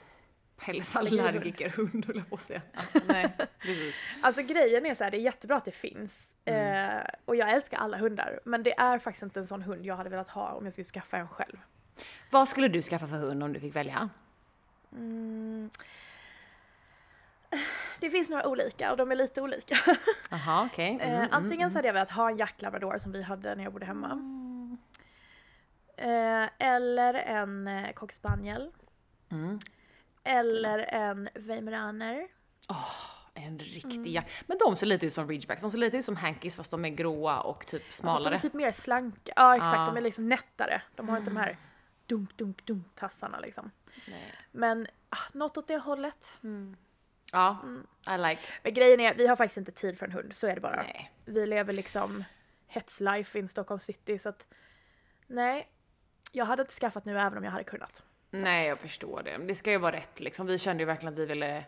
Pälsallergikerhund 0.57 2.07
höll 2.07 2.17
jag 2.17 2.29
på 2.29 2.35
att 2.35 2.41
säga. 2.41 2.63
Ja, 2.73 3.01
nej, 3.07 3.37
precis. 3.59 3.95
Alltså 4.23 4.43
grejen 4.43 4.87
är 4.87 4.95
så 4.95 5.05
här, 5.05 5.11
det 5.11 5.17
är 5.17 5.21
jättebra 5.21 5.57
att 5.57 5.65
det 5.65 5.71
finns. 5.73 6.37
Eh, 6.45 7.01
och 7.25 7.37
jag 7.37 7.51
älskar 7.51 7.79
alla 7.79 7.97
hundar. 7.97 8.41
Men 8.45 8.63
det 8.63 8.79
är 8.79 8.99
faktiskt 8.99 9.23
inte 9.23 9.41
en 9.41 9.47
sån 9.47 9.63
hund 9.63 9.87
jag 9.87 9.97
hade 9.97 10.11
velat 10.11 10.31
ha 10.31 10.53
om 10.53 10.65
jag 10.65 10.73
skulle 10.73 10.85
skaffa 10.85 11.17
en 11.17 11.29
själv. 11.29 11.57
Vad 12.31 12.49
skulle 12.49 12.69
du 12.69 12.83
skaffa 12.83 13.07
för 13.07 13.17
hund 13.17 13.43
om 13.43 13.53
du 13.53 13.61
fick 13.61 13.77
välja? 13.77 14.09
Mm. 14.93 15.71
Det 18.01 18.11
finns 18.11 18.29
några 18.31 18.49
olika 18.49 18.91
och 18.91 18.97
de 18.97 19.11
är 19.11 19.17
lite 19.17 19.43
olika. 19.43 19.77
Jaha, 20.31 20.69
okej. 20.73 20.89
Mm, 20.91 21.01
Eh, 21.01 21.19
mm, 21.19 21.29
antingen 21.33 21.71
så 21.71 21.79
hade 21.79 21.89
jag 21.89 21.93
velat 21.93 22.11
ha 22.11 22.31
en 22.31 22.37
jacklabrador 22.37 22.99
som 22.99 23.13
vi 23.13 23.23
hade 23.23 23.55
när 23.55 23.65
jag 23.65 23.73
bodde 23.73 23.87
hemma. 23.87 24.11
Eh, 25.97 26.49
eller 26.59 27.15
en 27.15 27.69
eh, 27.69 27.93
cockspaniel. 27.93 28.71
Mm. 29.31 29.59
Eller 30.25 30.79
en 30.79 31.29
weimaraner. 31.35 32.29
En 33.35 33.59
riktig 33.59 34.07
jack. 34.07 34.31
Men 34.47 34.59
de 34.59 34.77
ser 34.77 34.87
lite 34.87 35.07
ut 35.07 35.13
som 35.13 35.29
ridgebacks, 35.29 35.63
de 35.63 35.71
ser 35.71 35.79
lite 35.79 35.97
ut 35.97 36.05
som 36.05 36.17
hankies 36.17 36.57
fast 36.57 36.71
de 36.71 36.85
är 36.85 36.89
gråa 36.89 37.41
och 37.41 37.67
typ 37.67 37.87
Fast 37.87 38.03
de 38.03 38.03
smalare. 38.03 38.35
är 38.35 38.39
typ 38.39 38.55
mer 38.55 38.73
slanka. 38.73 39.33
Ja 39.37 39.57
exakt, 39.57 39.77
Ja. 39.77 39.87
de 39.87 39.97
är 39.97 40.01
liksom 40.01 40.29
nättare. 40.29 40.83
De 40.95 41.09
har 41.09 41.19
inte 41.19 41.31
de 41.31 41.37
här 41.37 41.59
dunk 42.07 42.37
dunk 42.37 42.67
dunk 42.67 42.87
tassarna 42.95 43.39
liksom. 43.41 43.71
Nej. 44.09 44.33
Men 44.53 44.87
ah, 45.09 45.17
något 45.33 45.57
åt 45.57 45.69
det 45.69 45.79
hållet. 45.79 46.39
Ja, 47.33 47.57
Mm. 47.63 47.87
I 48.15 48.19
like. 48.29 48.43
Men 48.63 48.75
grejen 48.75 49.01
är, 49.01 49.15
vi 49.15 49.27
har 49.27 49.37
faktiskt 49.37 49.57
inte 49.59 49.73
tid 49.73 49.99
för 49.99 50.07
en 50.07 50.13
hund, 50.13 50.33
så 50.35 50.47
är 50.47 50.55
det 50.55 50.61
bara. 50.61 50.83
Nej. 50.83 51.11
Vi 51.25 51.47
lever 51.47 51.73
liksom 51.73 52.25
hetslife 52.67 53.39
in 53.39 53.49
Stockholm 53.49 53.81
city 53.81 54.19
så 54.19 54.29
att 54.29 54.47
nej. 55.27 55.69
Jag 56.33 56.45
hade 56.45 56.63
inte 56.63 56.75
skaffat 56.75 57.05
nu 57.05 57.21
även 57.21 57.39
om 57.39 57.45
jag 57.45 57.51
hade 57.51 57.65
kunnat. 57.65 58.03
Nej, 58.31 58.69
jag 58.69 58.79
förstår 58.79 59.23
det. 59.23 59.37
Det 59.39 59.55
ska 59.55 59.71
ju 59.71 59.79
vara 59.79 59.97
rätt 59.97 60.21
liksom. 60.21 60.47
Vi 60.47 60.59
kände 60.59 60.83
ju 60.83 60.87
verkligen 60.87 61.13
att 61.15 61.19
vi 61.19 61.27
ville 61.27 61.65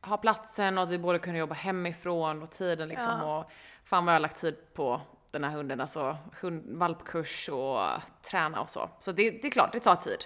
ha 0.00 0.16
platsen 0.16 0.78
och 0.78 0.84
att 0.84 0.90
vi 0.90 0.98
både 0.98 1.18
kunde 1.18 1.38
jobba 1.38 1.54
hemifrån 1.54 2.42
och 2.42 2.50
tiden 2.50 2.88
liksom. 2.88 3.18
Ja. 3.20 3.38
Och 3.38 3.50
fan 3.84 4.04
vad 4.04 4.12
jag 4.12 4.14
har 4.14 4.20
lagt 4.20 4.40
tid 4.40 4.56
på 4.74 5.00
den 5.30 5.44
här 5.44 5.50
hunden, 5.50 5.80
alltså 5.80 6.16
hund, 6.40 6.78
valpkurs 6.78 7.48
och 7.48 7.80
träna 8.22 8.60
och 8.60 8.70
så. 8.70 8.90
Så 8.98 9.12
det, 9.12 9.30
det 9.30 9.46
är 9.46 9.50
klart, 9.50 9.72
det 9.72 9.80
tar 9.80 9.96
tid. 9.96 10.24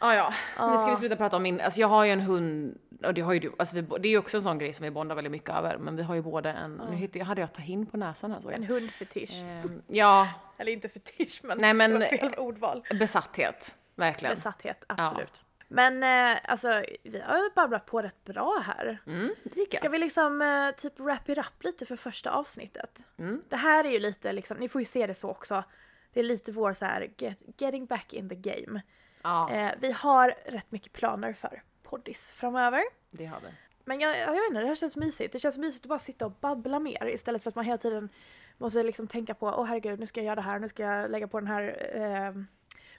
Ah, 0.00 0.14
ja, 0.14 0.34
nu 0.58 0.76
ska 0.76 0.84
vi 0.86 0.90
Ja. 0.92 0.96
sluta 0.96 1.16
prata 1.16 1.36
om 1.36 1.42
min, 1.42 1.60
alltså 1.60 1.80
jag 1.80 1.88
har 1.88 2.04
ju 2.04 2.10
en 2.12 2.20
hund, 2.20 2.78
och 3.04 3.14
det 3.14 3.20
har 3.20 3.32
ju 3.32 3.38
du, 3.38 3.52
alltså 3.58 3.76
vi, 3.76 3.82
det 3.82 4.08
är 4.08 4.10
ju 4.10 4.18
också 4.18 4.36
en 4.36 4.42
sån 4.42 4.58
grej 4.58 4.72
som 4.72 4.84
vi 4.84 4.90
bondar 4.90 5.14
väldigt 5.16 5.30
mycket 5.30 5.50
över, 5.50 5.78
men 5.78 5.96
vi 5.96 6.02
har 6.02 6.14
ju 6.14 6.22
både 6.22 6.50
en, 6.52 6.82
nu 6.90 6.96
hittade 6.96 7.18
jag, 7.18 7.26
hade 7.26 7.40
jag 7.40 7.52
tahin 7.52 7.86
på 7.86 7.96
näsan 7.96 8.32
här 8.32 8.40
så 8.40 8.50
En 8.50 8.62
jag. 8.62 8.68
hundfetisch. 8.68 9.32
Ehm, 9.42 9.82
ja, 9.86 10.28
Eller 10.58 10.72
inte 10.72 10.88
fetisch 10.88 11.40
men, 11.44 11.58
Nej, 11.58 11.74
men- 11.74 11.90
det 11.90 11.98
var 11.98 12.06
fel 12.06 12.34
ordval. 12.38 12.84
besatthet, 12.98 13.76
verkligen. 13.94 14.34
Besatthet, 14.34 14.84
absolut. 14.86 15.44
Men 15.72 16.02
eh, 16.02 16.38
alltså 16.44 16.82
vi 17.02 17.20
har 17.20 17.36
ju 17.38 17.50
babblat 17.54 17.86
på 17.86 18.02
rätt 18.02 18.24
bra 18.24 18.62
här. 18.66 18.98
Mm, 19.06 19.34
Ska 19.76 19.88
vi 19.88 19.98
liksom 19.98 20.42
eh, 20.42 20.70
typ 20.76 21.00
wrap 21.00 21.28
it 21.28 21.38
up 21.38 21.64
lite 21.64 21.86
för 21.86 21.96
första 21.96 22.30
avsnittet? 22.30 22.98
Mm. 23.18 23.42
Det 23.48 23.56
här 23.56 23.84
är 23.84 23.90
ju 23.90 23.98
lite 23.98 24.32
liksom, 24.32 24.56
ni 24.56 24.68
får 24.68 24.80
ju 24.80 24.84
se 24.84 25.06
det 25.06 25.14
så 25.14 25.28
också. 25.30 25.64
Det 26.12 26.20
är 26.20 26.24
lite 26.24 26.52
vår 26.52 26.72
så 26.72 26.84
här 26.84 27.10
get, 27.18 27.38
getting 27.58 27.86
back 27.86 28.12
in 28.12 28.28
the 28.28 28.34
game. 28.34 28.82
Ja, 29.22 29.50
Eh, 29.50 29.72
vi 29.80 29.92
har 29.92 30.34
rätt 30.46 30.72
mycket 30.72 30.92
planer 30.92 31.32
för 31.32 31.62
poddis 31.82 32.30
framöver. 32.30 32.82
det 33.10 33.26
har 33.26 33.40
vi. 33.40 33.48
Men 33.84 34.00
jag, 34.00 34.18
jag 34.18 34.32
vet 34.32 34.40
inte, 34.48 34.60
det 34.60 34.66
här 34.66 34.74
känns 34.74 34.96
mysigt. 34.96 35.32
Det 35.32 35.38
känns 35.38 35.58
mysigt 35.58 35.84
att 35.84 35.88
bara 35.88 35.98
sitta 35.98 36.26
och 36.26 36.32
babbla 36.32 36.78
mer 36.78 37.06
istället 37.06 37.42
för 37.42 37.48
att 37.48 37.54
man 37.54 37.64
hela 37.64 37.78
tiden 37.78 38.08
måste 38.58 38.82
liksom 38.82 39.06
tänka 39.06 39.34
på 39.34 39.46
åh 39.46 39.64
herregud, 39.64 40.00
nu 40.00 40.06
ska 40.06 40.20
jag 40.20 40.24
göra 40.26 40.34
det 40.34 40.42
här, 40.42 40.58
nu 40.58 40.68
ska 40.68 40.82
jag 40.82 41.10
lägga 41.10 41.28
på 41.28 41.40
den 41.40 41.46
här 41.48 41.92
eh, 41.96 42.42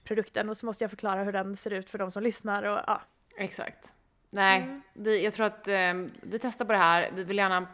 produkten 0.03 0.49
och 0.49 0.57
så 0.57 0.65
måste 0.65 0.83
jag 0.83 0.91
förklara 0.91 1.23
hur 1.23 1.31
den 1.31 1.55
ser 1.55 1.73
ut 1.73 1.89
för 1.89 1.97
de 1.97 2.11
som 2.11 2.23
lyssnar 2.23 2.63
och 2.63 2.79
ja. 2.87 3.01
Exakt. 3.37 3.93
Nej, 4.29 4.61
Mm. 4.61 4.81
vi, 4.93 5.23
jag 5.23 5.33
tror 5.33 5.45
att 5.45 5.67
eh, 5.67 5.93
vi 6.21 6.39
testar 6.41 6.65
på 6.65 6.71
det 6.71 6.77
här. 6.77 7.11
Vi 7.15 7.23
vill 7.23 7.37
gärna, 7.37 7.67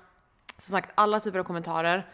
som 0.57 0.71
sagt, 0.71 0.91
alla 0.95 1.19
typer 1.19 1.39
av 1.39 1.43
kommentarer. 1.43 2.07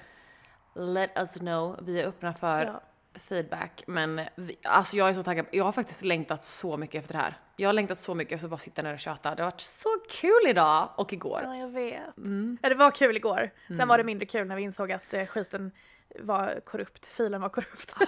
Let 0.76 1.12
us 1.18 1.34
know. 1.34 1.80
Vi 1.82 2.02
är 2.02 2.08
öppna 2.08 2.34
för 2.34 2.66
ja. 2.66 2.82
Feedback. 3.16 3.84
Men 3.88 4.22
vi, 4.36 4.58
alltså 4.64 4.98
jag 4.98 5.10
är 5.10 5.14
så 5.14 5.24
taggad. 5.24 5.46
Jag 5.52 5.64
har 5.64 5.72
faktiskt 5.72 6.04
längtat 6.04 6.44
så 6.44 6.78
mycket 6.78 7.02
efter 7.02 7.14
det 7.14 7.20
här. 7.20 7.38
Jag 7.56 7.70
har 7.70 7.74
längtat 7.74 8.00
så 8.00 8.16
mycket 8.16 8.36
efter 8.36 8.46
att 8.46 8.50
bara 8.52 8.58
sitta 8.58 8.82
ner 8.82 8.94
och 8.94 9.00
köta. 9.00 9.36
Det 9.36 9.44
har 9.44 9.52
varit 9.52 9.62
så 9.62 9.90
kul 10.10 10.48
idag 10.48 10.90
och 10.96 11.14
igår. 11.14 11.42
Ja, 11.44 11.56
jag 11.56 11.68
vet. 11.68 12.18
Mm. 12.18 12.58
Ja, 12.62 12.70
det 12.70 12.76
var 12.76 12.92
kul 12.92 13.16
igår. 13.18 13.50
Sen 13.78 13.88
var 13.88 13.98
det 13.98 14.04
mindre 14.04 14.26
kul 14.26 14.48
när 14.48 14.56
vi 14.56 14.62
insåg 14.62 14.92
att 14.92 15.14
eh, 15.14 15.26
skiten 15.26 15.72
var 16.20 16.60
korrupt, 16.66 17.06
filen 17.06 17.42
var 17.42 17.50
korrupt. 17.50 17.96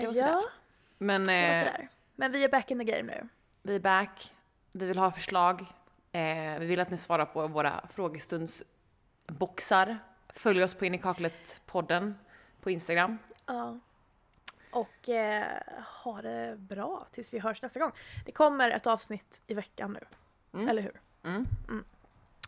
Det 0.00 0.06
var 0.06 0.12
sådär. 0.12 0.28
ja, 0.28 0.44
Men 0.98 1.24
det 1.24 1.48
var 1.48 1.54
eh, 1.54 1.58
sådär. 1.64 1.88
Men 2.14 2.32
vi 2.32 2.44
är 2.44 2.48
back 2.48 2.70
in 2.70 2.78
the 2.78 2.84
game 2.84 3.02
nu. 3.02 3.28
vi 3.62 3.76
är 3.76 3.80
back. 3.80 4.32
Vi 4.72 4.86
vill 4.86 4.98
ha 4.98 5.10
förslag. 5.10 5.60
Eh, 6.12 6.58
vi 6.58 6.66
vill 6.66 6.80
att 6.80 6.90
ni 6.90 6.96
svarar 6.96 7.24
på 7.24 7.46
våra 7.46 7.84
frågestundsboxar. 7.94 9.98
Följ 10.34 10.64
oss 10.64 10.74
på 10.74 10.86
In 10.86 10.94
i 10.94 10.98
kaklet-podden 10.98 12.14
på 12.66 12.70
Instagram. 12.70 13.18
Ja. 13.46 13.78
Och 14.70 15.08
eh, 15.08 15.44
ha 16.02 16.22
det 16.22 16.56
bra 16.58 17.06
tills 17.12 17.32
vi 17.34 17.38
hörs 17.38 17.62
nästa 17.62 17.80
gång. 17.80 17.92
Det 18.24 18.32
kommer 18.32 18.70
ett 18.70 18.86
avsnitt 18.86 19.40
i 19.46 19.54
veckan 19.54 19.92
nu. 19.92 20.06
Mm. 20.58 20.68
Eller 20.68 20.82
hur? 20.82 21.00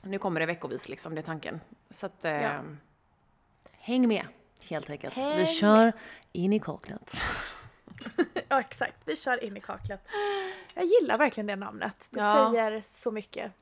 Nu 0.03 0.19
kommer 0.19 0.41
det 0.41 0.47
veckovis 0.47 0.89
liksom, 0.89 1.15
det 1.15 1.21
är 1.21 1.23
tanken. 1.23 1.61
Så 1.91 2.07
att, 2.07 2.25
eh, 2.25 2.33
Ja. 2.43 2.61
häng 3.73 4.09
med 4.09 4.27
helt 4.69 4.91
enkelt. 4.91 5.15
Häng 5.15 5.37
vi 5.37 5.47
kör 5.47 5.93
in 6.33 6.53
i 6.53 6.59
kaklet. 6.61 7.13
Ja 8.49 8.61
exakt, 8.61 8.97
vi 9.05 9.17
kör 9.17 9.45
in 9.45 9.57
i 9.57 9.61
kaklet. 9.61 10.09
Jag 10.75 10.85
gillar 10.85 11.19
verkligen 11.19 11.47
det 11.47 11.57
namnet. 11.57 12.07
Det 12.11 12.21
Ja. 12.21 12.51
säger 12.53 12.83
så 12.87 13.11
mycket. 13.11 13.53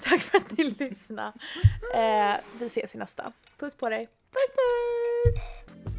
Tack 0.00 0.20
för 0.20 0.38
att 0.38 0.50
ni 0.58 0.64
lyssnade. 0.64 1.32
Eh, 1.94 2.36
vi 2.58 2.66
ses 2.66 2.94
i 2.94 2.98
nästa. 2.98 3.32
Puss 3.58 3.74
på 3.74 3.88
dig. 3.88 4.06
Puss 4.06 4.50
puss! 4.56 5.93